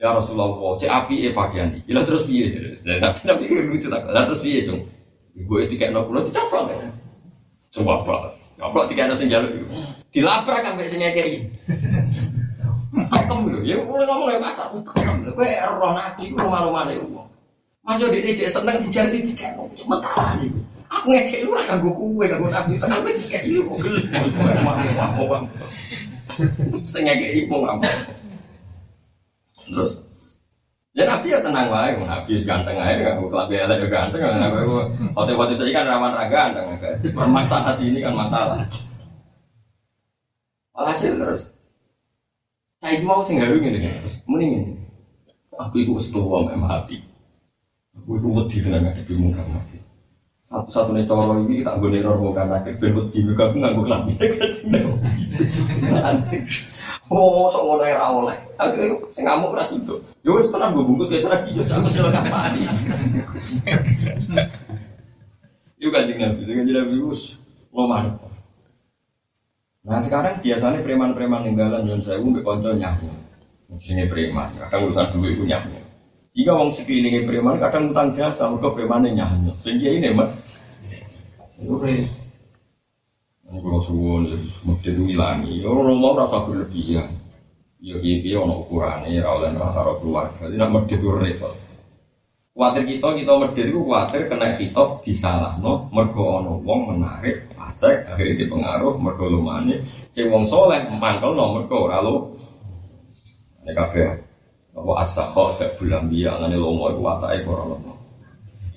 Ya 0.00 0.10
Rasulullah, 0.10 0.74
cek 0.74 0.90
api 0.90 1.28
e 1.28 1.30
pakaian 1.30 1.70
ini. 1.70 1.78
Gila 1.86 2.02
terus 2.02 2.26
piye? 2.26 2.50
Nabi 2.82 3.20
Nabi 3.22 3.44
lucu 3.70 3.86
tak? 3.86 4.02
Lah 4.10 4.26
terus 4.26 4.42
piye 4.42 4.66
cung? 4.66 4.82
Gue 5.46 5.70
tiket 5.70 5.94
nol 5.94 6.10
pulau 6.10 6.26
dicaplok. 6.26 6.72
Coba 7.70 7.92
apa? 8.02 8.16
Caplok 8.58 8.90
tiket 8.90 9.06
nol 9.06 9.18
jaluk 9.18 9.50
itu. 9.54 9.66
Dilabrak 10.10 10.60
kan 10.66 10.74
kayak 10.74 10.90
senyekei. 10.90 11.46
Pakem 13.24 13.48
lho, 13.48 13.58
ya 13.64 13.80
mulai 13.80 14.04
ngomong 14.04 14.28
ya 14.28 14.38
pasar. 14.38 14.68
Pakem 14.84 15.24
lho, 15.24 15.32
gue 15.32 15.48
roh 15.64 15.92
nabi, 15.96 16.24
rumah 16.36 16.60
rumah 16.68 16.82
nih 16.84 17.00
uang. 17.00 17.28
Masuk 17.84 18.12
di 18.12 18.20
DJ 18.20 18.52
seneng 18.52 18.80
dijari 18.80 19.24
tiket 19.24 19.56
nol, 19.56 19.72
cuma 19.76 19.96
tahan 20.00 20.44
nih. 20.44 20.52
Aku 20.92 21.08
ngekek 21.08 21.40
lah 21.48 21.64
kanggo 21.64 21.90
kue, 21.96 22.24
kanggo 22.28 22.48
nabi. 22.52 22.76
Tekan 22.76 23.00
gue 23.00 23.12
tiga 23.24 23.38
ini 23.42 23.58
kok 23.64 23.76
gelem. 23.80 25.42
Saya 26.84 27.00
ngekek 27.08 27.48
mau 27.48 27.64
ngapa? 27.64 27.88
Terus 29.64 30.04
Ya 30.94 31.10
Nabi 31.10 31.34
ya 31.34 31.42
tenang 31.42 31.74
wae, 31.74 31.90
Nabi 31.98 32.38
ganteng 32.38 32.78
aja, 32.78 32.94
nggak 32.94 33.18
mau 33.18 33.26
kelambi 33.26 33.58
elek 33.58 33.82
ya 33.82 33.86
ganteng, 33.90 34.22
nggak 34.22 34.38
Nabi 34.38 34.62
waktu-waktu 35.10 35.58
itu 35.58 35.74
kan 35.74 35.90
rawan 35.90 36.14
raga, 36.14 36.54
ganteng, 36.54 36.70
masalah 37.34 37.74
sini 37.74 37.98
kan 37.98 38.14
masalah. 38.14 38.62
Alhasil 40.70 41.18
terus, 41.18 41.50
saya 42.84 43.00
mau 43.00 43.24
sing 43.24 43.40
garu 43.40 43.64
ini, 43.64 43.80
terus 43.80 44.20
mending 44.28 44.76
aku 45.56 45.88
itu 45.88 45.96
setua 45.96 46.44
memang 46.44 46.68
hati, 46.68 47.00
aku 47.96 48.20
itu 48.20 48.28
wedi 48.28 48.56
dengan 48.60 48.92
ngadepi 48.92 49.14
muka 49.16 49.40
mati. 49.48 49.80
Satu-satunya 50.44 51.08
coro 51.08 51.40
ini 51.48 51.64
tak 51.64 51.80
gue 51.80 51.88
neror 51.88 52.20
mau 52.20 52.36
ben 52.36 52.76
wedi 52.76 53.18
muka 53.24 53.48
aku 53.48 53.56
nggak 53.56 53.72
gue 53.72 53.84
kelambi 53.88 54.12
Oh, 57.08 57.48
sok 57.48 57.64
ngono 57.64 57.84
ya 57.88 58.04
oleh. 58.04 58.36
Akhirnya 58.60 59.00
sing 59.16 59.24
ngamuk 59.24 59.56
ora 59.56 59.64
sido. 59.64 60.04
Yo 60.20 60.36
wis 60.36 60.52
pernah 60.52 60.68
gue 60.68 60.84
bungkus 60.84 61.08
kayak 61.08 61.24
tadi 61.24 61.56
yo 61.56 61.64
jangan 61.64 61.88
sel 61.88 62.12
kapan. 62.12 62.52
Yo 65.80 65.88
kanjeng 65.88 66.20
Nabi, 66.20 66.40
kanjeng 66.44 66.76
Nabi 66.76 66.96
wis 67.00 67.40
loman. 67.72 68.20
Nah 69.84 70.00
sekarang 70.00 70.40
biasanya 70.40 70.80
preman-preman 70.80 71.44
ninggalan 71.44 71.84
Yon 71.84 72.00
Sewu 72.00 72.32
mbek 72.32 72.44
kanca 72.44 72.72
nyahu. 72.72 73.08
Sini 73.76 74.08
preman, 74.08 74.48
kadang 74.56 74.88
urusan 74.88 75.12
duit 75.12 75.36
itu 75.36 75.44
nyahu. 75.44 75.76
Jika 76.34 76.52
wong 76.56 76.70
sekelilingnya 76.72 77.28
preman 77.28 77.60
kadang 77.60 77.92
utang 77.92 78.08
jasa, 78.14 78.48
mereka 78.48 78.72
preman 78.72 79.04
nyahu. 79.06 79.52
Sehingga 79.60 79.88
ini 79.92 80.08
mat. 80.16 80.30
Itu 81.60 81.76
ini 81.84 82.08
kalau 83.60 83.78
suwon, 83.78 84.34
mesti 84.66 84.88
itu 84.90 85.02
hilangi. 85.14 85.62
Orang 85.62 86.00
mau 86.00 86.16
rasa 86.16 86.42
berlebihan. 86.42 87.12
Ya, 87.84 88.00
iya, 88.00 88.40
ono 88.40 88.64
ukurannya, 88.64 89.20
ya, 89.20 89.28
oleh 89.28 89.52
rata 89.52 89.92
keluarga. 90.00 90.48
Tidak 90.48 90.68
mesti 90.72 90.96
itu 90.96 91.08
repot. 91.12 91.52
Kuatir 92.54 92.86
kita, 92.86 93.18
kita 93.18 93.34
itu 93.66 93.82
kuatir 93.82 94.30
kena 94.30 94.54
hitop 94.54 95.02
disalah, 95.02 95.58
no. 95.58 95.90
Mergo 95.90 96.38
ono 96.38 96.62
wong 96.62 96.94
menarik, 96.94 97.50
pasek, 97.50 98.06
akhirnya 98.06 98.46
dipengaruh, 98.46 98.94
mergo 98.94 99.26
lumane. 99.26 99.82
Si 100.06 100.22
wong 100.22 100.46
soleh, 100.46 100.86
mangkel 101.02 101.34
no, 101.34 101.58
mergo 101.58 101.90
lalu. 101.90 102.38
Ini 103.66 103.74
kabeh. 103.74 104.06
Apa 104.74 105.02
tak 105.58 105.82
bulan 105.82 106.06
biya, 106.06 106.38
ngani 106.38 106.54
lomo, 106.54 106.94
itu 106.94 107.02
watai, 107.02 107.42
korang 107.42 107.74
lomo. 107.74 107.92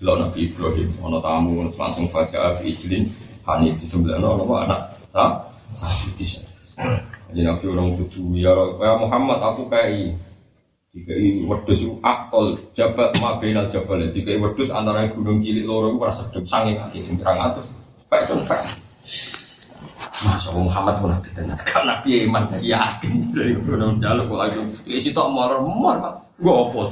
Lo 0.01 0.13
Nabi 0.25 0.49
Ibrahim, 0.49 0.97
ono 0.97 1.21
tamu, 1.21 1.69
langsung 1.69 2.09
fajar, 2.09 2.57
ijlin, 2.65 3.05
Hanif 3.47 3.79
di 3.79 3.87
sebelah 3.87 4.19
no, 4.19 4.35
anak 4.59 4.91
sah 5.07 5.39
sah 5.71 5.91
di 6.19 6.25
Jadi 7.31 7.41
nabi 7.47 7.65
orang 7.71 7.95
kudu 7.95 8.35
ya, 8.35 8.51
ya 8.51 8.93
Muhammad 8.99 9.39
aku 9.39 9.71
kayak 9.71 10.19
Dikai 10.97 11.45
wedus 11.45 11.85
akol 12.01 12.57
jabat 12.73 13.13
ma 13.21 13.37
benal 13.37 13.69
jabal. 13.69 14.01
Dikai 14.09 14.41
wedus 14.41 14.73
antara 14.73 15.05
gunung 15.13 15.37
cilik 15.37 15.69
loro 15.69 15.93
itu 15.93 16.01
rasa 16.01 16.25
sedep 16.25 16.45
sange 16.49 16.73
kaki 16.73 17.05
pirang 17.13 17.37
atus. 17.37 17.69
Pak 18.09 18.25
itu 18.25 18.33
pak 18.49 18.61
Masya 20.17 20.49
Allah 20.49 20.65
Muhammad 20.65 20.95
pun 20.97 21.09
nabi 21.13 21.29
tenar 21.37 21.61
Kan 21.61 21.85
nabi 21.85 22.25
iman 22.25 22.49
jadi 22.49 22.81
yakin. 22.81 23.13
Dari 23.29 23.53
gunung 23.61 24.01
jaluk 24.01 24.33
kok 24.33 24.39
langsung 24.41 24.67
isi 24.89 25.13
tok 25.13 25.29
mor 25.29 25.61
mor 25.61 26.01
pak. 26.01 26.13
Gue 26.41 26.53
opot 26.53 26.89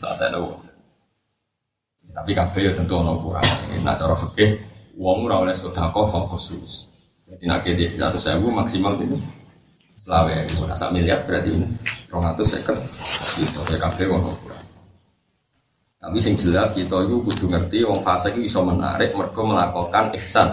saat 0.00 0.16
ada 0.22 0.40
tapi 2.10 2.34
kabeh 2.34 2.60
ya 2.66 2.72
tentu 2.74 2.98
ono 2.98 3.22
kurang 3.22 3.46
nah 3.86 3.94
cara 3.94 4.18
fikih 4.18 4.58
Wong 5.00 5.24
ora 5.24 5.40
oleh 5.40 5.56
sedekah 5.56 5.88
fokus. 5.94 6.52
Jadi 7.24 7.46
kede 7.64 7.84
satu 7.96 8.20
sewu 8.20 8.52
maksimal 8.52 9.00
ini 9.00 9.16
selawe 10.00 10.32
itu 10.48 10.64
rasa 10.64 10.88
miliar 10.88 11.28
berarti 11.28 11.60
ini 11.60 11.66
rong 12.08 12.24
atau 12.24 12.42
seket 12.42 12.76
itu 13.36 13.60
ya 13.68 13.78
kafe 13.78 14.08
wong 14.08 14.24
kurang. 14.40 14.64
Tapi 16.00 16.16
sing 16.16 16.34
jelas 16.40 16.72
kita 16.72 17.04
itu 17.04 17.20
kudu 17.20 17.52
ngerti 17.52 17.84
wong 17.84 18.00
fase 18.00 18.32
itu 18.32 18.48
bisa 18.48 18.64
menarik 18.64 19.12
mereka 19.12 19.44
melakukan 19.44 20.16
ihsan. 20.16 20.48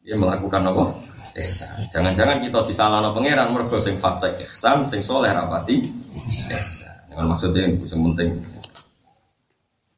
Dia 0.00 0.16
melakukan 0.16 0.64
apa? 0.72 0.96
Ihsan. 1.36 1.92
Jangan-jangan 1.92 2.40
kita 2.40 2.64
disalahno 2.64 3.12
pangeran 3.12 3.52
mereka 3.52 3.76
sing 3.76 4.00
fase 4.00 4.32
ihsan, 4.40 4.88
sing 4.88 5.04
soleh 5.04 5.28
rapati 5.28 5.84
ihsan. 6.32 6.88
Dengan 7.12 7.36
maksudnya 7.36 7.68
yang 7.68 7.84
penting 7.84 8.40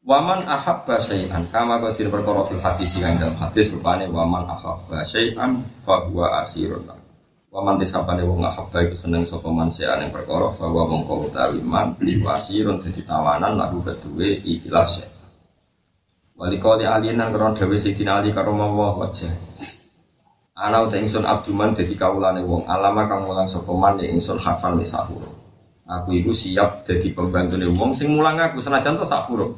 Waman 0.05 0.45
ahabba 0.45 1.01
syai'an 1.01 1.49
kama 1.49 1.81
qadir 1.81 2.13
perkara 2.13 2.45
fil 2.45 2.61
hadis 2.61 2.93
sing 2.93 3.09
dalam 3.17 3.33
hadis 3.41 3.73
rupane 3.73 4.05
waman 4.13 4.45
ahabba 4.45 5.01
syai'an 5.01 5.65
fa 5.81 6.05
huwa 6.05 6.45
asirun. 6.45 7.04
Waman 7.55 7.79
disapane 7.79 8.27
wong 8.27 8.43
ahabba 8.43 8.83
iku 8.83 8.99
seneng 8.99 9.23
sapa 9.23 9.47
man 9.47 9.71
ing 9.71 10.11
perkara 10.11 10.51
fa 10.51 10.67
huwa 10.67 10.91
mongko 10.91 11.31
utawi 11.31 11.63
man 11.63 11.95
asirun 12.35 12.83
dadi 12.83 13.07
tawanan 13.07 13.55
lagu 13.55 13.79
keduwe 13.79 14.43
ikhlas. 14.43 15.07
Wali 16.35 16.59
kali 16.59 16.83
alinan 16.83 17.31
karo 17.31 17.55
dhewe 17.55 17.79
Sidina 17.79 18.19
Ali 18.19 18.35
karo 18.35 18.59
Allah 18.59 18.99
wajah. 18.99 19.31
Ana 20.59 20.83
uta 20.83 20.99
ingsun 20.99 21.23
abduman 21.23 21.79
dadi 21.79 21.95
kawulane 21.95 22.43
wong 22.43 22.67
alama 22.67 23.07
kang 23.07 23.23
mulang 23.23 23.47
sapa 23.47 23.71
man 23.71 24.03
ya 24.03 24.11
hafal 24.19 24.75
misahuro. 24.75 25.31
Aku 25.87 26.11
iku 26.11 26.35
siap 26.35 26.83
dadi 26.83 27.15
pembantune 27.15 27.71
wong 27.71 27.95
sing 27.95 28.11
mulang 28.11 28.35
aku 28.35 28.59
senajan 28.59 28.99
to 28.99 29.07
sak 29.07 29.31
huruf. 29.31 29.55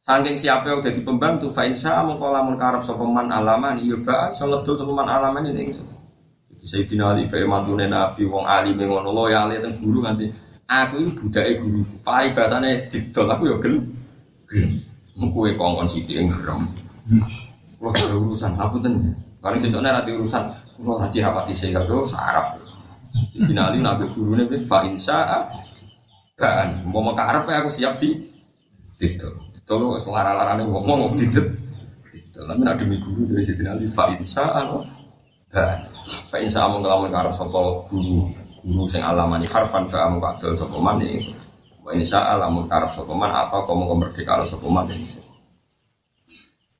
Saking 0.00 0.40
siapa 0.40 0.64
yang 0.72 0.80
jadi 0.80 1.04
pembantu, 1.04 1.52
fa 1.52 1.68
insya 1.68 2.00
Allah 2.00 2.16
kalau 2.16 2.32
lamun 2.32 2.56
karab 2.56 2.80
sopeman 2.80 3.28
alaman, 3.28 3.84
iya 3.84 4.00
ba, 4.00 4.32
iso 4.32 4.48
ngedul 4.48 4.72
sopeman 4.72 5.04
alaman 5.04 5.52
ini. 5.52 5.76
Saya 6.60 6.84
dinali 6.84 7.24
pe 7.24 7.40
mantune 7.48 7.88
nabi, 7.88 8.28
wong 8.28 8.44
ali 8.44 8.76
mengono 8.76 9.16
loyal 9.16 9.48
teng 9.56 9.80
guru 9.80 10.04
nanti. 10.04 10.28
Aku 10.70 11.02
ini 11.02 11.10
budake 11.16 11.58
guru, 11.58 11.82
pai 12.04 12.30
bahasane 12.30 12.86
didol 12.86 13.26
aku 13.32 13.42
ya 13.48 13.56
gel. 13.58 13.74
Gel. 14.46 14.70
Mengkuwe 15.18 15.56
kongkon 15.58 15.88
sithik 15.88 16.20
ing 16.20 16.28
gerem. 16.30 16.68
Kulo 17.80 17.90
ada 17.90 18.14
urusan, 18.14 18.52
aku 18.60 18.76
ten. 18.84 19.16
Paling 19.40 19.58
sesukne 19.58 19.88
ra 19.88 20.04
urusan, 20.04 20.52
kulo 20.76 21.00
ra 21.00 21.08
dirapati 21.08 21.56
sing 21.56 21.72
karo 21.72 22.04
sarap. 22.04 22.60
Dinali 23.34 23.80
nabi 23.80 24.06
gurune 24.12 24.46
fa 24.68 24.84
insya 24.86 25.48
Kan, 26.40 26.88
mau 26.88 27.04
makarep 27.04 27.44
aku 27.52 27.68
siap 27.68 28.00
di 28.00 28.16
didol. 28.96 29.36
Tolo 29.68 30.00
selara-larane 30.00 30.64
ngomong 30.64 31.12
didet. 31.14 31.46
Tapi 32.32 32.64
nak 32.64 32.80
demi 32.80 32.96
guru 32.96 33.28
dari 33.28 33.44
sisi 33.44 33.60
nanti 33.60 33.84
fa 33.84 34.08
insya 34.16 34.64
Allah. 35.50 35.82
Dan 35.82 35.90
fa 36.30 36.36
insya 36.38 36.66
Allah 36.66 36.78
ngelamun 36.78 37.10
karep 37.10 37.34
sapa 37.34 37.58
guru 37.90 38.30
guru 38.62 38.84
sing 38.86 39.02
alamani 39.02 39.50
harfan 39.50 39.90
fa 39.90 40.06
amu 40.06 40.22
kadol 40.22 40.54
sapa 40.54 40.78
man 40.78 41.02
iki. 41.02 41.34
Wa 41.82 41.90
insya 41.96 42.22
Allah 42.30 42.50
mun 42.50 42.70
karep 42.70 42.94
sapa 42.94 43.12
man 43.14 43.34
atau 43.34 43.66
kamu 43.66 43.84
kemerdekaan 43.90 44.46
sapa 44.46 44.66
man 44.70 44.86
iki. 44.86 45.22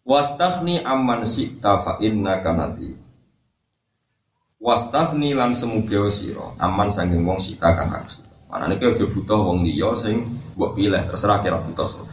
Wastafni 0.06 0.80
amman 0.82 1.26
syi'ta 1.26 1.82
fa 1.82 1.92
innaka 2.02 2.50
nadi. 2.54 2.94
Wastafni 4.60 5.32
lan 5.32 5.56
semugeo 5.56 6.12
sira 6.12 6.52
aman 6.60 6.92
sanging 6.92 7.24
wong 7.24 7.40
sita 7.40 7.72
kang 7.74 7.90
harus. 7.90 8.22
Manane 8.50 8.82
kowe 8.82 8.90
aja 8.90 9.06
butuh 9.06 9.40
wong 9.46 9.62
liya 9.62 9.94
sing 9.94 10.26
mbok 10.58 10.74
pilih 10.74 11.00
terserah 11.06 11.38
kira 11.42 11.58
butuh 11.62 11.86
sapa. 11.86 12.12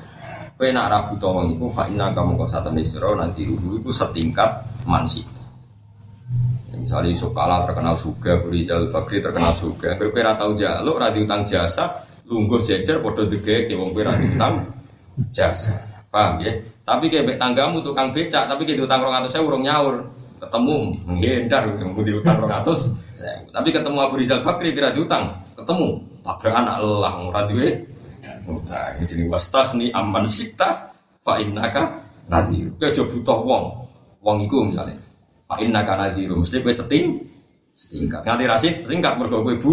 Kowe 0.57 0.69
nak 0.73 0.89
ra 0.89 0.99
buta 1.05 1.27
wong 1.29 1.57
iku 1.57 1.69
fa 1.69 1.85
inna 1.85 2.13
kamu 2.17 2.33
kok 2.33 2.49
satene 2.49 2.81
sira 2.81 3.13
nanti 3.13 3.45
ruhu 3.45 3.81
iku 3.81 3.93
setingkat 3.93 4.65
mansi. 4.89 5.36
Misalnya 6.77 7.09
Yusuf 7.09 7.31
Kala 7.33 7.65
terkenal 7.65 7.97
juga, 7.97 8.37
Rizal 8.47 8.93
Bakri 8.93 9.17
terkenal 9.17 9.53
juga. 9.57 9.97
Kowe 9.97 10.13
ora 10.13 10.33
tau 10.37 10.53
jaluk, 10.53 10.95
ra 11.01 11.09
diutang 11.09 11.41
jasa, 11.47 12.05
lungguh 12.29 12.61
jejer 12.61 13.01
padha 13.01 13.23
dege 13.25 13.73
wong 13.73 13.95
kowe 13.95 14.03
ra 14.05 14.13
diutang 14.13 14.61
jasa. 15.33 15.73
Paham 16.07 16.39
ya? 16.45 16.53
Tapi 16.87 17.11
kayak 17.11 17.35
tanggamu 17.35 17.83
tukang 17.83 18.15
becak, 18.15 18.47
tapi 18.47 18.63
kayak 18.63 18.85
diutang 18.85 19.03
200 19.03 19.27
saya 19.27 19.43
urung 19.43 19.65
nyaur. 19.65 20.07
Ketemu 20.37 21.01
menghindar, 21.09 21.65
mau 21.81 22.05
diutang 22.05 22.37
200 22.37 22.69
Tapi 23.49 23.69
ketemu 23.73 23.97
Abu 23.97 24.15
Rizal 24.21 24.45
Bakri 24.45 24.77
kira 24.77 24.93
diutang, 24.93 25.33
ketemu 25.57 25.97
tabrak 26.21 26.53
anak 26.53 26.77
Allah, 26.77 27.13
ora 27.25 27.41
duwe 27.49 27.97
Utang 28.47 29.03
jadi 29.03 29.27
nih 29.27 29.91
aman 29.91 30.23
sita 30.23 30.95
fa 31.19 31.35
innaka 31.43 31.99
nadhir. 32.31 32.71
Kowe 32.79 32.87
aja 32.87 33.03
butuh 33.03 33.39
wong. 33.43 33.65
Wong 34.23 34.37
iku 34.47 34.67
misalnya 34.67 34.95
fa 35.47 35.55
innaka 35.63 35.95
nadhir. 35.95 36.29
Mesti 36.35 36.61
kowe 36.61 36.73
seting 36.75 37.23
setingkat. 37.71 38.21
Nganti 38.27 38.45
rasit 38.45 38.73
setingkat 38.83 39.17
mergo 39.17 39.41
kowe 39.41 39.55
bu. 39.55 39.71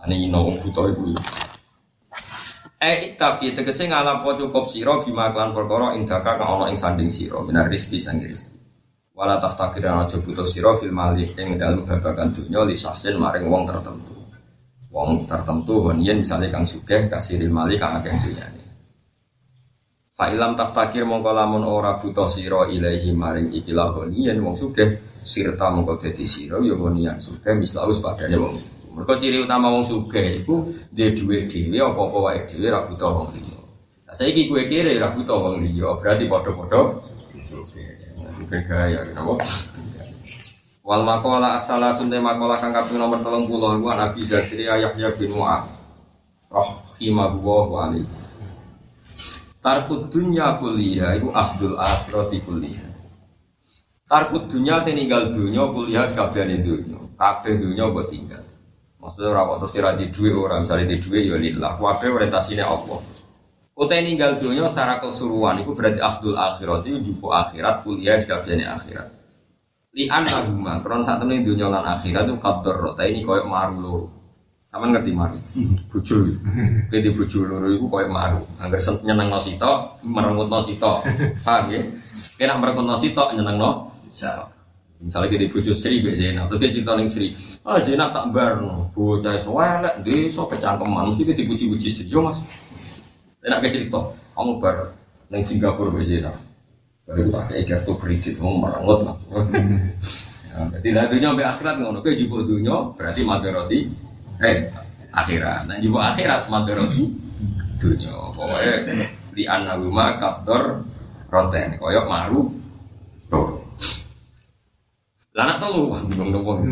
Ane 0.00 0.16
ino 0.18 0.48
wong 0.48 0.56
butuh 0.58 0.90
iku. 0.90 1.14
Eh 2.84 2.96
iktafi 3.12 3.56
tegese 3.56 3.88
ngalapo 3.88 4.36
cukup 4.36 4.68
sira 4.68 5.00
bima 5.00 5.32
klan 5.32 5.56
perkara 5.56 5.96
ing 5.96 6.04
jaka 6.04 6.36
kang 6.36 6.48
ana 6.60 6.68
ing 6.68 6.76
sanding 6.76 7.08
sira 7.08 7.40
minar 7.40 7.70
rezeki 7.70 7.96
sang 8.00 8.20
rezeki. 8.20 8.60
Wala 9.14 9.40
taftakir 9.40 9.86
aja 9.86 10.20
butuh 10.20 10.44
sira 10.44 10.76
fil 10.76 10.92
malik 10.92 11.32
ing 11.38 11.56
dalem 11.56 11.86
babagan 11.88 12.34
dunya 12.34 12.60
li 12.66 12.76
sahsin 12.76 13.16
maring 13.16 13.48
wong 13.48 13.64
tertentu 13.64 14.14
wong 14.94 15.26
tertentu 15.26 15.90
honian 15.90 16.22
misalnya 16.22 16.54
kang 16.54 16.62
sugeh 16.62 17.10
kasih 17.10 17.42
mali 17.50 17.74
kang 17.74 17.98
akeh 17.98 18.14
dunyane 18.14 18.62
Fa'ilam 20.14 20.54
taftakir 20.54 21.02
mongko 21.02 21.34
lamun 21.34 21.66
ora 21.66 21.98
buta 21.98 22.30
sira 22.30 22.70
ilahi 22.70 23.10
maring 23.10 23.50
ikilah 23.50 23.98
honian 23.98 24.38
wong 24.46 24.54
sugeh 24.54 25.18
sirta 25.26 25.74
mongko 25.74 25.98
dadi 25.98 26.22
sira 26.22 26.62
ya 26.62 26.78
honian 26.78 27.18
sugeh 27.18 27.58
mislaus 27.58 27.98
padane 27.98 28.38
wong 28.38 28.54
Mereka 28.94 29.18
ciri 29.18 29.42
utama 29.42 29.74
wong 29.74 29.82
suge 29.82 30.38
itu 30.38 30.70
dia 30.94 31.10
duit 31.10 31.50
dewi 31.50 31.82
apa-apa 31.82 32.18
wae 32.30 32.40
dewi 32.46 32.70
ra 32.70 32.86
butuh 32.86 33.10
wong 33.10 33.34
liya. 33.34 33.58
Nah, 34.06 34.14
saiki 34.14 34.46
kowe 34.46 34.62
kere 34.70 34.94
ra 35.02 35.10
butuh 35.10 35.34
wong 35.34 35.66
liya, 35.66 35.98
berarti 35.98 36.30
padha-padha 36.30 37.02
suge. 37.42 37.82
Suge 38.38 38.58
gaya 38.70 39.02
kenapa? 39.10 39.42
Wal 40.86 41.02
makola 41.02 41.58
asala 41.58 41.90
sunte 41.90 42.22
makola 42.22 42.54
kang 42.62 42.70
kaping 42.70 43.02
nomor 43.02 43.18
30 43.18 43.50
iku 43.50 43.88
Nabi 43.90 44.20
Zakaria 44.22 44.78
Yahya 44.78 45.10
bin 45.18 45.34
Mu'ad. 45.34 45.66
Rahimahullah 46.54 47.62
wa 47.66 47.78
alaihi. 47.90 48.23
Tarkut 49.64 50.12
dunya 50.12 50.60
kuliah 50.60 51.16
iku 51.16 51.32
akhdul 51.32 51.80
akhirati 51.80 52.44
kuliah. 52.44 52.84
Tarkut 54.04 54.52
dunya 54.52 54.84
te 54.84 54.92
ninggal 54.92 55.32
dunya 55.32 55.64
kuliah 55.72 56.04
sekabiane 56.04 56.60
dunya. 56.60 57.00
Kabeh 57.16 57.56
dunya 57.56 57.88
mbok 57.88 58.12
tinggal. 58.12 58.44
Maksudnya 59.00 59.32
ora 59.32 59.48
kok 59.48 59.56
terus 59.64 59.72
kira 59.72 59.90
di 59.96 60.12
duwe 60.12 60.36
ora 60.36 60.60
misalnya 60.60 60.92
di 60.92 61.00
duwe 61.00 61.24
ya 61.24 61.40
lillah. 61.40 61.80
Kabeh 61.80 62.08
orientasine 62.12 62.60
Allah. 62.60 63.00
Utai 63.72 64.04
ninggal 64.04 64.36
dunya 64.36 64.68
secara 64.68 65.00
keseluruhan 65.00 65.64
itu 65.64 65.72
berarti 65.72 65.98
akhdul 65.98 66.36
akhirat 66.36 66.84
itu 66.84 66.98
jupo 67.00 67.32
akhirat 67.32 67.88
kuliah 67.88 68.20
sekabiane 68.20 68.68
akhirat. 68.68 69.08
Li 69.96 70.12
anahuma 70.12 70.84
kron 70.84 71.02
saat 71.02 71.24
temen 71.24 71.40
dunya 71.40 71.72
lan 71.72 71.88
akhirat 71.88 72.28
itu 72.28 72.36
kador 72.36 72.84
rota 72.84 73.02
ini 73.08 73.24
koyo 73.24 73.48
maru. 73.48 74.12
Sama 74.74 74.90
ngerti 74.90 75.14
maru? 75.14 75.38
Bojo. 75.86 76.34
Kowe 76.90 76.98
di 76.98 77.10
bojo 77.14 77.38
loro 77.46 77.70
iku 77.70 77.86
koyo 77.86 78.10
maru. 78.10 78.42
Angger 78.58 78.82
nyenengno 79.06 79.38
sitok, 79.38 80.02
merengutno 80.02 80.58
sitok. 80.58 81.06
Paham 81.46 81.70
ya? 81.70 81.78
Kena 82.34 82.58
merengutno 82.58 82.98
sitok 82.98 83.38
nyenengno 83.38 83.94
sitok. 84.10 84.50
Misalnya 84.98 85.30
kita 85.30 85.46
bojo 85.54 85.70
Sri 85.70 86.02
Mbak 86.02 86.14
Zainab, 86.18 86.44
terus 86.50 86.60
dia 86.64 86.70
cerita 86.74 86.92
ning 86.96 87.12
Sri, 87.12 87.36
ah 87.68 87.76
Zainab 87.76 88.16
tak 88.16 88.32
barno, 88.32 88.88
bocah 88.96 89.36
sewelek, 89.36 90.00
desa 90.00 90.48
kecangkeman, 90.48 91.12
mesti 91.12 91.28
kita 91.28 91.44
puji-puji 91.44 91.88
Sri, 91.92 92.08
yo 92.08 92.24
mas. 92.24 92.40
Enak 93.44 93.68
ke 93.68 93.74
cerita, 93.74 94.16
kamu 94.32 94.64
bar 94.64 94.96
neng 95.28 95.44
Singapura 95.44 95.92
Mbak 95.92 96.04
Zainab, 96.08 96.36
baru 97.04 97.20
tak 97.28 97.44
kayak 97.52 97.64
kartu 97.68 97.92
kredit, 98.00 98.34
mau 98.40 98.56
merengut 98.56 99.00
lah. 99.04 99.16
Jadi 100.78 100.88
lah 100.94 101.04
dunia 101.10 101.36
sampai 101.36 101.46
akhirat 101.52 101.74
ngono, 101.84 101.98
kayak 102.00 102.16
jubuk 102.24 102.40
dunia 102.48 102.76
berarti 102.96 103.20
madaroti, 103.28 103.78
eh 104.42 104.66
akhirat, 105.14 105.70
nah 105.70 105.76
jubuk 105.78 106.02
akhirat 106.02 106.50
madaroti 106.50 107.06
dunia. 107.78 108.10
Pokoknya 108.34 109.06
di 109.34 109.46
anaguma 109.46 110.18
kaptor 110.18 110.82
roten, 111.30 111.78
koyok 111.78 112.06
maru. 112.06 112.40
Lah 115.34 115.58
telu 115.58 115.90
bingung 116.06 116.30
dong. 116.30 116.62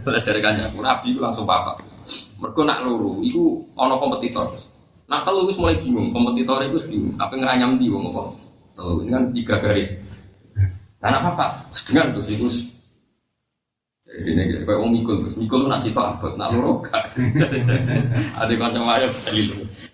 Belajar 0.00 0.34
kan 0.40 0.56
aku 0.64 0.80
rabi 0.80 1.12
langsung 1.20 1.44
papa. 1.44 1.76
Mergo 2.40 2.64
nak 2.64 2.80
loro 2.88 3.20
iku 3.20 3.60
ana 3.76 4.00
kompetitor. 4.00 4.48
Nak 5.12 5.20
telu 5.20 5.44
wis 5.44 5.60
mulai 5.60 5.76
bingung, 5.76 6.08
kompetitor 6.08 6.64
itu 6.64 6.80
bingung. 6.88 7.12
Apa 7.20 7.36
ngeranyam 7.36 7.76
di 7.76 7.92
wong 7.92 8.08
apa? 8.16 8.32
Telu 8.72 9.04
ini 9.04 9.12
kan 9.12 9.24
tiga 9.28 9.60
garis. 9.60 10.00
Lah 11.04 11.12
nak 11.12 11.22
papa 11.32 11.68
dengan 11.84 12.16
terus 12.16 12.32
itu 12.32 12.48
ini 14.12 14.60
kayak 14.68 14.76
om 14.76 14.92
mikul, 14.92 15.24
mikul 15.40 15.72
nak 15.72 15.80
sitok 15.80 16.20
abot, 16.20 16.32
nak 16.36 16.52
loro 16.52 16.84
gak. 16.84 17.16
Ada 18.40 18.52
kanca 18.60 18.80
wae 18.84 19.08
bali 19.08 19.42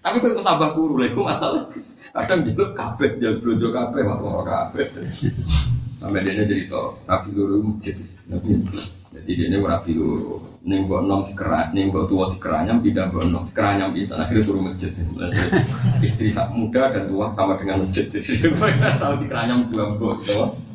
Tapi 0.02 0.16
kok 0.18 0.42
tambah 0.42 0.74
kuru 0.74 0.98
lek 0.98 1.14
masalah. 1.14 1.70
Kadang 2.10 2.42
gitu 2.42 2.74
kabeh 2.74 3.14
dia 3.22 3.38
blojo 3.38 3.70
kabeh, 3.70 4.02
wah 4.02 4.42
kabeh. 4.42 4.90
Sampai 6.02 6.26
dia 6.26 6.46
cerita, 6.46 6.98
rapi 7.06 7.30
luru 7.30 7.74
masjid. 7.74 7.94
Jadi 9.14 9.30
dia 9.34 9.46
ini 9.50 9.58
rapi 9.62 9.94
luru. 9.94 10.42
Neng 10.66 10.90
buat 10.90 11.06
nom 11.06 11.22
dikerak, 11.22 11.70
neng 11.70 11.94
buat 11.94 12.10
tua 12.10 12.28
dikeranyam, 12.34 12.82
tidak 12.82 13.14
buat 13.14 13.30
nom 13.30 13.46
dikeranyam 13.46 13.94
di 13.94 14.02
sana 14.02 14.26
akhirnya 14.26 14.42
turun 14.46 14.62
masjid. 14.74 14.90
Istri 16.02 16.34
muda 16.54 16.90
dan 16.90 17.06
tua 17.06 17.30
sama 17.30 17.54
dengan 17.54 17.86
masjid. 17.86 18.10
Jadi 18.14 18.50
tahu 18.98 19.14
dikeranyam 19.22 19.70
dua 19.70 19.94
tua. 20.26 20.67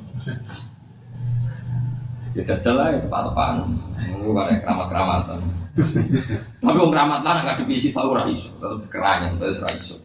Ya 2.34 2.42
jajal 2.42 2.74
lah, 2.76 2.98
tepat-tepatan. 2.98 3.70
Ini 4.10 4.26
ada 4.34 4.58
keramat-keramatan. 4.58 5.40
Tapi 6.62 6.78
orang 6.78 6.92
keramat 6.94 7.20
lah 7.26 7.36
nggak 7.42 7.58
dipisi 7.66 7.90
tahu 7.90 8.14
raiso, 8.14 8.54
keranyam 8.90 9.42
terus 9.42 9.62
raiso. 9.66 9.98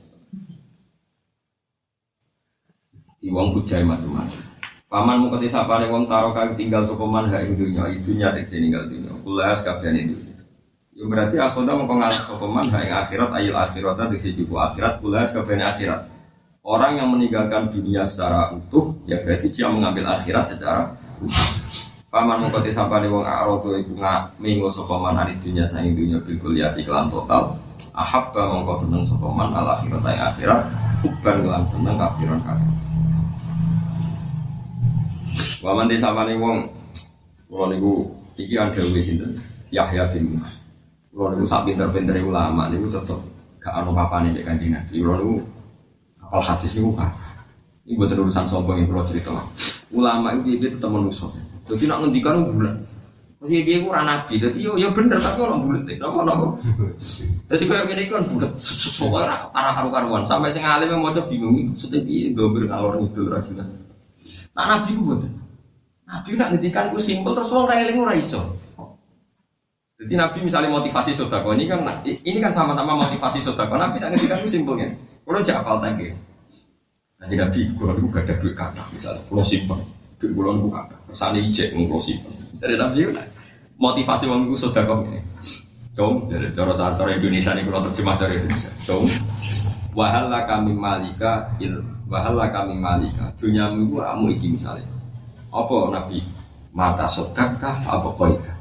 Di 3.21 3.29
wong 3.29 3.53
hujai 3.53 3.85
macam-macam. 3.85 4.41
Paman 4.89 5.21
mau 5.21 5.29
ketis 5.37 5.53
apa 5.53 5.85
nih 5.85 5.93
wong 5.93 6.09
taro 6.09 6.33
kang 6.33 6.57
tinggal 6.57 6.81
sopeman 6.81 7.29
ha 7.29 7.45
ing 7.45 7.61
dunya, 7.61 7.85
dunya 8.01 8.33
tek 8.33 8.49
tinggal 8.49 8.89
dunya. 8.89 9.13
Kulas 9.21 9.61
kabeh 9.61 9.93
ing 9.93 10.17
dunya. 10.17 10.35
Ya 10.97 11.05
berarti 11.05 11.37
akhirnya 11.37 11.77
mau 11.77 11.85
pengal 11.85 12.09
sopeman 12.09 12.65
ha 12.73 12.79
ing 12.81 12.93
akhirat 12.97 13.31
ayil 13.37 13.53
akhirat 13.53 14.09
tek 14.09 14.33
jubu 14.33 14.57
akhirat 14.57 15.05
kulas 15.05 15.37
kabeh 15.37 15.61
akhirat. 15.61 16.09
Orang 16.65 16.97
yang 16.97 17.13
meninggalkan 17.13 17.69
dunia 17.69 18.09
secara 18.09 18.49
utuh, 18.57 18.97
ya 19.05 19.21
berarti 19.21 19.53
dia 19.53 19.69
mengambil 19.69 20.09
akhirat 20.09 20.57
secara 20.57 20.97
utuh. 21.21 21.88
Paman 22.09 22.49
ketis 22.49 22.81
apa 22.81 23.05
nih 23.05 23.13
wong 23.13 23.21
arodo 23.21 23.77
ibu 23.77 24.01
ngak 24.01 24.41
minggu 24.41 24.73
sopeman 24.73 25.13
hari 25.13 25.37
dunia 25.37 25.69
saing 25.69 25.93
dunya 25.93 26.17
bil 26.25 26.41
kuliati 26.41 26.81
kelan 26.81 27.13
total. 27.13 27.53
Ahabba 27.93 28.49
mongko 28.49 28.73
seneng 28.73 29.05
sopeman 29.05 29.53
al 29.53 29.77
akhirat 29.77 30.01
ayil 30.09 30.25
akhirat. 30.33 30.61
Kelan 31.21 31.65
seneng 31.69 32.01
kafiran 32.01 32.41
kafir. 32.41 32.73
Waman 35.61 35.85
desa 35.85 36.09
mani 36.17 36.41
wong 36.41 36.79
Kulo 37.49 37.65
niku 37.73 37.93
iki 38.37 38.61
ada 38.61 38.77
wis 38.93 39.09
sinten 39.09 39.33
Yahya 39.73 40.09
bin 40.13 40.37
Kulo 41.13 41.33
niku 41.33 41.45
sak 41.45 41.69
pinter-pinter 41.69 42.17
ulama 42.25 42.73
niku 42.73 42.89
tetep 42.93 43.21
gak 43.61 43.85
ono 43.85 43.93
papane 43.93 44.33
nek 44.33 44.49
Kanjeng 44.49 44.73
Nabi. 44.73 44.97
Kulo 44.97 45.13
niku 45.21 45.35
apal 46.25 46.41
hadis 46.41 46.73
niku 46.81 46.97
kan. 46.97 47.13
Ini 47.89 47.97
buat 47.97 48.13
urusan 48.13 48.45
sombong 48.45 48.85
yang 48.85 48.93
kulo 48.93 49.01
cerita. 49.01 49.33
Ulama 49.97 50.37
itu 50.37 50.61
dia 50.61 50.69
tetap 50.69 50.93
manusia. 50.93 51.33
Jadi 51.69 51.85
nak 51.87 51.99
ngendikan 52.03 52.43
bulan. 52.49 52.75
Jadi 53.39 53.57
dia 53.63 53.79
kurang 53.85 54.11
nabi. 54.11 54.35
Jadi 54.43 54.59
yo 54.59 54.75
yo 54.75 54.91
bener 54.91 55.23
tapi 55.23 55.39
orang 55.47 55.63
bulat. 55.63 55.87
Nopo 56.01 56.21
nopo. 56.27 56.47
Jadi 57.47 57.65
kayak 57.69 57.85
gini 57.87 58.03
kan 58.11 58.25
bulat. 58.27 58.53
Soalnya 58.59 59.47
para 59.55 59.71
karu-karuan 59.77 60.27
sampai 60.27 60.51
sing 60.51 60.67
alim 60.67 60.91
yang 60.91 61.05
mau 61.05 61.15
bingung. 61.15 61.71
Maksudnya 61.71 62.03
dia 62.03 62.35
dobel 62.35 62.67
ngalor 62.67 62.99
itu 63.05 63.23
rajin. 63.31 63.63
Nah 64.57 64.65
nabi 64.67 64.99
ku 64.99 65.03
buat. 65.07 65.23
Nabi 66.09 66.29
nak 66.35 66.49
ngedikan 66.57 66.91
ku 66.91 66.99
simpel 66.99 67.37
terus 67.37 67.53
wong 67.55 67.69
railing 67.71 68.01
ora 68.01 68.17
iso. 68.17 68.43
Jadi 69.99 70.15
Nabi 70.15 70.39
misalnya 70.47 70.71
motivasi 70.71 71.11
sodako 71.11 71.55
ini 71.59 71.67
kan 71.67 71.83
ini 72.07 72.39
kan 72.43 72.51
sama-sama 72.51 72.99
motivasi 73.07 73.39
sodako. 73.39 73.79
Nabi 73.79 74.03
nak 74.03 74.19
ngedikan 74.19 74.43
ku 74.43 74.49
simpelnya. 74.51 74.91
Kalau 75.23 75.45
jak 75.45 75.63
apal 75.63 75.79
tangke. 75.79 76.17
Nanti 77.19 77.35
Nabi 77.35 77.61
kalau 77.75 77.99
lu 77.99 78.07
gak 78.15 78.31
ada 78.31 78.35
duit 78.39 78.55
kata 78.55 78.79
misalnya 78.95 79.23
kalau 79.27 79.43
simpen 79.43 79.83
duit 80.23 80.31
kalau 80.39 80.55
lu 80.55 80.71
kata 80.71 80.98
ijek 81.15 81.73
kalau 81.75 82.01
simpen. 82.01 82.35
Dari 82.59 82.75
Nabi 82.75 83.09
kan 83.13 83.27
motivasi 83.79 84.27
wong 84.29 84.51
ku 84.51 84.57
sodako 84.59 85.07
ini. 85.09 85.21
Cung, 85.99 86.31
dari 86.31 86.55
cara-cara 86.55 87.11
Indonesia 87.11 87.51
ini 87.59 87.67
kalau 87.67 87.83
terjemah 87.91 88.15
dari 88.15 88.39
Indonesia. 88.39 88.71
Cung, 88.87 89.11
wahala 89.99 90.47
kami 90.47 90.71
malika 90.71 91.51
il 91.59 91.75
wahala 92.07 92.47
kami 92.55 92.79
malika. 92.79 93.35
Dunyamu 93.35 93.91
itu 93.91 93.97
ramu 93.99 94.27
iki 94.31 94.47
misalnya 94.55 94.87
apa 95.49 95.77
Nabi? 95.93 96.21
Mata 96.77 97.09
sedekah 97.09 97.75
fa 97.75 97.99
apa 97.99 98.13
koita. 98.15 98.55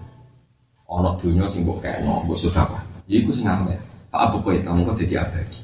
Ono 0.88 1.20
dunya 1.20 1.44
sing 1.52 1.68
mbok 1.68 1.84
kena, 1.84 2.24
mbok 2.24 2.40
sedekah. 2.40 2.82
Iku 3.06 3.30
sing 3.36 3.46
amel. 3.46 3.78
Fa 4.08 4.32
apa 4.32 4.40
koita 4.40 4.72
mengko 4.72 4.96
dadi 4.96 5.20
abadi. 5.20 5.60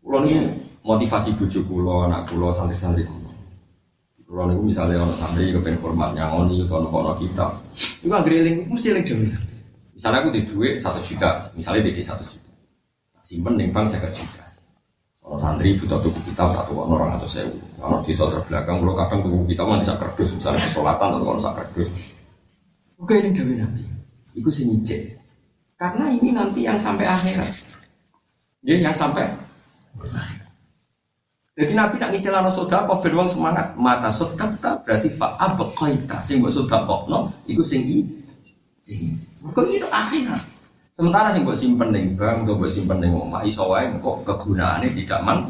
Kulo 0.00 0.24
niku 0.24 0.40
motivasi 0.86 1.36
bojo 1.36 1.60
kula, 1.68 2.08
anak 2.08 2.30
kula, 2.30 2.48
santri-santri 2.54 3.04
kula. 3.04 3.27
Kulo 4.28 4.44
niku 4.44 4.60
misalnya 4.60 5.00
ono 5.00 5.16
santri 5.16 5.48
kepen 5.56 5.80
format 5.80 6.12
nyangoni 6.12 6.60
utawa 6.60 6.84
ono 6.84 7.16
kita. 7.16 7.48
Iku 8.04 8.12
anggere 8.12 8.44
eling 8.44 8.68
mesti 8.68 8.92
eling 8.92 9.04
dhewe. 9.08 9.24
Misalnya 9.96 10.20
aku 10.20 10.28
di 10.36 10.44
duit 10.44 10.76
satu 10.76 11.00
juta, 11.00 11.48
misalnya 11.56 11.88
di 11.88 12.04
satu 12.04 12.28
juta, 12.28 12.52
simpen 13.24 13.56
ning 13.56 13.72
bank 13.72 13.88
saya 13.88 14.12
juta. 14.12 14.44
Kalau 15.24 15.40
santri 15.40 15.80
butuh 15.80 16.04
tuku 16.04 16.20
kita 16.28 16.44
tak 16.52 16.68
tuh 16.68 16.76
orang 16.76 17.16
atau 17.16 17.24
sewu. 17.24 17.56
Kalau 17.80 18.04
di 18.04 18.12
saudara 18.12 18.44
belakang 18.44 18.84
kalau 18.84 18.94
kadang 19.00 19.20
tuku 19.24 19.36
kita 19.48 19.62
mah 19.64 19.80
bisa 19.80 19.94
kerdus 19.96 20.30
misalnya 20.36 20.60
kesolatan 20.68 21.08
atau 21.16 21.24
kalau 21.24 21.52
kerdus. 21.64 21.92
Oke 23.00 23.14
ini 23.24 23.32
dewi 23.32 23.54
nabi. 23.56 23.80
Itu 24.36 24.52
sih 24.52 24.68
Karena 25.80 26.12
ini 26.12 26.36
nanti 26.36 26.68
yang 26.68 26.76
sampai 26.76 27.08
akhirat. 27.08 27.48
Ya 28.60 28.76
yang 28.76 28.92
sampai 28.92 29.24
Jadi 31.58 31.72
Nabi 31.74 31.98
nak 31.98 32.14
istilah 32.14 32.38
no 32.38 32.54
soda 32.54 32.86
kok 32.86 33.02
beruang 33.02 33.26
semangat 33.26 33.74
mata 33.74 34.14
soda 34.14 34.54
berarti 34.62 35.10
fa'a 35.10 35.58
bekaita 35.58 36.22
sing 36.22 36.38
buat 36.38 36.54
soda 36.54 36.86
kok 36.86 37.10
no 37.10 37.34
itu 37.50 37.66
sing 37.66 37.82
i 37.82 38.06
kok 39.42 39.66
itu 39.66 39.88
akhirat 39.90 40.38
Sementara 40.98 41.30
sing 41.30 41.46
buat 41.46 41.54
simpen 41.54 41.94
ning 41.94 42.18
bank, 42.18 42.42
atau 42.42 42.58
buat 42.58 42.74
simpen 42.74 42.98
ning 42.98 43.14
omah 43.14 43.46
iso 43.46 43.70
wae 43.70 43.86
kok 44.02 44.26
kegunaannya 44.26 44.90
tidak 44.98 45.22
man. 45.22 45.46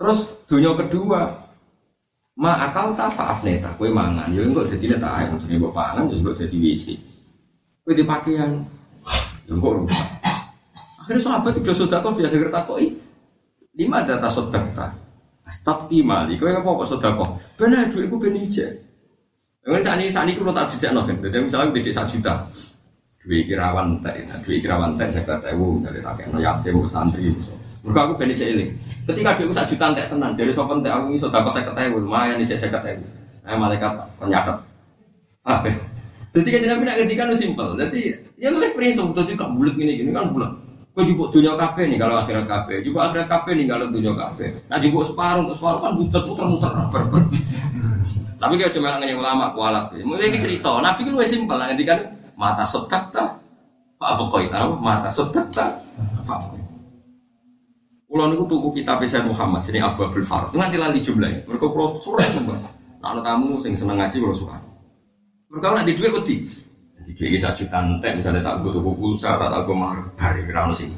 Terus 0.00 0.32
dunia 0.48 0.72
kedua, 0.80 1.44
Ma 2.36 2.68
akal 2.68 2.96
ta 2.96 3.08
faaf 3.08 3.44
neta, 3.44 3.72
kue 3.80 3.88
mangan, 3.88 4.28
yo 4.32 4.44
enggak 4.44 4.68
jadi 4.76 4.96
neta 4.96 5.08
air, 5.08 5.28
maksudnya 5.32 5.56
mbok 5.56 5.72
pangan, 5.72 6.08
yo 6.12 6.20
enggak 6.20 6.36
jadi 6.44 6.56
wisi. 6.56 6.96
Kue 7.80 7.96
di 7.96 8.04
pakaian, 8.04 8.60
yo 9.48 9.56
enggak 9.56 9.72
rusak. 9.76 10.08
Akhirnya 11.00 11.20
sahabat 11.20 11.52
itu 11.56 11.72
sudah 11.72 12.00
kok 12.04 12.12
biasa 12.16 12.36
ngertakoi. 12.36 13.05
Lima 13.76 14.00
data 14.08 14.26
sodakta. 14.32 14.88
Stop 15.46 15.92
mali, 16.02 16.40
kue 16.40 16.50
apa 16.50 16.66
kok 16.66 16.88
sudah 16.90 17.12
kok? 17.14 17.30
Benar, 17.54 17.86
duit 17.86 18.10
ibu 18.10 18.18
benih 18.18 18.50
aja. 18.50 18.66
Mungkin 19.62 19.82
saat 19.84 19.98
ini 20.02 20.10
saat 20.10 20.26
ini 20.26 20.34
kalau 20.34 20.50
tak 20.50 20.74
dijak 20.74 20.90
novel, 20.90 21.22
jadi 21.22 21.38
misalnya 21.42 21.70
beda 21.70 21.90
satu 21.90 22.18
juta, 22.18 22.34
duit 23.22 23.46
kirawan 23.46 23.98
teh, 24.02 24.26
duit 24.42 24.58
kirawan 24.62 24.94
teh 24.98 25.06
saya 25.10 25.26
kata 25.26 25.54
ibu 25.54 25.82
dari 25.82 26.02
rakyat 26.02 26.30
no 26.30 26.38
yatim 26.38 26.86
santri, 26.86 27.30
mereka 27.82 28.00
aku 28.06 28.14
benih 28.18 28.34
ini. 28.38 28.66
Ketika 29.06 29.38
duit 29.38 29.54
satu 29.54 29.70
juta 29.74 29.86
teh 29.94 30.06
tenang, 30.06 30.32
jadi 30.34 30.50
sopan 30.50 30.82
teh 30.82 30.90
aku 30.90 31.14
ini 31.14 31.18
sudah 31.18 31.42
kok 31.46 31.54
saya 31.54 31.70
kata 31.70 31.80
ibu, 31.90 31.98
lumayan 32.02 32.42
nih 32.42 32.46
saya 32.46 32.70
kata 32.74 32.94
ibu. 32.94 33.06
Nah 33.46 33.54
malaikat 33.54 33.92
penyakat. 34.18 34.56
Apa? 35.46 35.70
Jadi 36.34 36.48
kan 36.50 36.82
nak 36.82 36.96
ketika 37.06 37.22
simpel, 37.38 37.78
jadi 37.78 38.00
ya 38.38 38.50
lu 38.50 38.62
experience, 38.66 38.98
jadi 38.98 39.34
kak 39.38 39.50
bulat 39.54 39.74
gini 39.78 39.98
gini 39.98 40.10
kan 40.10 40.30
bulat. 40.34 40.65
Kau 40.96 41.04
juga 41.04 41.28
dunia 41.28 41.60
kafe 41.60 41.92
nih 41.92 42.00
kalau 42.00 42.24
akhirat 42.24 42.48
kafe, 42.48 42.80
juga 42.80 43.12
akhirat 43.12 43.28
kafe 43.28 43.52
nih 43.52 43.68
kalau 43.68 43.92
dunia 43.92 44.16
kafe. 44.16 44.48
Nah 44.72 44.80
juga 44.80 45.04
separuh 45.04 45.44
untuk 45.44 45.60
separuh 45.60 45.80
kan 45.84 45.92
muter 45.92 46.22
muter 46.24 46.46
muter 46.48 46.72
berber. 46.88 47.22
Tapi 48.40 48.54
kalau 48.56 48.72
cuma 48.72 48.96
nanya 48.96 49.12
ulama 49.20 49.52
kualat, 49.52 49.92
mulai 50.00 50.32
ini 50.32 50.40
cerita. 50.40 50.72
Nabi 50.80 51.04
kan 51.04 51.12
lebih 51.12 51.28
simpel, 51.28 51.60
nanti 51.60 51.84
kan 51.84 52.00
mata 52.32 52.64
sotak 52.64 53.12
tak, 53.12 53.28
pak 54.00 54.12
pokoknya 54.16 54.56
tahu 54.56 54.80
mata 54.80 55.12
sotak 55.12 55.52
tak, 55.52 55.84
pak 56.24 56.56
niku 58.24 58.48
tuku 58.48 58.80
kitab 58.80 59.04
Sayyid 59.04 59.28
Muhammad 59.28 59.60
jadi 59.60 59.84
Abu 59.84 60.08
Abdul 60.08 60.24
Farad. 60.24 60.56
Nganti 60.56 60.76
lali 60.80 61.04
jumlahnya. 61.04 61.44
Mereka 61.44 61.66
kulo 61.68 62.00
sore 62.00 62.24
nembak. 62.32 62.56
Nah, 63.04 63.20
kamu 63.20 63.60
sing 63.60 63.76
seneng 63.76 64.00
ngaji 64.00 64.16
kulo 64.24 64.32
suka. 64.32 64.56
Mereka 65.52 65.66
nanti 65.76 65.92
duit 65.92 66.12
wedi. 66.16 66.36
Jadi 67.06 67.38
satu 67.38 67.62
juta 67.62 67.78
entek 67.86 68.18
misalnya 68.18 68.42
tak 68.42 68.66
gue 68.66 68.74
tuku 68.74 68.92
pulsa, 68.98 69.38
tak 69.38 69.48
tak 69.54 69.62
gue 69.62 69.76
dari 70.18 70.42
rano 70.50 70.74
sing 70.74 70.90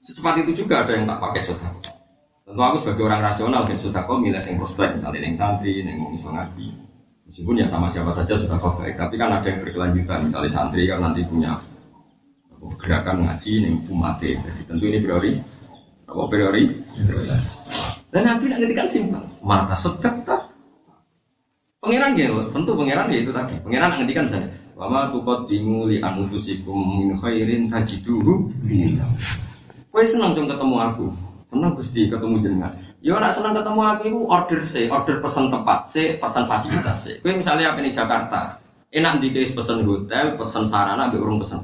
Secepat 0.00 0.42
itu 0.42 0.64
juga 0.64 0.82
ada 0.82 0.96
yang 0.96 1.06
tak 1.06 1.22
pakai 1.22 1.42
sodako. 1.46 1.78
Tentu 2.42 2.62
aku 2.66 2.76
sebagai 2.82 3.04
orang 3.06 3.22
rasional 3.22 3.62
dan 3.68 3.78
sodako 3.78 4.18
milih 4.18 4.42
yang 4.42 4.56
prospek 4.58 4.98
misalnya 4.98 5.20
yang 5.22 5.36
santri, 5.36 5.86
yang 5.86 6.02
mau 6.02 6.10
misal 6.10 6.34
ngaji. 6.34 6.66
Meskipun 7.30 7.62
ya 7.62 7.66
sama 7.70 7.86
siapa 7.86 8.10
saja 8.10 8.34
sudah 8.34 8.58
baik, 8.58 8.98
tapi 8.98 9.14
kan 9.14 9.30
ada 9.30 9.46
yang 9.46 9.62
berkelanjutan. 9.62 10.32
Misalnya 10.32 10.50
santri 10.50 10.82
kan 10.90 10.98
nanti 10.98 11.22
punya 11.22 11.54
gerakan 12.82 13.28
ngaji 13.28 13.52
yang 13.62 13.76
umate. 13.86 14.34
Jadi 14.34 14.60
tentu 14.66 14.84
ini 14.90 14.98
priori 14.98 15.32
apa 16.10 16.22
priori? 16.26 16.64
Dan 18.10 18.22
Nabi 18.26 18.44
nak 18.50 18.58
kan 18.74 18.88
simpel. 18.90 19.22
Mata 19.46 19.78
tak. 20.02 20.42
Pangeran 21.80 22.12
ya, 22.12 22.28
tentu 22.52 22.76
pangeran 22.76 23.08
ya 23.08 23.18
itu 23.24 23.32
tadi. 23.32 23.56
Pangeran 23.62 23.96
ngendikan 23.96 24.28
misalnya, 24.28 24.52
Wama 24.80 25.12
tukot 25.12 25.44
li 25.44 26.00
anfusikum 26.00 27.04
min 27.04 27.12
khairin 27.12 27.68
tajiduhu 27.68 28.48
Kowe 29.92 30.00
seneng 30.06 30.32
dong 30.32 30.48
ketemu 30.48 30.76
aku. 30.80 31.06
Seneng 31.44 31.76
Gusti 31.76 32.08
ketemu 32.08 32.40
jenengan. 32.40 32.72
Yo 33.04 33.20
nak 33.20 33.34
seneng 33.36 33.52
ketemu 33.52 33.80
aku 33.84 34.02
itu 34.08 34.20
order 34.24 34.60
sih, 34.64 34.86
order 34.88 35.20
pesan 35.20 35.52
tempat 35.52 35.84
sih, 35.84 36.16
pesan 36.16 36.48
fasilitas 36.48 36.96
sih. 36.96 37.14
Kowe 37.20 37.36
misalnya 37.36 37.76
apa 37.76 37.84
di 37.84 37.92
Jakarta, 37.92 38.56
enak 38.88 39.20
di 39.20 39.28
pesan 39.36 39.84
hotel, 39.84 40.40
pesan 40.40 40.64
sarana, 40.70 41.12
ambil 41.12 41.28
urung 41.28 41.44
pesan. 41.44 41.60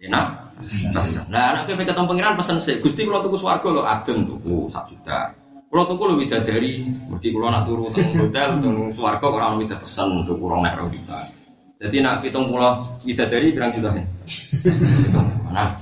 Enak? 0.00 0.56
Nah, 1.28 1.44
anak 1.52 1.68
kowe 1.68 1.84
ketemu 1.84 2.06
pangeran 2.08 2.34
pesen 2.40 2.56
sih. 2.56 2.80
Gusti 2.80 3.04
kula 3.04 3.20
tuku 3.20 3.36
swarga 3.36 3.68
lho 3.68 3.82
adem 3.84 4.24
tuku 4.24 4.72
sak 4.72 4.88
juta. 4.88 5.36
Kula 5.68 5.84
tuku 5.84 6.02
lho 6.08 6.14
widadari, 6.16 6.88
mergi 7.12 7.28
kula 7.28 7.52
nak 7.52 7.68
turu 7.68 7.92
teng 7.92 8.16
hotel 8.16 8.64
teng 8.64 8.88
swarga 8.88 9.26
ora 9.28 9.52
ono 9.52 9.60
widah 9.66 9.76
pesen 9.76 10.24
tuku 10.24 10.44
rong 10.48 10.64
nek 10.64 10.80
rong. 10.80 10.96
Jadi 11.76 12.00
nak 12.00 12.24
pitung 12.24 12.48
pulau 12.48 12.80
widadari 13.04 13.52
berang 13.52 13.76
juta 13.76 13.92
Nah, 15.52 15.72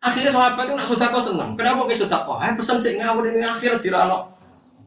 akhirnya 0.00 0.32
sahabat 0.32 0.64
itu 0.64 0.74
nak 0.76 0.88
sudah 0.88 1.08
kau 1.12 1.20
seneng. 1.20 1.52
Kenapa 1.60 1.84
kau 1.84 1.92
sudah 1.92 2.20
kau? 2.24 2.40
Eh 2.40 2.52
pesan 2.56 2.80
sih 2.80 2.96
ngawur 2.96 3.28
ini 3.28 3.44
akhir 3.44 3.76
jirano 3.84 4.32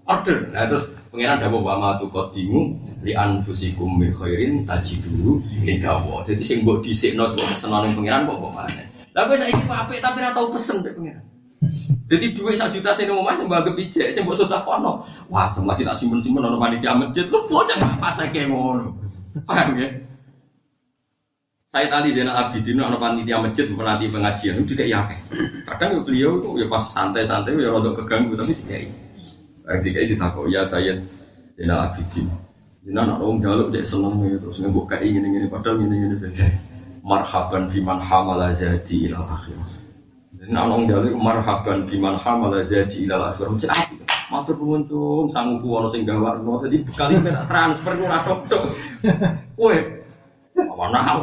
order. 0.09 0.49
Nah 0.49 0.65
terus 0.65 0.89
pengiran 1.13 1.37
dawa 1.37 1.57
wa 1.61 1.73
ma 1.77 1.89
tuqaddimu 2.01 2.61
li 3.05 3.13
anfusikum 3.13 4.01
min 4.01 4.09
khairin 4.09 4.65
tajidu 4.65 5.37
indawa. 5.61 6.25
Jadi 6.25 6.41
sing 6.41 6.57
mbok 6.65 6.81
dhisikno 6.81 7.29
mbok 7.29 7.45
pesenane 7.53 7.93
pengiran 7.93 8.25
kok 8.25 8.37
kok 8.41 8.53
mana. 8.57 8.81
Lah 9.13 9.21
kowe 9.29 9.37
saiki 9.37 9.65
apik 9.69 9.99
tapi 10.01 10.17
ora 10.17 10.33
tau 10.33 10.49
pesen 10.49 10.81
mek 10.81 10.97
pengiran. 10.97 11.23
Jadi 12.09 12.25
duit 12.33 12.57
sak 12.57 12.73
juta 12.73 12.89
sing 12.97 13.05
omah 13.05 13.37
sing 13.37 13.45
mbok 13.45 13.77
pijek 13.77 14.09
sing 14.09 14.25
mbok 14.25 14.41
sudah 14.41 14.65
kono. 14.65 15.05
Wah, 15.29 15.45
semua 15.45 15.77
kita 15.77 15.93
simpen-simpen 15.93 16.41
ono 16.41 16.57
panitia 16.57 16.97
masjid 16.97 17.29
lu 17.29 17.37
bocah 17.45 17.77
fase 18.01 18.25
kayak 18.33 18.49
ngono. 18.49 19.11
Paham 19.47 19.79
ya? 19.79 19.89
Saya 21.71 21.88
tadi 21.88 22.11
Zainal 22.11 22.36
Abidin 22.36 22.84
ono 22.84 22.99
panitia 22.99 23.39
masjid 23.39 23.63
menanti 23.71 24.11
pengajian 24.11 24.59
itu 24.59 24.75
juga 24.75 24.84
ya 24.84 25.07
Kadang 25.63 26.03
beliau 26.03 26.43
itu 26.43 26.59
ya 26.59 26.67
pas 26.67 26.84
santai-santai 26.84 27.55
ya 27.55 27.71
rada 27.71 27.95
keganggu 27.95 28.36
tapi 28.36 28.51
tidak 28.59 28.91
Ketika 29.79 29.99
itu 30.03 30.13
takut 30.19 30.51
ya 30.51 30.67
saya 30.67 30.99
Zainal 31.55 31.88
Abidin. 31.88 32.27
Jadi 32.82 32.97
anak 32.97 33.21
orang 33.21 33.38
jaluk 33.38 33.67
dia 33.69 33.86
seneng 33.86 34.17
ya 34.25 34.36
terus 34.41 34.57
ngebuk 34.57 34.89
kayak 34.89 35.05
ini 35.05 35.21
ini 35.21 35.45
padahal 35.45 35.86
ini 35.86 35.95
ini 36.01 36.15
saja. 36.17 36.49
Marhaban 37.05 37.69
biman 37.69 38.01
hamala 38.01 38.49
jadi 38.51 38.95
ilal 39.05 39.29
akhir. 39.29 39.53
Jadi 40.34 40.49
anak 40.49 40.65
orang 40.65 40.84
jaluk 40.89 41.13
marhaban 41.13 41.86
biman 41.86 42.17
hamala 42.17 42.65
jadi 42.65 42.97
ilal 43.05 43.29
akhir. 43.29 43.53
Matur 44.32 44.55
pengunjung 44.55 45.27
sanggup 45.27 45.67
puan 45.67 45.91
sing 45.91 46.07
gawar 46.07 46.39
no. 46.39 46.63
Jadi 46.63 46.88
kali 46.95 47.19
kita 47.19 47.43
transfer 47.51 47.99
nu 47.99 48.07
tok 48.07 48.39
tok. 48.47 48.63
Woi, 49.59 49.75
mana 50.55 50.99
hal? 51.03 51.19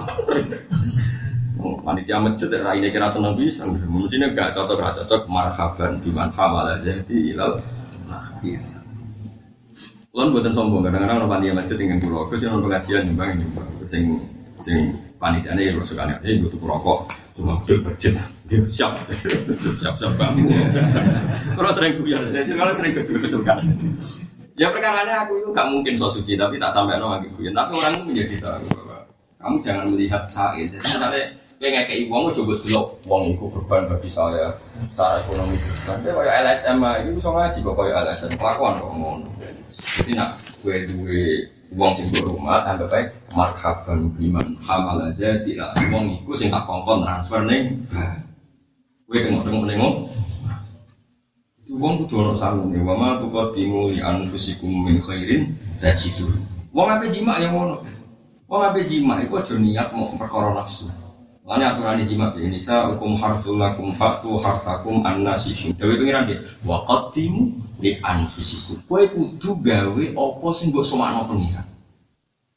Panitia 1.59 2.20
masjid 2.20 2.52
ya 2.52 2.76
ini 2.76 2.92
kira 2.92 3.09
seneng 3.09 3.32
bisa. 3.34 3.64
Mestinya 3.64 4.28
gak 4.36 4.52
cocok 4.52 4.76
gak 4.76 4.94
cocok 5.02 5.24
marhaban 5.26 5.96
biman 6.04 6.28
hamala 6.36 6.76
jadi 6.76 7.16
ilal. 7.32 7.59
Kulon 10.09 10.32
buatan 10.34 10.50
sombong, 10.50 10.82
kadang-kadang 10.82 11.20
orang 11.20 11.30
panitia 11.30 11.54
masjid 11.54 11.76
dengan 11.78 12.00
pulau, 12.00 12.26
sih 12.32 12.48
nonton 12.48 12.66
pengajian 12.66 13.06
nyumbang 13.06 13.38
nyumbang, 13.38 13.68
sing 13.84 14.18
sing 14.59 14.90
panitia 15.20 15.52
ini 15.54 15.68
ya 15.68 15.84
suka 15.84 16.09
nih, 16.09 16.16
ini 16.24 16.42
butuh 16.42 16.59
rokok, 16.64 17.12
butuh 17.39 17.78
budget, 17.86 18.18
dia 18.51 18.59
siap, 18.66 18.99
siap 19.78 19.95
siap 19.95 20.12
banget. 20.18 20.51
Kalau 21.55 21.70
sering 21.70 21.95
kuyan, 22.03 22.34
kalau 22.34 22.72
sering 22.74 22.93
kecil-kecil 22.99 23.41
kan. 23.47 23.59
Ya 24.59 24.74
perkaranya 24.74 25.22
aku 25.22 25.39
itu 25.39 25.55
gak 25.55 25.70
mungkin 25.70 25.95
so 25.95 26.11
suci, 26.11 26.34
tapi 26.34 26.59
tak 26.59 26.74
sampai 26.74 26.99
nong 26.99 27.22
lagi 27.22 27.30
kuyan. 27.30 27.55
Tapi 27.55 27.78
orang 27.78 27.93
itu 27.95 28.05
menjadi 28.11 28.36
tahu 28.43 28.66
bahwa 28.74 28.99
kamu 29.39 29.57
jangan 29.62 29.86
melihat 29.95 30.22
saat, 30.26 30.59
jadi 30.59 30.74
misalnya 31.59 31.82
kayak 31.91 32.07
uang 32.07 32.30
coba 32.30 32.55
dulu 32.62 32.82
uang 33.11 33.22
itu 33.34 33.45
berban 33.51 33.82
bagi 33.91 34.11
saya 34.14 34.55
secara 34.95 35.26
ekonomi 35.26 35.59
saya 35.59 35.99
kayak 35.99 36.34
LSM 36.47 36.78
itu 37.03 37.11
bisa 37.18 37.30
ngaji 37.34 37.59
kok 37.66 37.74
kayak 37.74 37.99
LSM 38.07 38.32
kelakuan 38.39 38.78
kok 38.78 38.95
ngono 38.95 39.26
jadi 39.74 40.12
nak 40.14 40.30
gue 40.62 40.76
duwe 40.86 41.26
uang 41.74 41.92
sing 41.92 42.24
rumah 42.24 42.64
tambah 42.64 42.88
baik 42.88 43.08
marhaban 43.36 44.08
biman 44.16 44.56
hamal 44.64 45.04
aja 45.04 45.36
tidak 45.44 45.76
uang 45.92 46.16
itu 46.16 46.32
sing 46.36 46.48
tak 46.48 46.64
kongkon 46.64 47.04
transfer 47.04 47.44
neng 47.44 47.84
gue 49.08 49.18
tengok 49.24 49.44
tengok 49.44 49.64
tengok 49.68 49.94
uang 51.68 51.94
kudu 52.04 52.14
ono 52.24 52.32
salune 52.32 52.80
wa 52.80 52.94
ma 52.96 53.08
tuqaddimu 53.20 53.92
li 53.92 54.00
anfusikum 54.00 54.88
min 54.88 54.98
khairin 55.04 55.52
tajidu. 55.78 56.26
Wong 56.72 56.88
ape 56.88 57.12
jima 57.12 57.36
yang 57.38 57.54
ngono. 57.54 57.84
Wong 58.48 58.62
ape 58.64 58.88
jima 58.88 59.20
iku 59.20 59.44
aja 59.44 59.54
niat 59.60 59.92
mau 59.92 60.10
perkara 60.16 60.56
nafsu 60.56 60.88
Lani 61.49 61.64
aturan 61.64 62.05
jima 62.05 62.28
di 62.36 62.44
Indonesia 62.44 62.92
hukum 62.92 63.16
harsul 63.16 63.57
lakum 63.57 63.88
faktu 63.96 64.36
hartakum 64.36 65.01
annasihim. 65.01 65.72
Dewi 65.80 65.96
pengiran 65.96 66.28
dia 66.28 66.44
wakatimu 66.61 67.57
di 67.80 67.96
anfusikum. 68.05 68.84
Kue 68.84 69.09
kudu 69.09 69.57
gawe 69.64 70.05
opo 70.12 70.53
sing 70.53 70.76
mbok 70.76 70.84
somakno 70.84 71.24
pengiran. 71.24 71.64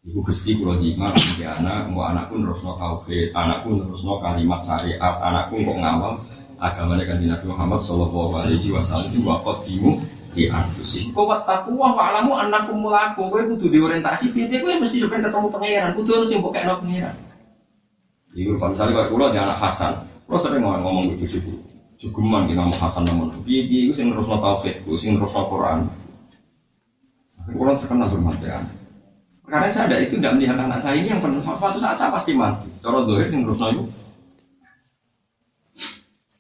Ibu 0.04 0.20
gusti 0.28 0.60
kulo 0.60 0.76
jima 0.84 1.16
di 1.16 1.48
anak, 1.48 1.88
mau 1.88 2.04
anakku 2.04 2.36
nerusno 2.36 2.76
tauhid, 2.76 3.32
anakku 3.32 3.80
nerusno 3.80 4.20
kalimat 4.20 4.60
syariat, 4.60 5.24
anakku 5.24 5.64
kok 5.64 5.78
ngawal 5.80 6.14
agamanya 6.60 7.08
kan 7.08 7.24
Nabi 7.24 7.46
Muhammad 7.48 7.80
Shallallahu 7.88 8.44
Alaihi 8.44 8.76
Wasallam 8.76 9.24
wakatimu 9.24 9.92
di 10.36 10.52
anfusikum. 10.52 11.16
Kau 11.16 11.32
taku 11.48 11.80
wah 11.80 11.96
alamu 11.96 12.36
anakku 12.36 12.76
melaku. 12.76 13.24
Kue 13.32 13.56
kudu 13.56 13.72
diorientasi. 13.72 14.36
Biar 14.36 14.52
kue 14.60 14.76
mesti 14.84 15.00
coba 15.08 15.24
ketemu 15.24 15.48
pengiran. 15.48 15.92
Kudu 15.96 16.12
harus 16.12 16.30
yang 16.36 16.44
kayak 16.44 16.76
pengiran. 16.84 17.16
Iku 18.32 18.56
kalau 18.56 18.72
misalnya 18.72 18.94
kalau 18.96 19.10
kulo 19.12 19.26
anak 19.28 19.60
Hasan, 19.60 19.94
kulo 20.24 20.38
sering 20.40 20.64
ngomong 20.64 20.82
ngomong 20.88 21.04
gitu 21.20 21.40
cukup 21.40 21.60
cukuman 22.02 22.48
kita 22.48 22.64
ngomong 22.64 22.80
Hasan 22.80 23.04
namun 23.04 23.28
piye 23.44 23.68
piye 23.68 23.92
itu 23.92 23.94
sing 23.94 24.08
terus 24.08 24.32
tauhid, 24.32 24.76
sing 24.96 25.20
terus 25.20 25.36
Quran. 25.36 25.80
Kulo 27.52 27.76
terkenal 27.76 28.08
bermanfaat. 28.08 28.64
Karena 29.52 29.68
saya 29.68 29.92
ada 29.92 29.98
itu 30.00 30.16
tidak 30.16 30.40
melihat 30.40 30.56
anak 30.64 30.80
saya 30.80 30.96
ini 30.96 31.12
yang 31.12 31.20
penuh 31.20 31.44
suatu 31.44 31.76
saat 31.76 32.00
saya 32.00 32.08
pasti 32.08 32.32
mati. 32.32 32.72
Kalau 32.80 33.04
dohir 33.04 33.28
sing 33.28 33.44
terus 33.44 33.60
itu. 33.60 33.84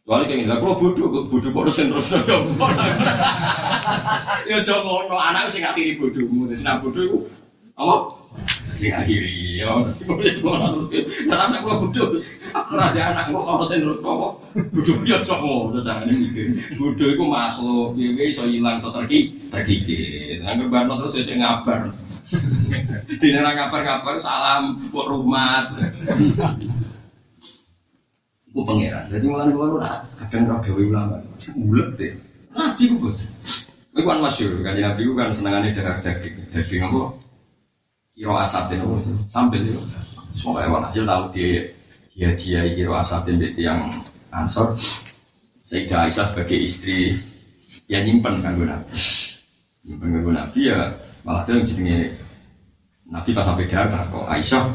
Soalnya 0.08 0.28
kayak 0.32 0.39
gini, 0.44 0.52
kalau 0.52 0.76
bodoh, 0.80 1.08
bodoh 1.28 1.52
bodoh 1.52 1.72
sing 1.76 1.92
terus 1.92 2.12
Ya 4.50 4.56
aja 4.60 4.74
ngono, 4.80 5.16
anak 5.16 5.52
sing 5.52 5.64
akhiri 5.64 6.00
bodohmu. 6.00 6.56
Nak 6.64 6.80
bodoh 6.84 7.04
iku 7.04 7.18
apa? 7.76 8.20
Sing 8.72 8.91
akhiri 8.95 9.59
ya. 9.59 9.67
Nah, 11.28 11.38
anak 11.47 11.59
gua 11.63 11.84
bodoh. 11.84 12.17
Aku 12.55 12.69
ora 12.76 12.91
ada 12.91 13.01
anak 13.11 13.36
ono 13.36 13.67
sing 13.67 13.84
terus 13.84 13.99
apa? 13.99 14.28
Bodoh 14.72 14.97
ya 15.03 15.19
aja 15.19 15.36
ngono 15.39 15.80
carane 15.84 16.13
mikir. 16.15 16.47
Bodoh 16.80 17.07
iku 17.11 17.24
makhluk, 17.28 17.99
piye 17.99 18.32
iso 18.32 18.47
ilang 18.47 18.80
iso 18.80 18.89
terki 18.95 19.51
terkikir. 19.51 20.39
Angger 20.47 20.72
barno 20.72 21.03
terus 21.03 21.19
sing 21.19 21.43
ngabar. 21.43 21.91
Dene 23.19 23.39
ra 23.43 23.51
ngabar-ngabar 23.57 24.15
salam 24.24 24.88
kok 24.88 25.07
rumah. 25.11 25.67
Ku 28.51 28.67
pangeran. 28.67 29.07
Jadi 29.11 29.26
mulane 29.28 29.51
kula 29.55 29.67
ora 29.80 29.91
kadang 30.19 30.47
ora 30.47 30.63
dewe 30.63 30.91
ulama. 30.91 31.19
Bulet 31.55 31.89
deh. 31.99 32.11
Ku 32.78 32.95
boten. 32.99 33.30
Iku 33.91 34.07
kan 34.07 34.24
masyhur, 34.24 34.63
kan 34.63 34.80
Nabi 34.80 35.03
ku 35.03 35.19
kan 35.19 35.36
senengane 35.36 35.76
darah 35.76 35.99
daging. 35.99 36.47
Daging 36.55 36.88
apa? 36.88 37.11
Kiro 38.22 38.38
itu? 38.38 39.17
Sambil 39.26 39.65
itu. 39.65 39.82
Semoga 40.38 40.69
ewan 40.69 40.86
hasil 40.86 41.09
tahu 41.09 41.34
dia 41.34 41.74
dia 42.13 42.30
dia 42.38 42.61
kiro 42.78 42.93
asatin 42.93 43.41
itu 43.41 43.65
yang 43.65 43.89
ansor. 44.30 44.78
Sayyidah 45.65 46.05
Aisyah 46.05 46.30
sebagai 46.30 46.61
istri 46.61 47.17
ya 47.89 48.05
nyimpen 48.05 48.45
kan 48.45 48.53
Nabi. 48.53 48.93
Nyimpen 49.89 50.22
kan 50.22 50.34
Nabi 50.38 50.69
ya 50.69 50.93
malah 51.26 51.41
jadi 51.49 51.65
jenenge 51.65 52.13
Nabi 53.09 53.30
pas 53.34 53.41
sampai 53.41 53.65
darah 53.65 54.05
kok 54.13 54.30
Aisyah 54.30 54.69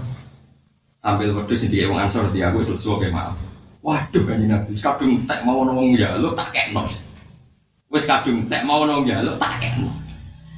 sambil 0.99 1.30
wedhus 1.30 1.70
di 1.70 1.86
wong 1.86 2.03
ansor 2.03 2.26
di 2.34 2.42
aku 2.42 2.66
sesuatu 2.66 2.99
kayak 2.99 3.14
maaf. 3.14 3.38
Waduh 3.86 4.26
kan 4.26 4.42
Nabi, 4.42 4.74
kadung 4.74 5.22
tek 5.30 5.47
mau 5.47 5.62
nong 5.62 5.94
ya 5.94 6.18
lo 6.18 6.34
tak 6.34 6.51
kekno. 6.51 6.82
Wes 7.94 8.11
kadung 8.11 8.51
tek 8.51 8.66
mau 8.66 8.82
nong 8.82 9.07
ya 9.07 9.22
lo 9.22 9.38
tak 9.38 9.62
kekno. 9.62 10.05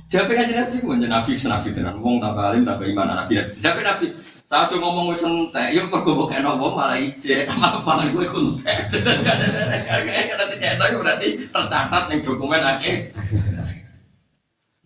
Jape 0.09 0.33
kan 0.33 0.49
Nabi 0.49 0.81
ku 0.81 0.97
Nabi 0.97 1.37
senabi 1.37 1.69
tenan 1.77 2.01
wong 2.01 2.17
tambah 2.17 2.41
alim 2.41 2.65
tambah 2.65 2.89
iman 2.89 3.13
Nabi. 3.13 3.45
Jape 3.61 3.85
Nabi 3.85 4.09
saat 4.49 4.73
tuh 4.73 4.81
ngomong 4.81 5.13
wes 5.13 5.21
entek, 5.21 5.77
yuk 5.77 5.93
mergo 5.93 6.17
mbok 6.17 6.33
kekno 6.33 6.57
wong 6.57 6.73
malah 6.73 6.97
ijek, 6.97 7.53
malah 7.85 8.09
gue 8.09 8.25
kuntek. 8.25 8.89
Kekno 8.89 10.97
berarti 11.05 11.29
tercatat 11.53 12.09
ning 12.09 12.25
dokumen 12.25 12.65
akeh. 12.65 13.13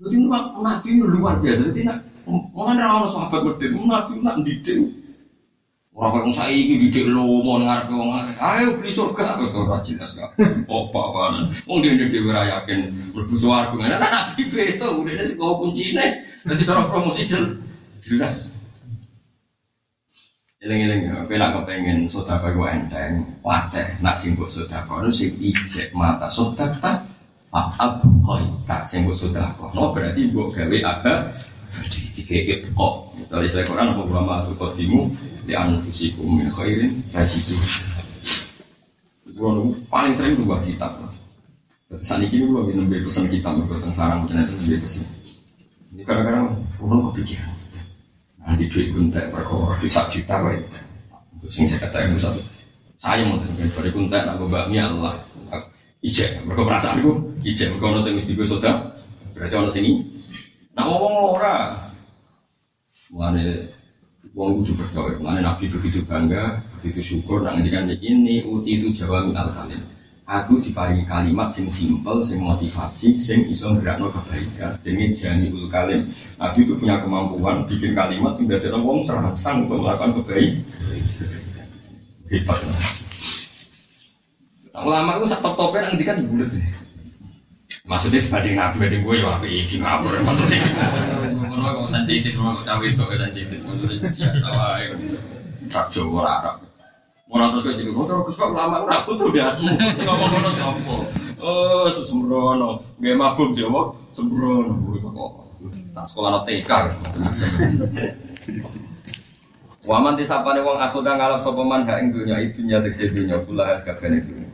Jadi 0.02 0.16
Nabi 0.26 0.90
luar 1.06 1.38
biasa. 1.38 1.70
Jadi 1.70 1.86
nak 1.86 2.02
Mana 2.54 3.02
ada 3.02 3.10
sahabat 3.10 3.42
berdiri, 3.42 3.82
nabi 3.82 4.22
nak 4.22 4.46
didik. 4.46 5.01
Orang 5.92 6.24
orang 6.24 6.32
saya 6.32 6.56
ini 6.56 6.88
didik 6.88 7.12
lo 7.12 7.44
mau 7.44 7.60
ayo 7.60 8.80
beli 8.80 8.96
surga, 8.96 9.36
aku 9.36 9.44
sudah 9.52 9.84
jelas 9.84 10.16
kan. 10.16 10.32
Apa 10.64 10.98
apaan? 11.12 11.52
Mau 11.68 11.84
dia 11.84 11.92
dia 12.00 12.08
dia 12.08 12.42
yakin 12.48 13.12
suara 13.36 13.68
dengan 13.68 14.00
nabi 14.00 14.48
beto, 14.48 15.04
udah 15.04 15.12
ini 15.12 15.36
kau 15.36 15.60
kuncinya. 15.60 16.00
Nanti 16.48 16.64
orang 16.64 16.88
promosi 16.88 17.28
jelas. 18.00 18.56
Eleng-eleng 20.64 21.00
ya, 21.10 21.12
aku 21.26 21.34
nak 21.36 21.60
kepengen 21.60 22.06
sodako 22.06 22.54
gue 22.54 22.68
enteng, 22.70 23.26
wate, 23.42 23.98
nak 23.98 24.14
simbol 24.14 24.46
sodako, 24.46 25.02
nu 25.02 25.10
sing 25.10 25.34
ijek 25.42 25.90
mata 25.90 26.30
sodako, 26.30 27.02
Fa'ab 27.52 28.00
koi 28.24 28.46
tak 28.64 28.88
simbol 28.88 29.12
sodako. 29.12 29.68
No 29.76 29.92
berarti 29.92 30.32
gue 30.32 30.46
gawe 30.48 30.78
aga 30.88 31.14
dikekep 32.16 32.72
kok. 32.76 32.94
Dari 33.32 33.48
saya 33.48 33.64
Quran 33.64 33.96
apa 33.96 34.02
gua 34.04 34.22
ma 34.24 34.36
tu 34.44 34.52
qadimu 34.56 35.08
di 35.48 35.52
anfusikum 35.56 36.40
min 36.40 36.48
khairin 36.52 37.00
tajidu. 37.12 37.56
Gua 39.36 39.72
paling 39.88 40.12
sering 40.12 40.36
bahas 40.44 40.68
kitab. 40.68 40.92
Saat 42.00 42.24
ini 42.24 42.48
gua 42.48 42.68
nembe 42.68 43.00
pesan 43.04 43.28
kitab 43.28 43.56
teng 43.68 43.94
sarang 43.96 44.28
ternyata 44.28 44.52
nembe 44.52 44.76
pesan. 44.80 45.08
Ini 45.96 46.02
kadang-kadang 46.04 46.52
gua 46.80 47.12
kepikiran. 47.12 47.52
Di 48.58 48.66
duit 48.68 48.90
kuntek 48.92 49.30
perkara 49.30 49.72
di 49.80 49.88
sak 49.88 50.12
juta 50.12 50.36
wae. 50.44 50.60
Sing 51.48 51.64
saya 51.66 51.88
katakan 51.88 52.18
satu. 52.18 52.42
Saya 53.00 53.26
mau 53.26 53.38
dengan 53.40 53.66
dari 53.66 53.90
kuntek 53.90 54.22
aku 54.28 54.46
bakmi 54.46 54.78
Allah. 54.78 55.18
Ijek, 56.02 56.42
mereka 56.42 56.66
perasaan 56.66 56.98
itu 56.98 57.14
ijek, 57.46 57.78
mereka 57.78 57.86
orang 57.94 58.02
yang 58.10 58.14
mesti 58.18 58.34
gue 58.34 58.46
berarti 59.38 59.54
orang 59.54 59.70
sini 59.70 59.90
Nah 60.72 60.84
ngomong 60.88 61.14
ora. 61.36 61.56
Mulane 63.12 63.68
wong 64.32 64.64
kudu 64.64 64.72
berdoa. 64.80 65.20
Mulane 65.20 65.44
Nabi 65.44 65.68
begitu 65.68 66.00
bangga, 66.08 66.64
begitu 66.80 67.00
syukur 67.16 67.44
nang 67.44 67.60
ngendikan 67.60 67.92
ini 67.92 68.40
uti 68.48 68.80
itu 68.80 69.04
Jawa 69.04 69.28
min 69.28 69.36
al 69.36 69.52
kalim. 69.52 69.82
Aku 70.22 70.64
diparingi 70.64 71.04
kalimat 71.04 71.52
sing 71.52 71.68
simpel, 71.68 72.24
sing 72.24 72.40
motivasi, 72.40 73.20
sing 73.20 73.44
iso 73.52 73.76
gerakno 73.76 74.08
kebaikan. 74.08 74.72
Jenenge 74.80 75.12
jani 75.12 75.52
ul 75.52 75.68
kalim. 75.68 76.08
Nabi 76.40 76.64
itu 76.64 76.72
punya 76.80 77.04
kemampuan 77.04 77.68
bikin 77.68 77.92
kalimat 77.92 78.32
sing 78.32 78.48
dadekno 78.48 78.80
wong 78.80 79.04
terangsang 79.04 79.68
untuk 79.68 79.84
melakukan 79.84 80.24
kebaikan. 80.24 80.64
Hebat. 82.32 82.58
Nah, 84.72 84.88
ulama 84.88 85.20
itu 85.20 85.28
sak 85.28 85.44
top-topnya 85.44 85.84
nang 85.84 85.90
ngendikan 85.92 86.24
bulet. 86.32 86.48
Maksudnya 87.82 88.22
dibanding 88.22 88.54
nabi 88.54 88.78
dibanding 88.78 89.02
gue 89.02 89.16
ya 89.18 89.28
apa 89.34 89.46
iki 89.50 89.76
ngapur 89.82 90.14
maksudnya. 90.22 90.62
Ngono 91.34 91.66
kok 91.66 91.90
sensitif 91.90 92.38
kok 92.38 92.62
cawe 92.62 92.86
itu 92.86 93.04
sensitif 93.18 93.58
ngono 93.58 93.82
biasa 93.82 94.50
wae. 94.54 94.86
Tak 95.66 95.90
Arab. 95.98 96.56
Ora 97.26 97.50
terus 97.50 97.64
kok 97.66 97.74
jadi 97.82 97.90
motor 97.90 98.22
Gus 98.22 98.38
Pak 98.38 98.54
ulama 98.54 98.86
ora 98.86 99.02
butuh 99.02 99.34
dasmu. 99.34 99.74
Sing 99.74 100.06
ngomong 100.06 100.30
ngono 100.30 100.50
sapa? 100.54 100.94
Oh, 101.42 101.90
sembrono. 102.06 102.70
Nggih 103.02 103.18
mafhum 103.18 103.50
Jawa 103.58 103.90
sembrono 104.14 104.78
kok. 104.78 105.32
Tak 105.90 106.06
sekolah 106.06 106.46
TK. 106.46 106.70
Waman 109.82 110.14
disapane 110.14 110.62
wong 110.62 110.78
aku 110.78 111.02
kang 111.02 111.18
ngalap 111.18 111.42
sapa 111.42 111.62
man 111.66 111.82
hak 111.82 111.98
ing 111.98 112.14
dunya 112.14 112.38
idunya 112.38 112.78
tekse 112.78 113.10
dunya 113.10 113.42
kula 113.42 113.74
has 113.74 113.82
kabeh 113.82 114.22
dunya. 114.22 114.51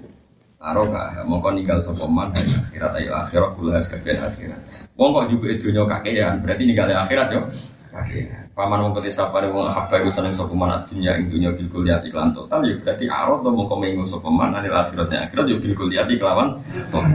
Aroka, 0.59 1.23
mongko 1.23 1.55
ninggal 1.55 1.79
sapa 1.79 2.03
man 2.11 2.35
ing 2.35 2.51
akhirat 2.51 2.99
ayo 2.99 3.15
akhirat 3.15 3.55
kula 3.55 3.79
kabeh 3.79 4.19
akhirat. 4.19 4.59
Wong 4.99 5.15
kok 5.15 5.31
juga 5.31 5.55
dunya 5.55 5.83
kakean, 5.87 6.43
berarti 6.43 6.63
ninggal 6.67 6.91
akhirat 6.99 7.29
yo. 7.31 7.47
Kakean. 7.95 8.51
Paman 8.59 8.83
mongko 8.83 8.99
disapane 8.99 9.55
wong 9.55 9.71
habba 9.71 10.03
iku 10.03 10.11
seneng 10.11 10.35
sapa 10.35 10.51
man 10.59 10.83
dunya 10.91 11.15
ing 11.15 11.31
dunya 11.31 11.55
bil 11.55 11.71
kuliati 11.71 12.11
kelan 12.11 12.35
total 12.35 12.67
yo 12.67 12.75
berarti 12.83 13.07
arot 13.07 13.47
to 13.47 13.51
mongko 13.55 13.79
mengo 13.79 14.03
sapa 14.03 14.27
man 14.35 14.51
anil 14.59 14.75
akhirat 14.75 15.31
akhirat 15.31 15.47
yo 15.47 15.63
bil 15.63 15.75
kuliati 15.79 16.19
kelawan 16.19 16.59
total. 16.91 17.15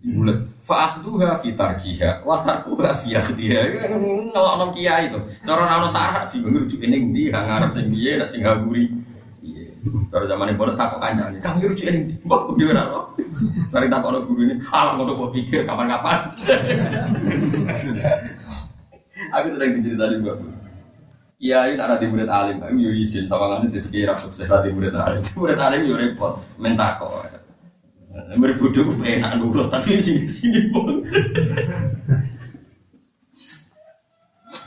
Mulut 0.00 0.48
fa'akhduha 0.60 1.40
fi 1.40 1.56
tarkiha 1.56 2.24
wa 2.28 2.44
tarkuha 2.44 2.92
fi 2.92 3.16
akhdiha. 3.16 3.88
Nolok 4.36 4.54
nom 4.60 4.70
kiai 4.76 5.08
itu. 5.08 5.16
Cara 5.48 5.64
ana 5.64 5.88
sarah 5.88 6.28
bingung 6.28 6.60
rujuk 6.60 6.84
ning 6.84 7.08
ndi 7.08 7.32
hang 7.32 7.48
arep 7.48 7.72
sing 7.72 7.88
piye 7.88 8.20
sing 8.28 8.44
ngaburi. 8.44 8.84
Cara 10.10 10.24
zaman 10.26 10.56
pondok 10.58 10.76
takok 10.76 11.00
kancane, 11.00 11.38
"Kang 11.40 11.56
rujuk 11.62 11.88
ndi?" 11.88 12.14
Mbok 12.26 12.40
kuwi 12.52 12.68
ora 12.68 12.82
ora. 12.90 13.00
Mari 13.72 13.86
takok 13.88 14.26
guru 14.26 14.40
ini, 14.44 14.54
"Alah 14.74 14.98
ngono 14.98 15.16
kok 15.16 15.32
pikir 15.34 15.64
kapan-kapan." 15.64 16.28
Aku 19.30 19.46
sering 19.52 19.78
diceritani 19.78 20.16
Mbak. 20.24 20.36
Iya, 21.40 21.72
ini 21.72 21.80
ada 21.80 21.96
di 21.96 22.04
murid 22.04 22.28
alim, 22.28 22.60
aku 22.60 22.76
yo 22.76 22.92
izin 22.92 23.24
sama 23.24 23.48
ngene 23.48 23.72
dadi 23.72 23.88
kira 23.88 24.12
sukses 24.12 24.44
di 24.44 24.70
murid 24.76 24.92
alim. 24.92 25.24
Murid 25.40 25.56
alim 25.56 25.88
yo 25.88 25.96
repot, 25.96 26.36
mentako. 26.60 27.24
Berbodoh 28.36 28.92
enak 29.00 29.40
nurut 29.40 29.72
tapi 29.72 30.04
sini 30.04 30.28
sini 30.28 30.68
pun. 30.68 31.00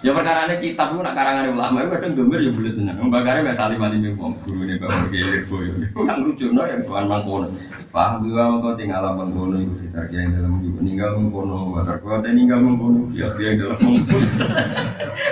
Ya 0.03 0.15
perkara 0.15 0.47
ini 0.47 0.63
kitab 0.63 0.95
itu 0.95 1.03
nak 1.03 1.15
karangan 1.15 1.51
ulama 1.51 1.83
itu 1.83 1.89
kadang 1.91 2.15
domir 2.15 2.39
ya 2.39 2.51
boleh 2.55 2.71
tenang. 2.71 2.97
Membakar 3.03 3.43
ya 3.43 3.51
salim 3.51 3.83
alim 3.83 3.99
yang 3.99 4.15
ngomong 4.15 4.39
guru 4.43 4.63
ini 4.63 4.79
bawa 4.79 5.11
kilir 5.11 5.43
boyo. 5.47 5.71
Kan 6.07 6.17
lucu 6.23 6.45
no 6.55 6.63
yang 6.63 6.79
tuan 6.87 7.07
mangkono. 7.07 7.51
Paham 7.91 8.23
juga 8.23 8.51
kau 8.63 8.75
tinggal 8.79 9.03
mangkono 9.11 9.59
itu 9.59 9.87
kita 9.87 10.07
yang 10.11 10.35
dalam 10.39 10.59
juga 10.63 10.79
ninggal 10.83 11.09
mangkono. 11.19 11.75
Batar 11.75 11.99
kuat 11.99 12.23
ninggal 12.31 12.63
mangkono. 12.63 13.11
Fias 13.11 13.35
yang 13.43 13.59
dalam 13.59 13.79
mangkono. 13.79 14.27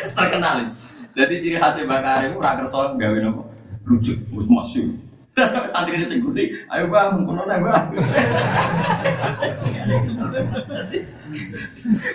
Terkenal. 0.03 0.55
Jadi 1.11 1.33
ciri 1.43 1.57
khasnya 1.59 1.87
bakar 1.87 2.27
itu 2.27 2.35
raker 2.39 2.67
soal 2.67 2.95
gawe 2.95 3.17
nopo 3.23 3.51
lucu, 3.87 4.13
masuk. 4.31 5.10
Santri 5.71 5.95
ini 5.95 6.03
sing 6.03 6.19
ayo 6.67 6.85
bang, 6.91 7.15
mengkono 7.15 7.47
nih 7.47 7.63
bang. 7.63 7.85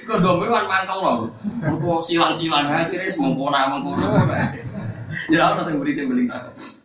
Kok 0.04 0.18
domir 0.20 0.48
kan 0.52 0.64
mangkel 0.68 0.98
loh, 1.00 1.18
kok 1.64 2.00
silang-silang 2.04 2.68
akhirnya 2.68 3.08
semengkono 3.08 3.56
mengkono. 3.72 4.20
Ya 5.32 5.48
orang 5.48 5.64
sing 5.64 5.80
beri 5.80 5.96
beli. 5.96 6.28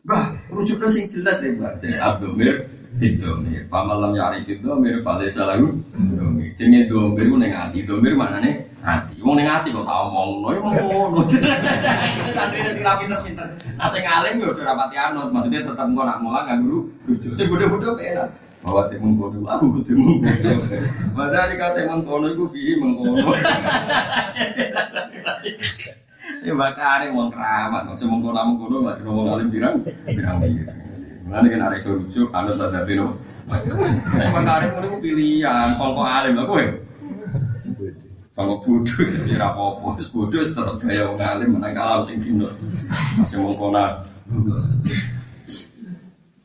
Bah, 0.07 0.31
rujuknya 0.47 0.87
sing 0.87 1.11
jelas 1.11 1.43
deh 1.43 1.51
bang. 1.59 1.75
Jadi 1.83 1.99
abdomir, 1.99 2.63
Domir, 2.91 3.63
famalam 3.71 4.11
ya 4.11 4.27
arif 4.27 4.51
domir, 4.59 4.99
falesa 4.99 5.47
lagu 5.47 5.79
domir. 5.95 6.51
Jenenge 6.59 6.91
domir 6.91 7.25
ku 7.31 7.39
neng 7.39 7.55
ati, 7.55 7.87
domir 7.87 8.19
mana 8.19 8.43
nih? 8.43 8.67
Ati. 8.83 9.23
Wong 9.23 9.39
neng 9.39 9.47
ati 9.47 9.71
kok 9.71 9.87
tau 9.87 10.11
ngomong, 10.11 10.43
no 10.43 10.47
ya 10.51 10.59
ngono. 10.59 11.23
Itu 11.23 12.31
santri 12.35 12.67
sing 12.67 12.83
ra 12.83 12.99
pinter-pinter. 12.99 13.47
Nah 13.79 13.87
sing 13.87 14.03
alim 14.03 14.43
yo 14.43 14.51
ora 14.51 14.75
rapati 14.75 14.99
anut, 14.99 15.31
maksudnya 15.31 15.63
tetep 15.63 15.87
engko 15.87 16.03
nak 16.03 16.19
mulang 16.19 16.51
dulu 16.67 16.91
rujuk. 17.07 17.31
Sing 17.31 17.47
bodoh-bodoh 17.47 17.95
penak. 17.95 18.27
bahwa 18.61 18.85
teh 18.89 18.97
mengkono 19.01 19.41
aku 19.49 19.65
mengkono. 19.73 20.21
Padahal 21.17 21.47
dikata 21.49 21.81
mengkono 21.89 22.25
iku 22.29 22.45
piye 22.53 22.77
mengkono. 22.77 23.33
Ya 26.41 26.53
bakare 26.57 27.09
wong 27.13 27.33
keramat, 27.33 27.89
kok 27.89 27.97
semengkono 27.97 28.37
mengkono 28.37 28.77
lagi 28.85 29.01
ngomong 29.01 29.27
alim 29.33 29.47
pirang 29.49 29.81
pirang 30.05 30.37
pirang. 30.41 30.80
Mulane 31.25 31.47
kan 31.53 31.65
arek 31.69 31.79
iso 31.81 31.99
rujuk 32.01 32.29
anut 32.33 32.57
tadapi 32.57 32.93
no. 32.97 33.17
Nek 34.17 34.27
bakare 34.33 34.65
ngono 34.73 34.97
pilihan, 35.03 35.75
sangka 35.77 36.03
alim 36.03 36.37
lho 36.37 36.45
kowe. 36.47 36.65
Kalau 38.31 38.57
bodoh, 38.63 39.05
ya 39.27 39.53
apa-apa. 39.53 39.99
Bodoh 40.01 40.41
tetap 40.41 40.79
gaya 40.79 41.03
wong 41.11 41.19
alim 41.19 41.49
menang 41.59 41.75
kalah 41.75 42.01
sing 42.07 42.23
dino. 42.23 42.47
Masih 43.19 43.37
mengkona. 43.43 44.01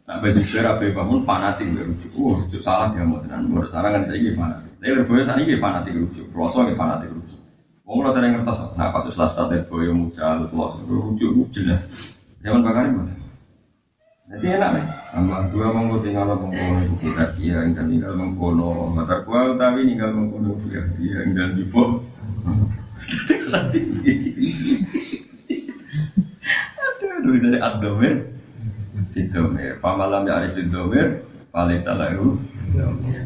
Nah, 0.07 0.22
baju 0.22 0.41
berabe 0.51 0.87
bangun 0.95 1.20
fanatik 1.22 1.66
rujuk. 1.66 2.12
Wah, 2.14 2.39
rujuk 2.43 2.62
salah 2.62 2.95
dia 2.95 3.03
mau 3.03 3.18
tenan. 3.22 3.51
Menurut 3.51 3.70
saran 3.70 3.91
kan 3.91 4.07
saya 4.07 4.31
fanatik. 4.39 4.70
Tapi 4.79 4.93
berboyo 5.03 5.22
saat 5.27 5.39
ini 5.43 5.59
fanatik 5.59 5.95
rujuk. 5.99 6.27
Peloso 6.31 6.62
ini 6.62 6.79
fanatik 6.79 7.11
rujuk. 7.11 7.41
Wong 7.87 7.99
lo 8.03 8.11
sering 8.14 8.35
ngertos. 8.35 8.70
Nah, 8.79 8.91
pas 8.95 9.03
setelah 9.03 9.31
started 9.31 9.62
boyo 9.66 9.95
mucal, 9.95 10.47
peloso 10.51 10.83
rujuk 10.87 11.51
jelas. 11.51 12.22
Zaman 12.43 12.62
bakar 12.62 12.87
ini. 12.87 13.26
Jadi 14.27 14.47
enak 14.59 14.70
nih. 14.74 14.87
Tambah 15.14 15.41
dua 15.55 15.66
monggo 15.70 16.03
tinggal 16.03 16.27
mengkono 16.27 16.83
ibu 16.83 16.97
kita 16.99 17.24
dia 17.39 17.62
yang 17.62 17.79
tinggal 17.79 18.18
mengkono. 18.18 18.91
Mata 18.91 19.22
kual 19.22 19.55
tapi 19.55 19.87
tinggal 19.87 20.11
mengkono 20.11 20.59
dia 20.66 20.83
dia 20.99 21.22
yang 21.22 21.31
dan 21.39 21.55
di 21.55 21.62
bawah. 21.70 22.03
Aduh, 26.77 27.11
aduh 27.22 27.35
dari 27.39 27.59
abdomen. 27.62 28.16
Fidomir, 29.14 29.81
famalam 29.81 30.29
ya 30.29 30.43
arif 30.43 30.59
fidomir, 30.61 31.24
paling 31.49 31.81
salah 31.81 32.12
itu. 32.12 32.37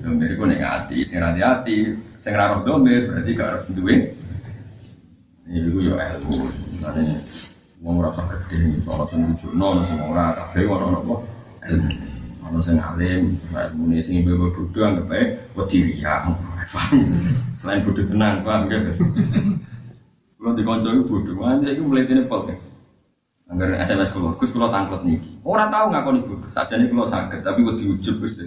Domir 0.05 0.31
itu 0.37 0.45
neng 0.47 0.63
hati, 0.63 1.03
sing 1.03 1.19
hati 1.19 1.41
hati, 1.43 1.99
sing 2.23 2.33
raro 2.37 2.63
domir 2.63 3.11
berarti 3.11 3.31
gak 3.35 3.67
duwe. 3.75 4.15
Ini 5.51 5.67
itu 5.67 5.91
ya 5.91 6.15
ilmu, 6.15 6.39
makanya 7.81 7.89
mau 7.89 7.93
ngerasa 7.97 8.23
gede, 8.29 8.85
soal 8.85 9.09
sing 9.09 9.21
lucu, 9.25 9.49
no, 9.57 9.81
sing 9.85 9.99
ora 10.05 10.37
kafe, 10.37 10.69
ora 10.69 10.85
ora 10.85 11.01
apa. 11.01 11.17
Ono 12.51 12.59
sing 12.61 12.77
alim, 12.81 13.41
ilmu 13.53 13.83
ini 13.93 14.05
sing 14.05 14.21
ibu 14.21 14.37
bodoh 14.37 14.85
anggap 14.85 15.13
aja, 15.13 15.25
wedi 15.57 16.01
ya, 16.01 16.29
Selain 17.57 17.85
bodoh 17.85 18.05
tenang, 18.05 18.45
paham 18.45 18.69
gak? 18.69 18.85
Kalau 20.41 20.57
di 20.57 20.63
konco 20.65 20.89
itu 20.93 21.05
bodoh, 21.09 21.37
aja 21.45 21.69
itu 21.69 21.83
mulai 21.85 22.05
ini 22.05 22.25
pol 22.29 22.49
Angger 23.51 23.83
SMS 23.83 24.15
kulo, 24.15 24.39
Gus 24.39 24.55
kulo 24.55 24.71
tangklet 24.71 25.03
niki. 25.03 25.43
Ora 25.43 25.67
tau 25.67 25.91
ngakoni 25.91 26.23
bodoh, 26.23 26.47
sajane 26.53 26.87
kulo 26.87 27.03
saged 27.03 27.43
tapi 27.43 27.67
kok 27.67 27.77
diujub 27.81 28.23
Gus. 28.23 28.39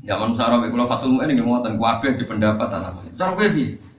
Zaman 0.00 0.34
sarap 0.34 0.66
kulo 0.66 0.84
fatul 0.90 1.14
mu'in 1.14 1.30
nggih 1.30 1.46
ngoten 1.46 1.78
kabeh 1.78 2.18
di 2.18 2.24
pendapat 2.26 2.68
anak. 2.74 2.98
Cara 3.14 3.38
piye? 3.38 3.89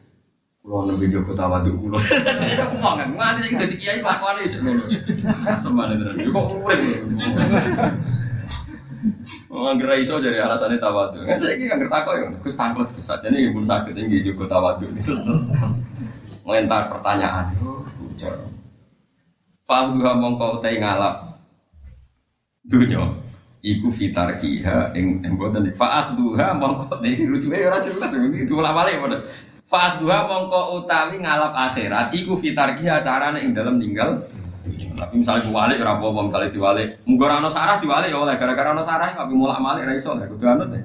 Kulo 0.61 0.85
nembe 0.85 1.09
Joko 1.09 1.33
tawadu 1.33 1.73
kulo. 1.73 1.97
Kan 1.97 3.09
nganti 3.17 3.41
sing 3.41 3.57
dadi 3.57 3.75
kiai 3.81 4.05
lakone 4.05 4.45
ngono. 4.45 4.83
Semane 5.57 5.97
tenan. 5.97 6.21
Kok 6.21 6.47
urip. 6.61 7.01
Wong 9.49 9.65
anggere 9.73 10.05
iso 10.05 10.21
jadi 10.21 10.45
alasannya 10.45 10.77
tawadu. 10.77 11.25
Kan 11.25 11.41
saiki 11.41 11.65
kan 11.65 11.81
ngertakok 11.81 12.13
yo 12.13 12.25
Gus 12.45 12.53
tangklet 12.53 12.93
sajane 13.01 13.41
nggih 13.41 13.53
pun 13.57 13.65
saged 13.65 13.97
nggih 13.97 14.21
Joko 14.21 14.45
tawadu. 14.45 14.85
Ngelentar 16.45 16.93
pertanyaan. 16.93 17.57
Bocor. 17.57 18.33
Fahduha 19.65 20.11
mongko 20.13 20.61
utai 20.61 20.77
ngalap. 20.77 21.41
Dunya. 22.69 23.01
Iku 23.65 23.89
fitar 23.89 24.37
kiha 24.37 24.93
ing 24.93 25.25
ing 25.25 25.33
boten 25.41 25.65
fa'ahduha 25.73 26.53
mongko 26.53 27.01
iki 27.01 27.25
rujuke 27.25 27.65
ora 27.65 27.81
jelas 27.81 28.13
diulang 28.13 28.77
balik 28.77 29.01
padha. 29.01 29.25
Fa'ahduha 29.71 30.27
mongko 30.27 30.83
utawi 30.83 31.23
ngalap 31.23 31.55
akhirat 31.55 32.11
iku 32.11 32.35
fitar 32.35 32.75
kiha 32.75 32.99
carane 32.99 33.39
ing 33.39 33.55
dalam 33.55 33.79
ninggal. 33.79 34.19
Tapi 34.99 35.23
misalnya 35.23 35.47
diwalik 35.47 35.79
ora 35.79 35.95
apa-apa 35.95 36.19
misalnya 36.27 36.49
diwalik. 36.51 36.87
Munggo 37.07 37.23
ora 37.23 37.39
ana 37.39 37.47
sarah 37.47 37.79
diwalik 37.79 38.11
ya 38.11 38.19
oleh. 38.19 38.35
Gara-gara 38.35 38.75
ana 38.75 38.83
sarah 38.83 39.15
tapi 39.15 39.31
mulak 39.31 39.63
malik 39.63 39.87
ra 39.87 39.95
iso 39.95 40.11
kudu 40.11 40.43
anut 40.43 40.75
ya. 40.75 40.83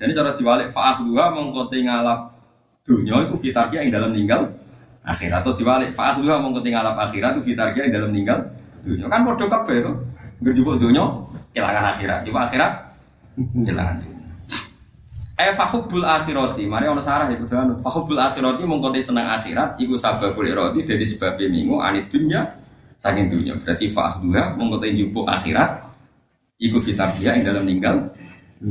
Jadi 0.00 0.16
cara 0.16 0.32
diwalik 0.32 0.72
fa'ahduha 0.72 1.24
mongko 1.36 1.68
te 1.68 1.84
ngalap 1.84 2.32
dunya 2.88 3.16
iku 3.28 3.36
fitar 3.36 3.68
kiha 3.68 3.84
ing 3.84 3.92
dalam 3.92 4.16
ninggal 4.16 4.48
akhirat. 5.04 5.44
Atau 5.44 5.52
diwalik 5.54 5.92
fa'ah 5.92 6.16
dua 6.18 6.42
mau 6.42 6.56
ketinggalan 6.56 6.96
akhirat 6.96 7.38
itu 7.38 7.52
fitar 7.52 7.70
yang 7.76 7.92
dalam 7.94 8.10
meninggal 8.10 8.48
dunia 8.82 9.06
kan 9.12 9.28
bodoh 9.28 9.46
kabeh 9.50 9.84
to 9.84 9.92
berjubuk 10.40 10.80
dunia 10.80 11.04
kehilangan 11.52 11.84
akhirat. 11.92 12.18
Di 12.24 12.30
akhirat 12.32 12.72
kehilangan 13.36 13.96
dunia 14.00 14.15
Eh 15.36 15.52
fahubul 15.52 16.00
akhirati, 16.00 16.64
mari 16.64 16.88
ono 16.88 17.04
sarah 17.04 17.28
iku 17.28 17.44
dan 17.44 17.76
fahubul 17.76 18.16
akhirati 18.16 18.64
mongko 18.64 18.88
seneng 19.04 19.28
akhirat 19.28 19.76
iku 19.76 20.00
sababul 20.00 20.48
irati 20.48 20.80
dadi 20.80 21.04
sebab 21.04 21.36
minggu 21.36 21.76
anit 21.84 22.08
dunya 22.08 22.56
saking 22.96 23.28
dunya. 23.28 23.52
Berarti 23.60 23.92
fa'ah 23.92 24.24
dua 24.24 24.56
mongko 24.56 24.80
njupuk 24.80 25.28
akhirat 25.28 25.84
iku 26.56 26.80
fitar 26.80 27.12
dia 27.20 27.36
yang 27.36 27.52
dalam 27.52 27.68
meninggal 27.68 28.16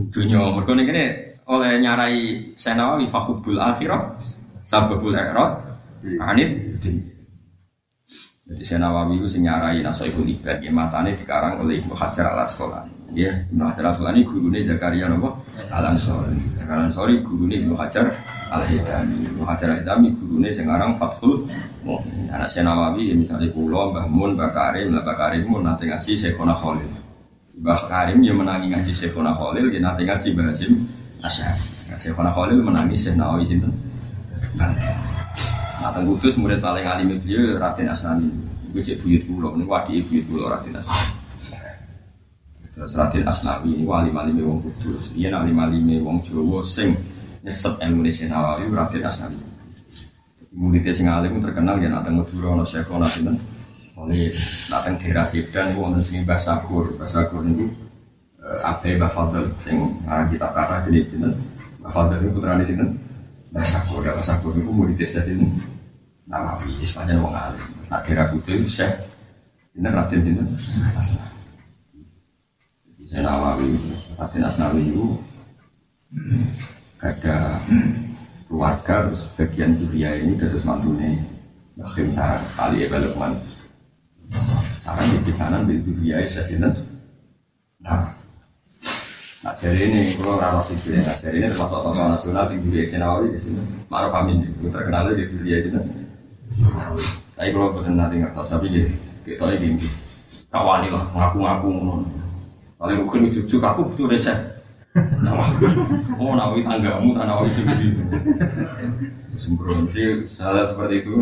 dunya. 0.09 0.41
Mergo 0.41 0.74
ngene 0.74 1.05
oleh 1.45 1.78
nyarai 1.78 2.57
Senawawi 2.57 3.05
fahubul 3.13 3.61
akhirat 3.61 4.26
sababul 4.66 5.13
irati 5.13 5.76
Anit 6.22 6.49
Jadi 8.45 8.61
saya 8.61 8.86
Nawawi 8.86 9.18
itu 9.18 9.26
senyarai 9.26 9.82
naso 9.82 10.05
ibu 10.05 10.22
libat 10.22 10.61
ya 10.61 10.70
matanya 10.70 11.18
dikarang 11.18 11.66
oleh 11.66 11.82
Ibnu 11.82 11.97
Hajar 11.97 12.30
al 12.30 12.45
Asqalani. 12.45 13.04
Ya, 13.13 13.45
Ibnu 13.53 13.61
Hajar 13.69 13.85
al 13.85 13.93
Asqalani 13.93 14.25
gurunya 14.25 14.59
Zakaria 14.65 15.05
nopo 15.05 15.45
Al 15.69 15.93
Ansori. 15.93 16.41
Zakaria 16.57 16.89
Ansori 16.89 17.21
gurunya 17.21 17.61
Ibnu 17.61 17.77
Hajar 17.77 18.09
al 18.49 18.63
Hidami. 18.65 19.29
Ibnu 19.29 19.43
Hajar 19.45 19.77
al 19.77 20.01
gurunya 20.17 20.49
sekarang 20.49 20.97
Fathul 20.97 21.45
Mu'min. 21.85 22.33
Anak 22.33 22.49
saya 22.49 22.65
Nawawi 22.65 23.13
ya 23.13 23.15
misalnya 23.15 23.53
Pulau, 23.53 23.93
Mbah 23.93 24.09
Mun, 24.09 24.33
Mbah 24.33 24.51
Karim, 24.51 24.89
Mbah 24.89 25.15
Karim 25.15 25.45
Mun 25.45 25.69
nanti 25.69 25.85
ngaji 25.85 26.11
Syekhona 26.17 26.57
Khalil. 26.57 26.89
Mbah 27.61 27.81
Karim 27.87 28.19
ya 28.25 28.33
menangi 28.33 28.73
ngaji 28.73 28.91
Syekhona 28.91 29.31
Khalil, 29.37 29.69
dia 29.69 29.79
nanti 29.79 30.03
ngaji 30.03 30.27
Mbah 30.33 30.45
Hasim 30.49 30.73
Asyari. 31.21 31.61
Syekhona 31.95 32.33
Khalil 32.33 32.59
menangi 32.65 32.97
Syekh 32.99 33.15
Nawawi 33.15 33.45
sinten. 33.47 33.71
Nah, 34.59 35.91
teng 35.93 36.03
Kudus 36.09 36.35
murid 36.41 36.59
paling 36.59 36.83
alim 36.83 37.15
beliau 37.21 37.61
Raden 37.61 37.87
Asnani. 37.87 38.27
Iku 38.73 38.83
cek 38.83 38.99
buyut 38.99 39.23
kula, 39.23 39.55
niku 39.55 39.71
wadi 39.71 40.03
buyut 40.03 40.25
kula 40.27 40.59
Raden 40.59 40.75
Asnani. 40.75 41.14
Terus 42.76 42.91
Raden 42.99 43.23
Asnawi 43.23 43.71
ini 43.71 43.88
wali 43.88 44.11
malime 44.11 44.43
wong 44.43 44.59
Kudus. 44.59 45.15
Iya 45.15 45.32
nak 45.32 45.47
malime 45.47 46.03
wong 46.03 46.19
Jawa 46.19 46.59
sing 46.59 46.91
nyeset 47.39 47.80
ilmu 47.80 48.03
Syekh 48.11 48.28
Nawawi 48.28 48.67
Raden 48.67 49.07
Asnawi. 49.07 49.39
Muridnya 50.51 50.91
sing 50.91 51.07
alim 51.07 51.39
terkenal 51.39 51.80
ya 51.80 51.88
nak 51.88 52.03
teng 52.03 52.19
Madura 52.19 52.59
ana 52.59 52.67
Syekh 52.67 52.91
ana 52.91 53.07
sinten. 53.07 53.39
Oleh 53.95 54.28
nak 54.67 54.82
teng 54.84 54.95
daerah 54.99 55.23
Sidan 55.23 55.71
niku 55.71 55.88
wonten 55.88 56.03
sing 56.03 56.28
Mbah 56.28 56.36
Sakur. 56.36 56.99
Mbah 56.99 57.07
Sakur 57.07 57.47
niku 57.47 57.71
Abe 58.43 58.99
Mbah 58.99 59.11
Fadl 59.11 59.55
sing 59.55 59.80
aran 60.03 60.28
kitab 60.28 60.51
kata 60.51 60.91
jenis 60.91 61.15
sinten. 61.15 61.32
Mbah 61.80 61.91
Fadl 61.95 62.19
niku 62.19 62.43
putrane 62.43 62.67
sinten. 62.67 62.99
Mbah 63.55 63.63
Sakur, 63.63 64.03
Mbah 64.03 64.19
Sakur 64.19 64.51
niku 64.51 64.76
murid 64.76 64.99
desa 64.99 65.23
sinten. 65.23 65.47
Nawawi, 66.28 66.76
istilahnya 66.84 67.23
wong 67.23 67.32
alim. 67.32 67.63
Nak 67.88 68.03
kira 68.03 68.28
kudu 68.36 68.59
itu 68.59 68.67
Syekh 68.67 68.99
Sinten 69.71 69.95
Raden 69.95 70.19
Asnawi. 70.91 71.34
Saya 73.05 73.29
Nawawi, 73.29 73.77
Raden 74.17 74.43
Asnawi 74.49 74.81
itu 74.89 75.05
ada 77.05 77.61
keluarga 78.49 79.09
terus 79.09 79.29
bagian 79.37 79.77
Suria 79.77 80.17
ini 80.17 80.33
terus 80.41 80.65
mantune 80.65 81.21
Bakhim 81.77 82.09
Sarang 82.09 82.41
kali 82.57 82.87
ya 82.87 82.97
Lukman. 82.97 83.37
Sarang 84.81 85.21
di 85.21 85.33
sana 85.33 85.61
di 85.61 85.77
Suria 85.85 86.23
ya 86.23 86.29
Sinten? 86.29 86.73
Nah 87.85 88.09
Nah 89.45 89.53
jadi 89.61 89.93
ini 89.93 90.01
kalau 90.17 90.41
rara 90.41 90.65
sisi 90.65 90.97
nah 90.97 91.13
jadi 91.21 91.45
ini 91.45 91.47
termasuk 91.53 91.77
tokoh 91.85 92.09
nasional 92.09 92.49
di 92.49 92.57
Suria 92.57 92.97
Nawawi 92.97 93.37
di 93.37 93.39
sini. 93.39 93.61
Maruf 93.85 94.17
Amin 94.17 94.49
itu 94.49 94.65
terkenal 94.73 95.13
di 95.13 95.29
Suria 95.29 95.61
Sinten 95.61 96.05
tapi 97.35 97.51
kalau 97.51 97.75
betul 97.75 97.99
nanti 97.99 98.15
ngertos, 98.23 98.47
tapi 98.47 98.71
ya 98.71 98.87
kita 99.27 99.59
ini 99.59 99.75
kawani 100.47 100.87
lah, 100.87 101.03
ngaku-ngaku 101.11 101.67
Paling 102.76 103.07
mungkin 103.07 103.32
cucu 103.32 103.55
aku 103.63 103.95
butuh 103.95 104.07
resep. 104.11 104.39
Oh, 106.19 106.36
nawi 106.36 106.63
tanggamu, 106.63 107.15
nawi 107.15 107.51
sini. 107.51 107.99
Sembrono 109.36 109.91
sih, 109.91 110.23
salah 110.28 110.67
seperti 110.67 111.03
itu. 111.03 111.19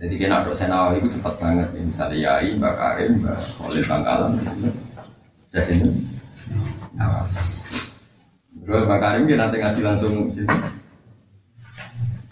Jadi 0.00 0.16
kena 0.16 0.44
dok 0.44 0.56
senawi 0.56 1.04
itu 1.04 1.20
cepat 1.20 1.36
banget. 1.36 1.68
Misalnya 1.76 2.16
Yai, 2.40 2.56
Mbak 2.56 2.74
Karim, 2.76 3.12
Mbak 3.20 3.36
Khalil 3.36 3.84
Bangkalan, 3.84 4.32
saya 5.44 5.64
sini. 5.68 5.88
Nah, 6.96 7.24
Mbak 8.64 9.00
Karim 9.00 9.28
dia 9.28 9.36
nanti 9.36 9.60
ngaji 9.60 9.80
langsung 9.84 10.32
sini. 10.32 10.48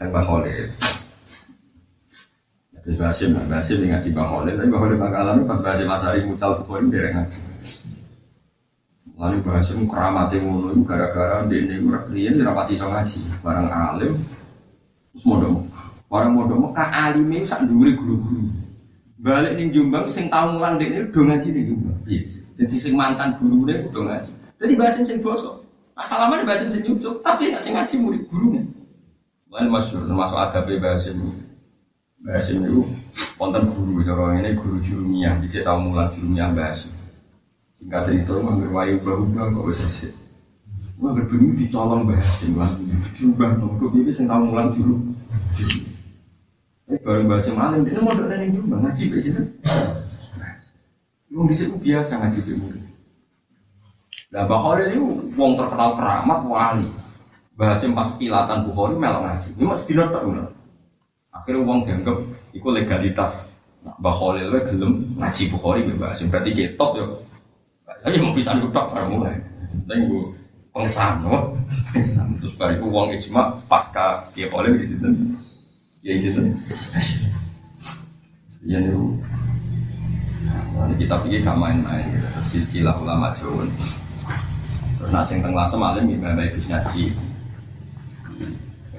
Mbak 0.00 0.24
Khalil. 0.24 0.68
Terus 2.84 2.96
Basim, 2.96 3.34
nah, 3.34 3.44
Basim 3.48 3.84
yang 3.84 3.98
ngaji 3.98 4.08
Bang 4.14 4.28
Khalil, 4.28 4.54
tapi 4.56 4.68
Bang 4.70 4.80
Khalil 4.80 4.98
Bangkalan 5.00 5.36
pas 5.44 5.58
Basim 5.60 5.88
Asari 5.88 6.20
mucal 6.24 6.50
Bukhari 6.62 6.86
derek 6.88 7.12
ngaji. 7.16 7.40
Lalu 9.18 9.38
Basim 9.42 9.78
ngono 9.84 10.68
itu 10.70 10.82
gara-gara 10.86 11.42
di 11.50 11.56
ini 11.58 11.82
dia 12.14 12.30
ini 12.30 12.40
rapati 12.46 12.78
so 12.78 12.86
ngaji, 12.86 13.20
barang 13.42 13.68
alim, 13.68 14.14
terus 15.10 15.24
modal 15.26 15.66
Orang 16.08 16.40
modal 16.40 16.56
Mekah 16.64 16.88
alimnya 16.88 17.44
sak 17.44 17.68
duri 17.68 17.92
guru-guru. 17.92 18.48
Balik 19.20 19.60
ning 19.60 19.74
Jombang 19.74 20.08
sing 20.08 20.32
tau 20.32 20.56
mulang 20.56 20.80
ini 20.80 21.04
udah 21.10 21.22
ngaji 21.34 21.48
ning 21.52 21.64
Jombang. 21.68 21.98
Iya. 22.08 22.20
Jadi 22.64 22.76
sing 22.80 22.94
mantan 22.96 23.36
gurune 23.36 23.90
udah 23.92 24.02
ngaji. 24.08 24.32
Jadi 24.56 24.72
Basim 24.80 25.04
sing 25.04 25.20
bosok. 25.20 25.60
Asalaman 25.98 26.48
Basim 26.48 26.72
sing 26.72 26.86
nyucuk, 26.86 27.20
tapi 27.20 27.50
nggak 27.52 27.60
sing 27.60 27.76
ngaji 27.76 27.94
murid 28.00 28.22
gurunya. 28.30 28.62
Lain 29.50 29.68
masyur 29.68 30.06
termasuk 30.06 30.38
adab 30.38 30.70
Basim. 30.80 31.18
Basim 32.18 32.66
itu 32.66 32.82
konten 33.38 33.70
guru, 33.70 34.02
cara 34.02 34.34
ini 34.42 34.58
guru 34.58 34.82
jurumiyah, 34.82 35.38
bisa 35.38 35.62
tahu 35.62 35.90
mulang 35.90 36.10
jurumiyah 36.10 36.50
Basim. 36.50 36.90
Singkat 37.78 38.10
cerita, 38.10 38.34
ngambil 38.34 38.74
wayu 38.74 38.98
ubah-ubah 38.98 39.54
kok 39.54 39.66
wis 39.70 39.86
resik. 39.86 40.12
Wah, 40.98 41.14
berbunyi 41.14 41.54
dicolong 41.54 42.10
Basim 42.10 42.58
lah. 42.58 42.74
Diubah 43.14 43.54
nunggu 43.54 43.94
ini 43.94 44.10
sing 44.10 44.26
tahu 44.26 44.50
mulang 44.50 44.74
juru. 44.74 45.14
Ini 46.90 46.98
baru 47.06 47.30
Basim 47.30 47.54
alim, 47.54 47.86
ini 47.86 48.02
mau 48.02 48.10
yang 48.10 48.50
juga 48.50 48.76
ngaji 48.82 49.04
di 49.14 49.20
situ. 49.22 49.42
Wong 51.30 51.46
di 51.46 51.54
situ 51.54 51.78
biasa 51.78 52.18
ngaji 52.18 52.40
di 52.42 52.52
murid. 52.58 52.82
Nah, 54.34 54.42
Bukhari 54.50 54.90
ini 54.90 54.98
wong 55.38 55.54
terkenal 55.54 55.94
keramat 55.94 56.40
wali. 56.50 56.90
Basim 57.54 57.94
pas 57.94 58.10
pilatan 58.18 58.66
Bukhari 58.66 58.98
melok 58.98 59.22
ngaji. 59.22 59.54
Ini 59.54 59.64
masih 59.70 59.86
tidak 59.86 60.10
tak 60.10 60.26
Akhirnya 61.48 61.64
uang 61.64 61.80
dianggap 61.88 62.18
itu 62.52 62.68
legalitas. 62.68 63.48
Mbak 63.80 64.14
Khalil 64.20 64.52
we 64.52 64.60
gelem 64.68 64.92
ngaji 65.16 65.42
Bukhari 65.48 65.80
mbak 65.88 66.12
Basim 66.12 66.28
berarti 66.28 66.52
ketop 66.52 67.00
ya. 67.00 67.08
Ayo 68.04 68.20
mau 68.20 68.36
bisa 68.36 68.52
nutup 68.52 68.84
bareng 68.92 69.16
mulai. 69.16 69.40
Tapi 69.88 70.12
gue 70.12 70.28
pengesahan, 70.76 71.24
no? 71.24 71.56
Terus 72.44 72.52
baru 72.60 72.84
uang 72.84 73.16
ijma 73.16 73.64
pasca 73.64 74.28
dia 74.36 74.52
Khalil 74.52 74.76
gitu 74.76 75.00
kan. 75.00 75.14
Ya 76.04 76.20
gitu. 76.20 76.40
Ya 78.68 78.84
nih. 78.84 78.92
Nah, 80.76 80.92
kita 81.00 81.16
pikir 81.24 81.48
gak 81.48 81.56
main-main 81.56 82.12
gitu. 82.12 82.28
Silsilah 82.44 82.92
ulama 83.00 83.32
Jawa. 83.32 83.64
Terus 85.00 85.10
nasi 85.16 85.40
yang 85.40 85.48
tengah 85.48 85.64
sama 85.64 85.96
alim 85.96 86.12
gimana 86.12 86.36
baik 86.36 86.60
ngaji. 86.60 87.08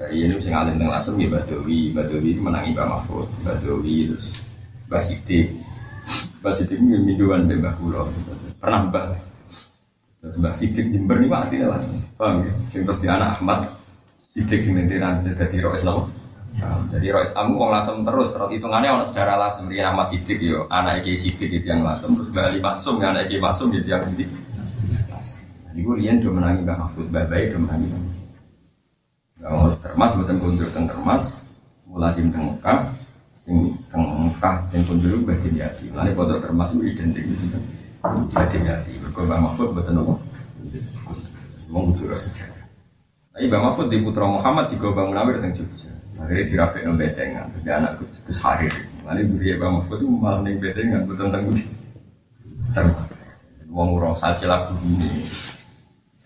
Ya, 0.00 0.08
ini 0.08 0.32
mesti 0.32 0.48
ngalim 0.48 0.80
tengah 0.80 0.96
lasem 0.96 1.20
ya 1.20 1.28
Badawi, 1.28 1.92
Badawi 1.92 2.32
itu 2.32 2.40
menangi 2.40 2.72
Mbak 2.72 2.88
Mahfud, 2.88 3.28
Badawi 3.44 4.08
terus 4.08 4.40
Mbak 4.88 5.02
Sidik, 5.04 5.46
Mbak 6.40 6.52
Sidik 6.56 6.80
ini 6.80 6.96
minduan 7.04 7.44
dari 7.44 7.60
Mbak 7.60 7.74
Kulo, 7.76 8.08
pernah 8.56 8.88
Mbak. 8.88 9.04
Terus 10.24 10.36
Mbak 10.40 10.54
Sidik 10.56 10.88
Jember 10.88 11.20
ini 11.20 11.28
masih 11.28 11.68
langsung, 11.68 12.00
paham 12.16 12.48
ya? 12.48 12.52
Sing 12.64 12.88
terus 12.88 12.96
di 13.04 13.12
anak 13.12 13.36
Ahmad, 13.44 13.76
Sidik 14.32 14.64
sing 14.64 14.80
nantiran 14.80 15.20
jadi 15.20 15.68
Rois 15.68 15.84
Lama. 15.84 16.08
Jadi 16.96 17.06
Rois 17.12 17.36
Amu 17.36 17.60
wong 17.60 17.68
lasem 17.68 18.00
terus, 18.00 18.32
terus 18.32 18.48
hitungannya 18.56 18.88
orang 18.96 19.04
sejarah 19.04 19.36
lasem. 19.36 19.68
Di 19.68 19.84
Ahmad 19.84 20.08
Sidik 20.08 20.40
yo, 20.40 20.64
anak 20.72 21.04
Eki 21.04 21.28
Sidik 21.28 21.60
itu 21.60 21.68
yang 21.68 21.84
lasem, 21.84 22.16
terus 22.16 22.32
Mbak 22.32 22.44
Ali 22.48 22.60
Masum, 22.64 22.96
anak 23.04 23.28
Eki 23.28 23.36
Masum 23.36 23.68
itu 23.76 23.92
yang 23.92 24.08
ini. 24.16 24.24
Jadi 25.68 25.80
gue 25.84 25.96
lian 26.00 26.24
udah 26.24 26.32
menangi 26.40 26.60
Mbak 26.64 26.76
Mahfud, 26.88 27.06
Mbak 27.12 27.24
Bayi 27.28 27.44
udah 27.52 27.60
menangi 27.68 27.86
Mbak 27.92 28.19
termas 29.80 30.10
buatan 30.16 30.36
kundur 30.40 30.68
teng 30.72 30.86
termas, 30.86 31.44
mulazim 31.88 32.28
teng 32.28 32.54
Mekah, 32.54 32.92
sing 33.42 33.72
teng 33.88 34.04
Mekah 34.28 34.68
yang 34.72 34.82
kundur 34.86 35.20
batin 35.24 35.54
yati. 35.56 35.88
Lalu 35.92 36.12
foto 36.14 36.34
termas 36.40 36.72
itu 36.76 36.84
identik 36.86 37.24
di 37.24 37.36
situ. 37.36 37.58
Batin 38.32 38.62
yati. 38.64 38.92
Berkembang 39.00 39.50
Mahfud 39.50 39.76
buatan 39.76 40.00
apa? 40.00 40.14
Mau 41.70 41.86
kudu 41.92 42.10
sejarah. 42.14 42.60
Tapi 43.30 43.46
Bang 43.46 43.62
Mahfud 43.62 43.88
di 43.88 44.02
Putra 44.02 44.26
Muhammad 44.26 44.74
di 44.74 44.76
Gobang 44.76 45.14
Munawir 45.14 45.38
teng 45.38 45.54
Jogja. 45.54 45.92
Akhirnya 46.20 46.44
dirapik 46.50 46.82
nang 46.84 47.00
betengan, 47.00 47.48
terus 47.54 47.64
anak 47.70 47.92
Gus 48.02 48.40
Harir. 48.44 48.74
Lalu 49.06 49.22
beri 49.38 49.56
Bang 49.56 49.78
Mahfud 49.78 49.96
itu 50.02 50.08
malah 50.18 50.42
neng 50.44 50.58
betengan, 50.58 51.06
buatan 51.06 51.30
teng 51.30 51.44
Termas. 52.74 52.98
Wong 53.70 53.94
ora 53.94 54.18
salsilah 54.18 54.74
ini. 54.82 55.06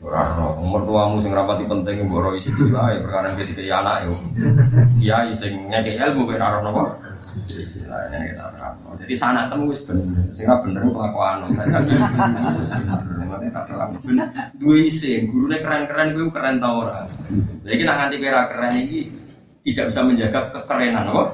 Ora 0.05 0.21
umur 0.61 0.85
tuamu 0.85 1.17
sing 1.25 1.33
rapati 1.33 1.65
penting 1.65 2.05
mbok 2.05 2.21
ro 2.21 2.31
isi 2.37 2.53
wae 2.69 3.01
perkara 3.01 3.33
iki 3.33 3.57
dikei 3.57 3.73
anak 3.73 4.05
yo. 4.05 4.13
Kiai 5.01 5.33
sing 5.33 5.73
ngekek 5.73 5.97
ilmu 5.97 6.29
kowe 6.29 6.37
ora 6.37 6.61
napa? 6.61 7.01
Jadi 9.01 9.15
sana 9.17 9.49
temu 9.49 9.73
wis 9.73 9.81
bener. 9.89 10.29
Sing 10.37 10.45
ora 10.45 10.61
bener 10.61 10.85
kelakuan. 10.93 11.49
Dua 14.61 14.77
isin, 14.77 15.33
gurune 15.33 15.57
keren-keren 15.65 16.13
kuwi 16.13 16.29
keren 16.29 16.61
ta 16.61 16.69
ora? 16.69 17.09
Lha 17.65 17.71
iki 17.73 17.89
nak 17.89 17.97
nganti 18.05 18.17
kira 18.21 18.45
keren 18.53 18.73
iki 18.77 19.01
tidak 19.65 19.89
bisa 19.89 20.01
menjaga 20.05 20.41
kekerenan 20.53 21.09
apa? 21.09 21.25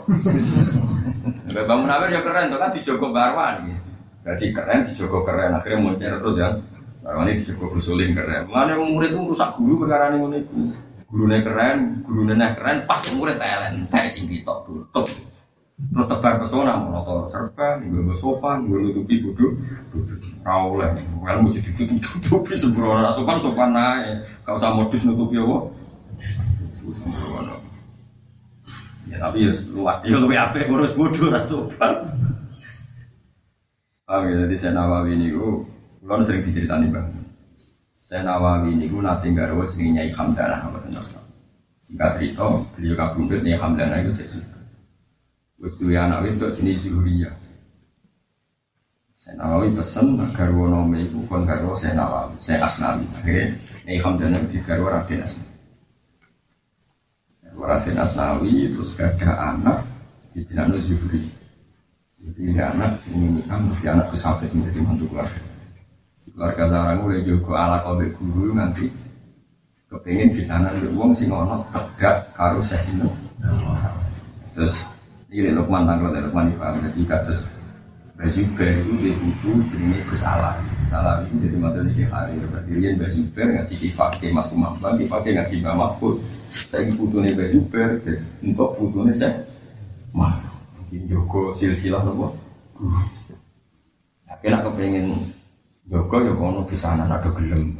Bapak 1.50 1.74
Munawir 1.74 2.14
ya 2.14 2.22
keren 2.22 2.54
tuh 2.54 2.62
kan 2.62 2.70
dijogo 2.70 3.10
barwan. 3.10 3.74
Jadi 4.22 4.54
keren 4.54 4.86
dijogo 4.86 5.26
keren 5.26 5.58
akhirnya 5.58 5.82
muncul 5.82 6.14
terus 6.22 6.38
ya. 6.38 6.54
Karena 7.00 7.32
ini 7.32 7.40
cukup 7.40 7.68
gusulin 7.80 8.12
keren. 8.12 8.44
Mana 8.52 8.76
murid 8.76 9.16
itu 9.16 9.20
rusak 9.24 9.56
guru 9.56 9.84
perkara 9.84 10.12
ini 10.12 10.44
itu. 10.44 10.56
Gurunya 11.10 11.42
keren, 11.42 12.06
gurunya 12.06 12.54
keren, 12.54 12.86
pas 12.86 13.02
murid 13.18 13.40
talent, 13.40 13.88
teh 13.90 14.04
sing 14.06 14.30
ditok 14.30 14.62
tutup. 14.68 15.08
Terus 15.80 16.06
tebar 16.06 16.36
pesona, 16.36 16.76
monotor 16.76 17.24
serba, 17.24 17.80
gue 17.80 18.12
sopan, 18.12 18.68
gue 18.68 18.78
nutupi 18.84 19.24
bodoh, 19.24 19.56
kau 20.44 20.76
lah, 20.76 20.92
kalau 21.24 21.40
mau 21.40 21.50
jadi 21.50 21.72
tutup 21.72 21.98
tutupi 22.04 22.52
sembrono, 22.52 23.08
sopan 23.08 23.40
sopan 23.40 23.72
naik, 23.72 24.28
kau 24.44 24.60
usah 24.60 24.76
modus 24.76 25.08
nutupi 25.08 25.40
apa? 25.40 25.58
Ya 29.08 29.16
tapi 29.24 29.48
ya 29.48 29.52
luar, 29.72 30.04
ya 30.04 30.20
lu 30.20 30.28
apa 30.28 30.68
ngurus 30.68 30.92
bodoh 30.94 31.32
sopan. 31.40 32.12
Ah, 34.04 34.20
jadi 34.26 34.54
saya 34.60 34.76
nawawi 34.76 35.16
ini 35.16 35.32
kalau 36.00 36.24
sering 36.24 36.40
diceritani 36.40 36.88
bang, 36.88 37.12
saya 38.00 38.24
Nawawi 38.24 38.72
ini 38.72 38.88
gue 38.88 39.04
nanti 39.04 39.28
nggak 39.28 39.52
rawat 39.52 39.68
jenenge 39.76 40.00
Nyai 40.00 40.10
Hamdana 40.16 40.56
apa 40.56 40.80
tenang. 40.80 41.06
Singkat 41.84 42.10
cerita, 42.16 42.48
beliau 42.72 42.96
kabundut 42.96 43.44
Nyai 43.44 43.60
Hamdana 43.60 44.00
itu 44.00 44.16
saya 44.16 44.28
suka. 44.40 44.58
Terus 45.60 45.74
dua 45.76 46.08
anak 46.08 46.24
itu 46.24 46.46
jenis 46.56 46.88
Zuhriya. 46.88 47.30
Saya 49.20 49.36
Nawawi 49.44 49.76
pesen 49.76 50.16
agar 50.16 50.48
wonome 50.56 51.04
itu 51.04 51.20
kon 51.28 51.44
garwo 51.44 51.76
saya 51.76 52.00
Nawawi, 52.00 52.40
saya 52.40 52.64
Asnawi. 52.64 53.04
Akhirnya 53.12 53.46
Nyai 53.84 54.00
Hamdana 54.00 54.36
itu 54.40 54.56
garwo 54.64 54.88
Raden 54.88 55.20
Asnawi. 55.20 55.54
Raden 57.60 57.96
Asnawi 58.00 58.52
terus 58.72 58.96
gak 58.96 59.20
ada 59.20 59.52
anak 59.52 59.84
di 60.32 60.40
jenazah 60.40 60.80
Zuhri. 60.80 61.20
Jadi 62.24 62.56
anak 62.56 63.04
ini 63.12 63.44
kan 63.44 63.68
mesti 63.68 63.84
anak 63.92 64.16
kesafet 64.16 64.48
menjadi 64.56 64.80
mantu 64.80 65.04
keluarga 65.12 65.49
keluarga 66.40 66.72
sarang 66.72 67.04
mulai 67.04 67.20
juga 67.20 67.52
ala 67.52 67.84
kode 67.84 68.16
guru 68.16 68.56
nanti. 68.56 68.88
Kepengen 69.92 70.32
di 70.32 70.40
sana 70.40 70.72
ada 70.72 70.88
uang 70.88 71.12
sing 71.12 71.28
ono 71.28 71.68
tegak 71.68 72.32
karo 72.32 72.64
sesino 72.64 73.12
terus 74.54 74.86
ini 75.34 75.50
Lukman 75.50 75.82
tanggal 75.82 76.14
dari 76.14 76.24
Lukman 76.30 76.54
Ifam 76.54 76.78
jadi 76.78 77.02
kados 77.10 77.50
Bazuber 78.20 78.68
itu 78.68 78.92
dia 79.00 79.16
butuh 79.16 79.64
jenenge 79.64 80.04
Gus 80.12 80.20
Alam. 80.28 80.60
Salam 80.84 81.24
itu 81.24 81.48
jadi 81.48 81.56
materi 81.56 81.90
di 81.96 82.04
hari 82.04 82.36
berarti 82.36 82.70
dia 82.76 82.92
Bazuber 82.92 83.46
ngaji 83.56 83.74
di 83.80 83.88
fakir 83.88 84.30
Mas 84.36 84.52
Kumambang 84.52 84.94
di 85.00 85.08
fakir 85.08 85.32
ngaji 85.40 85.54
Mbak 85.64 85.74
Mahfud. 85.76 86.20
Saya 86.52 86.84
butuhnya 87.00 87.32
Bazuber 87.32 87.88
untuk 88.44 88.70
butuhnya 88.76 89.12
saya 89.16 89.40
mah 90.12 90.36
Joko 90.90 91.54
silsilah 91.54 92.02
nopo 92.02 92.34
akhirnya 94.26 94.66
kepengen 94.66 95.06
Joko 95.90 96.22
ya 96.22 96.30
kono 96.38 96.62
di 96.70 96.78
sana 96.78 97.02
ada 97.02 97.26
gelem. 97.34 97.74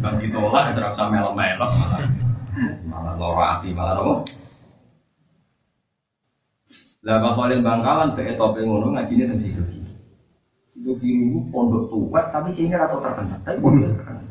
Bang 0.00 0.16
ditolak 0.16 0.72
ya 0.72 0.72
serap 0.72 0.96
melok 1.12 1.36
melok 1.36 1.70
malah 1.76 2.00
malah 2.88 3.14
loro 3.20 3.44
ati 3.44 3.76
malah 3.76 4.00
apa? 4.00 4.24
Lah 7.04 7.32
Khalil 7.36 7.60
Bangkalan 7.60 8.16
bae 8.16 8.32
tope 8.40 8.64
ngono 8.64 8.96
ngajine 8.96 9.28
teng 9.28 9.36
situ. 9.36 9.60
Itu 10.80 10.96
kiri 10.96 11.28
pondok 11.52 11.92
tua 11.92 12.24
tapi 12.32 12.56
kayaknya 12.56 12.88
atau 12.88 13.04
terkenal. 13.04 13.36
Tapi 13.44 13.60
pondok 13.60 14.00
terkenal. 14.00 14.24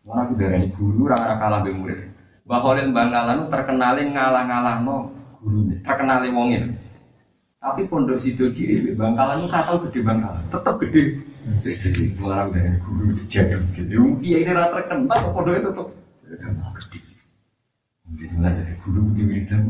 Mana 0.00 0.20
aku 0.24 0.32
darani 0.40 0.68
guru 0.72 1.12
ora 1.12 1.36
kalah 1.36 1.60
be 1.60 1.76
murid. 1.76 2.08
Mbak 2.48 2.60
Khalil 2.64 2.88
Bangkalan 2.96 3.52
terkenalin 3.52 4.08
ngalah-ngalahno 4.16 4.96
guru. 5.44 5.76
Terkenalin 5.84 6.32
wongin. 6.32 6.64
Tapi 7.62 7.86
pondok 7.86 8.18
sido 8.18 8.50
kiri 8.50 8.90
Bangkalan 8.98 9.46
itu 9.46 9.48
kata 9.54 9.78
gede 9.86 10.00
Bangkalan, 10.02 10.42
tetap 10.50 10.74
gede. 10.82 11.22
Jadi 11.62 12.02
melarang 12.18 12.50
dari 12.50 12.74
guru 12.82 13.14
jadi 13.14 13.54
Jadi 13.54 13.94
iya 14.26 14.36
ini 14.42 14.50
rata 14.50 14.82
terkenal, 14.82 15.30
pondok 15.30 15.54
itu 15.54 15.70
tetap 15.70 15.86
terkenal 16.26 16.68
gede. 16.74 16.98
Jadi 18.10 18.24
mulai 18.34 18.52
dari 18.58 18.74
guru 18.82 19.00
di 19.14 19.22
wiridan, 19.22 19.62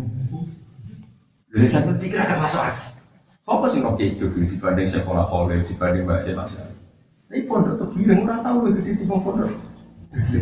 Dari 1.52 1.68
saya 1.68 1.92
pikir 1.92 2.16
akan 2.16 2.38
masuk 2.40 2.64
akal. 2.64 2.88
Apa 3.44 3.66
sih 3.68 3.84
kok 3.84 4.00
itu 4.00 4.24
dibanding 4.40 4.88
sekolah 4.88 5.28
kolej 5.28 5.68
dibanding 5.68 6.08
bahasa 6.08 6.32
bahasa? 6.32 6.64
Tapi 7.28 7.44
pondok 7.44 7.76
tuh 7.76 7.88
bilang 7.92 8.24
orang 8.24 8.40
tahu 8.40 8.56
lebih 8.72 8.88
gede 8.88 8.92
di 8.98 9.04
pondok. 9.04 9.52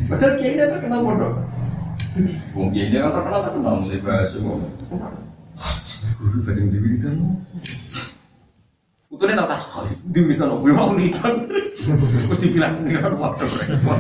Padahal 0.06 0.32
kiai 0.39 0.55
dia 0.55 0.70
terkenal 0.70 1.02
pondok. 1.02 1.35
Mungkin 2.55 2.94
dia 2.94 3.10
kan 3.10 3.10
terkenal 3.18 3.40
terkenal 3.43 3.74
mulai 3.82 3.98
bahasa 3.98 4.39
ngomong. 4.39 4.70
Guru 6.20 6.38
badeng 6.44 6.68
di 6.68 6.78
wiridan. 6.78 7.16
Utune 9.09 9.32
tau 9.32 9.48
tas 9.48 9.64
kali. 9.72 9.97
Di 10.05 10.20
wiridan 10.20 10.52
opo 10.52 10.68
mau 10.68 10.92
wiridan. 10.92 11.48
Terus 11.48 12.40
dibilang 12.44 12.84
ngira 12.84 13.09
waktu 13.16 13.44
repot. 13.48 13.98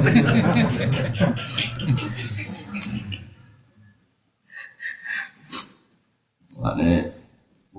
Makanya 6.60 7.20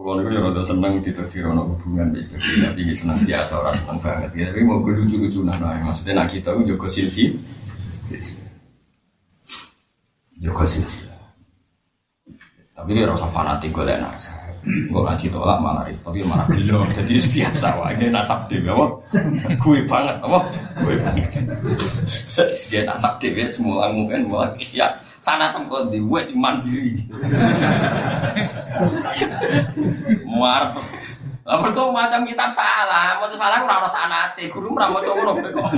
Pulau 0.02 0.18
ini 0.18 0.34
ya 0.34 0.42
rada 0.42 0.66
seneng 0.66 0.98
ditetir 0.98 1.46
ono 1.46 1.78
hubungan 1.78 2.10
bis 2.10 2.34
tapi 2.34 2.82
ini 2.82 2.96
seneng 2.98 3.22
biasa 3.22 3.62
orang 3.62 3.76
seneng 3.76 4.00
banget 4.02 4.32
ya. 4.34 4.50
Tapi 4.50 4.66
mau 4.66 4.82
lucu-lucu 4.82 5.46
nah, 5.46 5.62
maksudnya 5.62 6.18
nak 6.18 6.34
kita 6.34 6.58
jago 6.58 6.88
silsi, 6.90 7.38
jago 10.42 10.66
silsi. 10.66 11.11
Tapi 12.72 12.90
dia 12.96 13.06
rasa 13.06 13.28
fanatik 13.30 13.76
gue 13.76 13.84
nasa. 13.84 14.32
Gue 14.62 15.02
ngaji 15.02 15.34
tolak 15.34 15.58
malah 15.58 15.90
repot, 15.90 16.14
dia 16.14 16.22
malah 16.30 16.46
gelo. 16.54 16.86
Jadi 16.86 17.18
biasa 17.18 17.82
dia 17.98 18.10
nasab 18.14 18.46
deh, 18.46 18.62
apa? 18.62 18.86
Gue 19.58 19.82
banget, 19.90 20.22
apa? 20.22 20.40
Gue 20.86 20.96
banget. 21.02 21.30
Dia 22.70 22.82
nasab 22.86 23.18
ya 23.22 23.46
semua 23.50 23.90
mungkin 23.90 24.30
mulai 24.30 24.62
ya 24.70 25.02
sana 25.22 25.54
tempat 25.54 25.90
di 25.90 26.02
wes 26.02 26.34
mandiri. 26.34 26.94
Muar. 30.26 30.78
Lah 31.42 31.58
mergo 31.58 31.90
macam 31.90 32.22
kita 32.22 32.54
salah, 32.54 33.18
mau 33.18 33.26
salah 33.34 33.66
ora 33.66 33.82
ono 33.82 33.90
sanate, 33.90 34.46
guru 34.54 34.78
ora 34.78 34.94
maca 34.94 35.10
ngono 35.10 35.42
kok. 35.42 35.74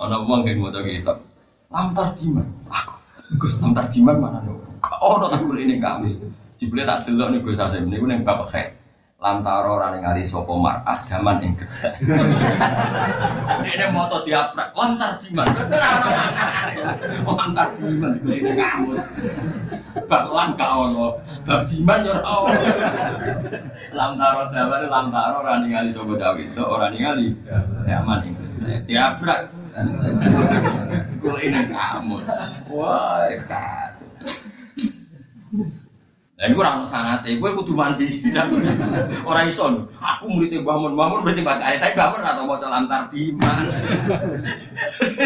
Ana 0.00 0.16
wong 0.24 0.40
sing 0.48 0.56
maca 0.64 0.80
kitab. 0.80 1.20
Lamtar 1.68 2.16
jiman. 2.16 2.48
Aku 2.72 2.95
Gus 3.34 3.58
lamtar 3.58 3.90
jiman 3.90 4.22
mana 4.22 4.38
nih? 4.46 4.54
Kau 4.78 5.18
ono 5.18 5.26
tak 5.26 5.42
ini 5.42 5.82
kamis. 5.82 6.22
Dibeli 6.62 6.86
tak 6.86 7.10
delok 7.10 7.34
nih 7.34 7.42
Gus 7.42 7.58
Hasim 7.58 7.90
niku 7.90 8.06
ning 8.06 8.22
bab 8.22 8.46
khe. 8.46 8.70
Lantaro 9.16 9.80
ora 9.80 9.96
ningali 9.96 10.28
sapa 10.28 10.52
mar'ah 10.52 10.92
zaman 11.00 11.40
ing 11.40 11.56
Ini 13.72 13.88
moto 13.88 14.20
diaprak 14.22 14.76
lantar 14.76 15.16
jiman. 15.18 15.48
Lantar 17.24 17.68
jiman 17.80 18.12
ini 18.28 18.52
kamus. 18.54 19.02
Baklan 20.06 20.54
gak 20.54 20.70
ono. 20.70 21.18
Bab 21.42 21.66
jiman 21.66 22.06
yo 22.06 22.14
ora 22.14 22.32
ono. 22.46 22.60
Lantaro 23.96 24.42
dawane 24.54 24.86
lantaro 24.86 25.36
ora 25.42 25.64
ningali 25.64 25.90
sapa 25.90 26.14
dawe 26.14 26.38
itu 26.38 26.62
ora 26.62 26.86
ningali 26.92 27.34
zaman 27.88 28.20
diaprak. 28.86 29.65
Kul 31.20 31.36
ini 31.44 31.62
kamus. 31.68 32.24
Wah, 32.76 33.28
kacau. 33.44 34.04
Lah 36.36 36.52
iku 36.52 36.60
ora 36.60 36.76
ono 36.76 36.84
sanate, 36.84 37.32
kowe 37.40 37.48
kudu 37.48 37.72
mandi. 37.72 38.20
Ora 39.24 39.48
iso. 39.48 39.88
Aku 39.96 40.28
Mun, 40.28 40.52
Mbah 40.92 41.08
Mun 41.08 41.24
berarti 41.24 41.40
bakal 41.40 41.80
tapi 41.80 41.96
Mun 41.96 42.20
ora 42.20 42.36
tau 42.36 42.44
maca 42.44 42.68
lantar 42.68 43.08
diman. 43.08 43.64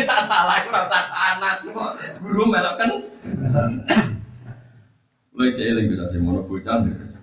Salah 0.07 0.57
iku 0.63 0.71
ora 0.71 0.87
usah 0.87 1.05
sanat 1.11 1.57
kok 1.67 1.93
guru 2.23 2.43
melok 2.47 2.75
kan. 2.79 2.91
Kowe 5.35 5.51
cek 5.51 5.67
eling 5.67 5.91
bisa 5.91 6.07
sing 6.07 6.23
mono 6.23 6.47
bocah 6.47 6.79
terus. 6.79 7.19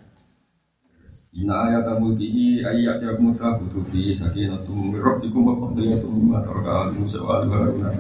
Ina 1.38 1.70
ayat 1.70 2.02
mulkihi 2.02 2.66
ayat 2.66 2.98
yang 2.98 3.22
muta 3.22 3.62
butuh 3.62 3.86
fi 3.94 4.10
sakinatum 4.10 4.90
min 4.90 4.98
rabbikum 4.98 5.46
wa 5.46 5.54
qadiyatun 5.70 6.10
mimma 6.10 6.42
taraka 6.42 6.90
al-musa 6.90 7.22
wa 7.22 7.46
al-baruna. 7.46 7.94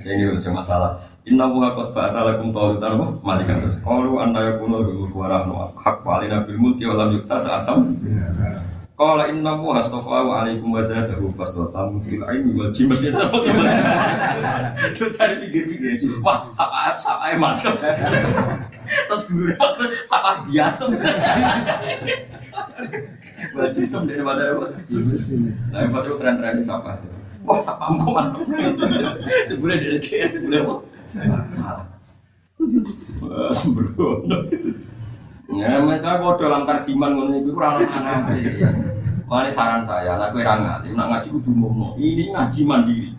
Saya 0.00 0.32
ini 0.32 0.32
masalah. 0.32 0.96
Inna 1.28 1.44
wa 1.44 1.76
qad 1.76 1.92
ba'atha 1.92 2.24
lakum 2.24 2.48
tawritan 2.48 2.96
wa 2.96 3.12
malikan. 3.20 3.60
Qalu 3.68 4.16
anna 4.16 4.48
yakunu 4.48 4.80
lahu 4.80 5.12
wa 5.12 5.68
hak 5.76 6.00
alina 6.08 6.48
bil 6.48 6.56
mulki 6.56 6.88
wa 6.88 6.96
lam 6.96 7.20
yukta 7.20 7.36
sa'atam. 7.36 7.92
Qala 8.96 9.28
inna 9.28 9.52
wa 9.54 9.78
astafahu 9.78 10.32
alaikum 10.32 10.72
wa 10.72 10.80
zadahu 10.80 11.28
fasdatan 11.36 12.00
fil 12.00 12.24
ilmi 12.24 12.56
wal 12.56 12.72
mesti 12.72 13.12
Itu 14.88 15.04
dari 15.14 15.34
pikir-pikir 15.36 15.92
sih. 15.94 16.16
Wah, 16.24 16.48
sapa 16.50 16.96
sapa 16.96 17.36
mantap. 17.36 17.76
Terus 18.88 19.24
guru 19.30 19.52
sapa 20.02 20.42
biasa. 20.48 20.90
Wal 23.54 23.70
jisem 23.70 24.06
dari 24.06 24.22
mana 24.22 24.54
apa? 24.54 24.66
Nah, 24.66 25.84
pas 25.94 26.02
itu 26.04 26.16
tren-tren 26.18 26.58
sapa. 26.62 26.98
Wah, 27.46 27.62
sapa 27.62 27.88
mantap. 27.94 28.42
Sebulan 29.48 29.76
dari 29.78 29.98
dia, 30.02 30.26
sebulan 30.28 30.66
apa? 30.66 30.74
Sembrono. 33.54 34.38
Ya, 35.48 35.80
saya 35.96 36.20
bodoh 36.20 36.52
lantar 36.52 36.84
jiman 36.84 37.16
ngono 37.16 37.40
ora 37.56 37.80
ono 37.80 37.82
sanate. 37.86 38.36
Mulai 39.28 39.52
saran 39.52 39.84
saya, 39.84 40.16
anak 40.16 40.32
gue 40.32 40.40
ngalim, 40.40 40.96
nak 40.96 41.08
ngaji 41.12 41.28
kudu 41.36 41.52
ngomong. 41.52 42.00
Ini 42.00 42.32
ngaji 42.32 42.60
mandiri. 42.64 43.12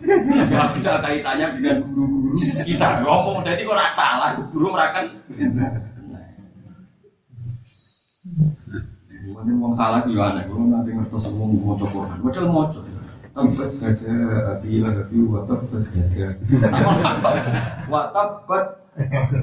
Ya 0.50 0.66
tidak 0.74 1.06
kaitannya 1.06 1.46
dengan 1.54 1.86
guru-guru 1.86 2.34
kita. 2.66 3.06
Ngomong 3.06 3.46
jadi 3.46 3.62
kok 3.62 3.74
ora 3.78 3.86
salah, 3.94 4.34
guru 4.50 4.74
merakan. 4.74 5.06
Mungkin 9.40 9.56
wong 9.56 9.72
salah 9.72 10.04
ki 10.04 10.12
aneh, 10.20 10.44
kulo 10.52 10.68
nanti 10.68 10.92
ngertos 10.92 11.32
wong 11.32 11.64
maca 11.64 11.88
Quran. 11.88 12.20
Padahal 12.20 12.48
maca. 12.52 12.80
Tabat 13.32 13.72
gada 13.80 14.12
api 14.52 14.84
api 14.84 15.16
wa 15.24 15.40
tabat 15.48 15.84
gada. 15.88 16.28
Wa 17.88 18.12
tabat. 18.12 18.66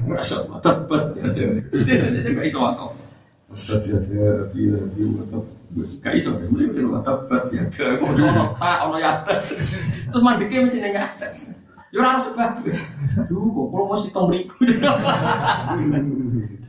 Rasa 0.06 0.46
wa 0.46 0.62
tabat 0.62 1.18
gada. 1.18 1.46
Jadi 1.74 2.30
gak 2.30 2.46
iso 2.46 2.62
wakau. 2.62 2.94
Tabat 3.50 3.82
gada 3.90 4.46
api 4.46 4.62
api 4.70 5.02
wa 5.18 5.24
tabat. 5.34 5.58
Gak 6.06 6.14
iso 6.14 6.30
deh, 6.38 6.46
mulai 6.46 6.70
itu 6.70 6.86
wa 6.86 7.02
tabat 7.02 7.50
gada. 7.50 7.86
Kok 7.98 8.10
ono 8.22 8.54
tak 8.62 8.78
ono 8.86 9.02
ya 9.02 9.26
atas. 9.26 9.46
Terus 10.14 10.22
mandike 10.22 10.62
mesti 10.62 10.78
ning 10.78 10.94
atas. 10.94 11.66
Ya 11.90 12.06
ora 12.06 12.22
sebab. 12.22 12.62
Duh, 13.26 13.50
kok 13.50 13.66
kulo 13.74 13.90
mesti 13.90 14.14
tong 14.14 14.30
mriku. 14.30 14.62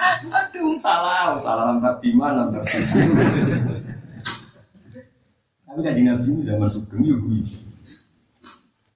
Aduh, 0.00 0.80
salah, 0.80 1.36
salah 1.36 1.76
lantar 1.76 2.00
di 2.00 2.16
mana 2.16 2.48
lantar 2.48 2.64
Tapi 5.70 5.80
kan 5.86 5.94
Nabi 5.94 6.30
zaman 6.42 6.68
sugeng 6.72 7.02
ya 7.04 7.14
gue. 7.14 7.40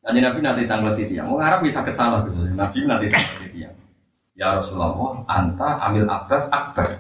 Kan 0.03 0.17
Nabi 0.17 0.39
nanti 0.43 0.63
tanggal 0.67 0.93
tiang, 0.97 1.29
mau 1.31 1.39
ngarap 1.39 1.61
bisa 1.63 1.85
kesalah 1.87 2.27
gitu. 2.27 2.45
Nabi 2.57 2.89
nanti 2.89 3.07
tanggal 3.13 3.47
tiang. 3.53 3.75
Ya 4.35 4.59
Rasulullah, 4.59 5.23
anta 5.31 5.79
ambil 5.87 6.11
abbas 6.11 6.51
akbar. 6.51 6.99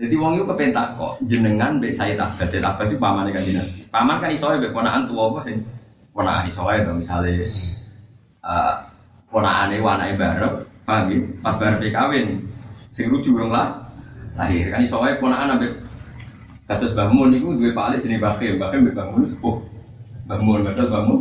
Jadi 0.00 0.14
wong 0.16 0.40
itu 0.40 0.48
kepentak 0.48 0.96
kok 0.96 1.20
jenengan 1.28 1.76
be 1.76 1.92
Said 1.92 2.16
Abbas, 2.16 2.48
Said 2.48 2.64
Abbas 2.64 2.96
itu 2.96 2.98
paman 2.98 3.28
kan 3.28 3.44
Nabi. 3.44 3.80
Paman 3.92 4.16
kan 4.18 4.30
isoe 4.32 4.56
be 4.56 4.72
ponaan 4.72 5.04
tua 5.04 5.28
apa 5.28 5.46
ini? 5.52 5.62
Ponaan 6.16 6.48
isoe 6.48 6.80
itu 6.80 6.92
misalnya 6.96 7.44
uh, 8.40 8.80
ponaan 9.28 9.70
itu 9.76 9.84
anaknya 9.84 10.16
bareng, 10.16 10.56
paham 10.88 11.06
ya? 11.12 11.18
Pas 11.44 11.54
bareng 11.60 11.92
kawin, 11.92 12.28
sing 12.92 13.08
lucu 13.08 13.32
dong 13.32 13.50
lah. 13.50 13.80
Lahir. 14.36 14.68
Kan 14.70 14.84
iso 14.84 15.00
wae 15.00 15.16
ponakan 15.18 15.58
ambek 15.58 15.72
kados 16.68 16.92
Mbah 16.94 17.08
Mun 17.10 17.34
niku 17.34 17.56
duwe 17.58 17.74
Pak 17.74 17.84
Ali 17.92 17.96
jenenge 18.00 18.22
Bakhim 18.22 18.60
Bakhim 18.60 18.92
Mbah 18.92 19.06
Mun 19.10 19.24
sepuh. 19.26 19.58
Mbah 20.28 20.40
Mun 20.40 20.60
padahal 20.68 20.88
Mbah 20.88 21.02
Mun. 21.08 21.20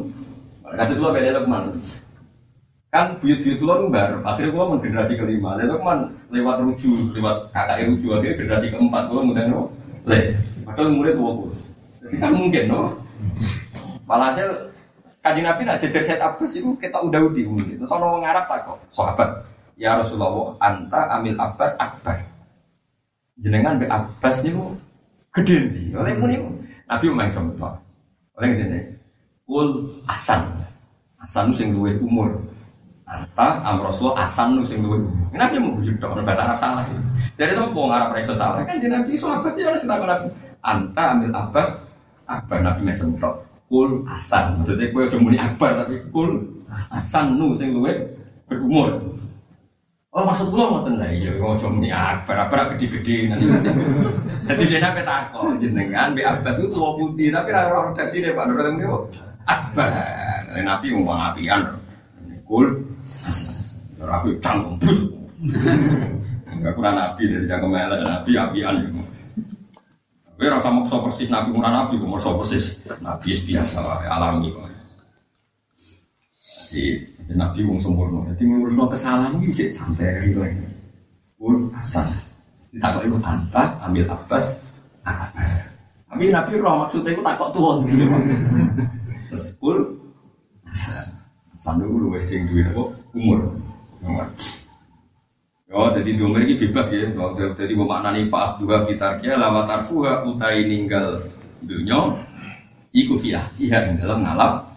Kados 0.71 0.95
kula 0.99 1.11
beda 1.11 1.35
Lukman 1.41 1.63
kan 2.91 3.15
buyut-buyut 3.23 3.63
kula 3.63 3.79
nu 3.79 3.87
bar 3.87 4.19
akhirnya 4.19 4.51
kula 4.51 4.65
mun 4.75 4.79
generasi 4.83 5.15
kelima. 5.15 5.55
Lalu 5.55 5.79
Lukman 5.79 5.99
lewat 6.27 6.59
ruju 6.59 7.15
lewat 7.15 7.55
kakak 7.55 7.87
ruju 7.87 8.07
akhirnya 8.19 8.35
generasi 8.43 8.67
keempat 8.67 9.07
kula 9.07 9.23
mudah 9.23 9.47
no 9.47 9.71
le 10.03 10.35
padahal 10.67 10.91
umurnya 10.91 11.15
tua 11.15 11.31
kula 11.39 11.55
jadi 12.01 12.15
kan 12.19 12.31
mungkin 12.35 12.63
no? 12.67 12.99
Walhasil 14.11 14.75
kaji 15.23 15.39
nabi 15.39 15.61
nak 15.63 15.79
jejer 15.79 16.03
set 16.03 16.19
abis 16.19 16.59
itu 16.59 16.75
kita 16.83 16.99
udah 16.99 17.31
udi 17.31 17.47
umur 17.47 17.63
itu 17.63 17.87
sono 17.87 18.19
ngarap 18.19 18.51
tak 18.51 18.67
kok. 18.67 18.79
Sahabat 18.91 19.29
Ya 19.81 19.97
Rasulullah, 19.97 20.53
anta 20.61 21.09
amil 21.17 21.33
Abbas 21.41 21.73
akbar. 21.81 22.21
Jenengan 23.41 23.81
be 23.81 23.89
Abbas 23.89 24.45
niku 24.45 24.77
gede 25.33 25.73
nih. 25.73 25.97
Oleh 25.97 26.13
pun 26.21 26.29
niku 26.29 26.53
Nabi 26.85 27.05
main 27.09 27.33
sempat. 27.33 27.81
Oleh 28.37 28.61
nih. 28.61 28.85
Kul 29.49 29.89
Asan. 30.05 30.45
Asan 31.17 31.49
sing 31.49 31.73
luwih 31.73 31.97
umur. 31.97 32.29
Anta 33.09 33.57
am 33.65 33.81
Rasulullah 33.81 34.21
Asan 34.21 34.53
nu 34.53 34.61
sing 34.61 34.85
umur. 34.85 35.01
Nabi 35.33 35.57
mau 35.57 35.73
bujuk 35.73 35.97
dong, 35.97 36.21
bahasa 36.21 36.45
Arab 36.45 36.61
salah. 36.61 36.85
Jadi 37.33 37.57
sama 37.57 37.73
mau 37.73 37.89
ngarap 37.89 38.13
reksa 38.13 38.37
salah 38.37 38.61
kan 38.61 38.77
jadi 38.77 39.01
Nabi 39.01 39.17
sahabat 39.17 39.57
ya 39.57 39.73
harus 39.73 39.81
takut 39.81 40.05
Nabi. 40.05 40.29
Anta 40.61 41.03
amil 41.17 41.33
Abbas 41.33 41.81
akbar 42.29 42.61
Nabi 42.61 42.85
main 42.85 42.93
sempat. 42.93 43.33
Kul 43.65 44.05
Asan. 44.05 44.61
Maksudnya 44.61 44.93
kue 44.93 45.09
cuma 45.09 45.33
akbar 45.41 45.73
tapi 45.73 46.05
kul 46.13 46.37
Asan 46.93 47.41
nu 47.41 47.57
sing 47.57 47.73
luwih 47.73 47.97
berumur. 48.45 49.10
Oh 50.11 50.27
maksud 50.27 50.51
kula 50.51 50.67
ngoten 50.67 50.99
lah 50.99 51.07
iya 51.07 51.39
ojo 51.39 51.71
muni 51.71 51.87
akbar 51.87 52.35
akbar 52.43 52.75
gede-gede 52.75 53.31
nanti. 53.31 53.47
Jadi 54.47 54.63
dia 54.67 54.83
nape 54.83 55.07
takon 55.07 55.55
jenengan 55.55 56.11
Mbak 56.11 56.27
Abbas 56.27 56.59
itu 56.59 56.67
tua 56.75 56.99
putih 56.99 57.31
tapi 57.31 57.55
ra 57.55 57.71
ora 57.71 57.95
redaksi 57.95 58.19
deh 58.19 58.35
Pak 58.35 58.43
Nurul 58.43 58.75
niku. 58.75 59.07
Akbar. 59.47 59.87
Nabi 60.51 60.85
wong 60.91 61.07
apian. 61.07 61.79
Kul. 62.43 62.75
Ora 64.03 64.19
aku 64.19 64.35
cangkem. 64.43 64.75
Enggak 66.59 66.75
kurang 66.75 66.99
nabi 66.99 67.31
dari 67.31 67.47
cangkem 67.47 67.71
elek 67.71 67.99
nabi 68.03 68.31
apian. 68.35 68.75
Kowe 70.35 70.43
ora 70.43 70.59
usah 70.59 70.75
maksa 70.75 70.97
persis 71.07 71.31
nabi 71.31 71.55
kurang 71.55 71.71
nabi, 71.71 71.95
kok 71.95 72.11
maksa 72.11 72.35
persis 72.35 72.83
nabi 72.99 73.31
biasa 73.31 73.79
wae 73.79 74.07
alami 74.11 74.51
kok. 74.51 74.70
Jadi 76.71 77.35
Nabi 77.35 77.67
wong 77.67 77.79
sempurna. 77.83 78.31
Jadi 78.31 78.47
ngurus 78.47 78.79
kesalahan 78.79 79.35
ini 79.35 79.51
bisa 79.51 79.67
santai 79.75 80.31
gitu 80.31 80.39
lagi. 80.39 80.63
Urus 81.35 81.75
asal. 81.75 82.07
Takut 82.79 83.03
itu 83.03 83.19
anta 83.19 83.75
ambil 83.83 84.07
abbas. 84.07 84.55
Tapi 85.03 86.31
Nabi 86.31 86.51
roh 86.55 86.79
maksudnya 86.79 87.11
itu 87.11 87.19
takut 87.19 87.51
tuan 87.51 87.83
gitu. 87.83 88.07
Terus 89.27 89.47
kul. 89.59 89.99
Sandu 91.59 91.91
dulu 91.91 92.15
sing 92.23 92.47
duit 92.47 92.71
apa 92.71 92.83
umur. 93.11 93.59
Oh, 95.71 95.87
jadi 95.91 96.15
di 96.15 96.21
umur 96.23 96.39
ini 96.47 96.55
bebas 96.55 96.87
ya. 96.95 97.11
Jadi 97.59 97.73
memaknani 97.75 98.23
fas 98.31 98.55
dua 98.63 98.87
fitarkia 98.87 99.35
lawat 99.35 99.67
arkuha 99.67 100.23
utai 100.23 100.63
ninggal 100.71 101.19
dunia. 101.59 102.15
Iku 102.95 103.19
fiah 103.19 103.43
iya 103.59 103.87
dalam 103.99 104.23
ngalap 104.23 104.70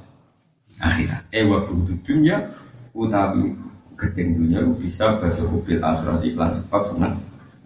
akhirat. 0.81 1.23
Eh 1.31 1.45
waktu 1.47 1.73
dunia 2.03 2.51
utawi 2.95 3.55
gedeng 3.95 4.39
dunia 4.39 4.67
bisa 4.75 5.19
berhubung 5.23 5.63
akhirat 5.63 6.21
iklan 6.27 6.51
sebab 6.51 6.83
senang 6.91 7.15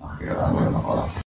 akhirat 0.02 0.52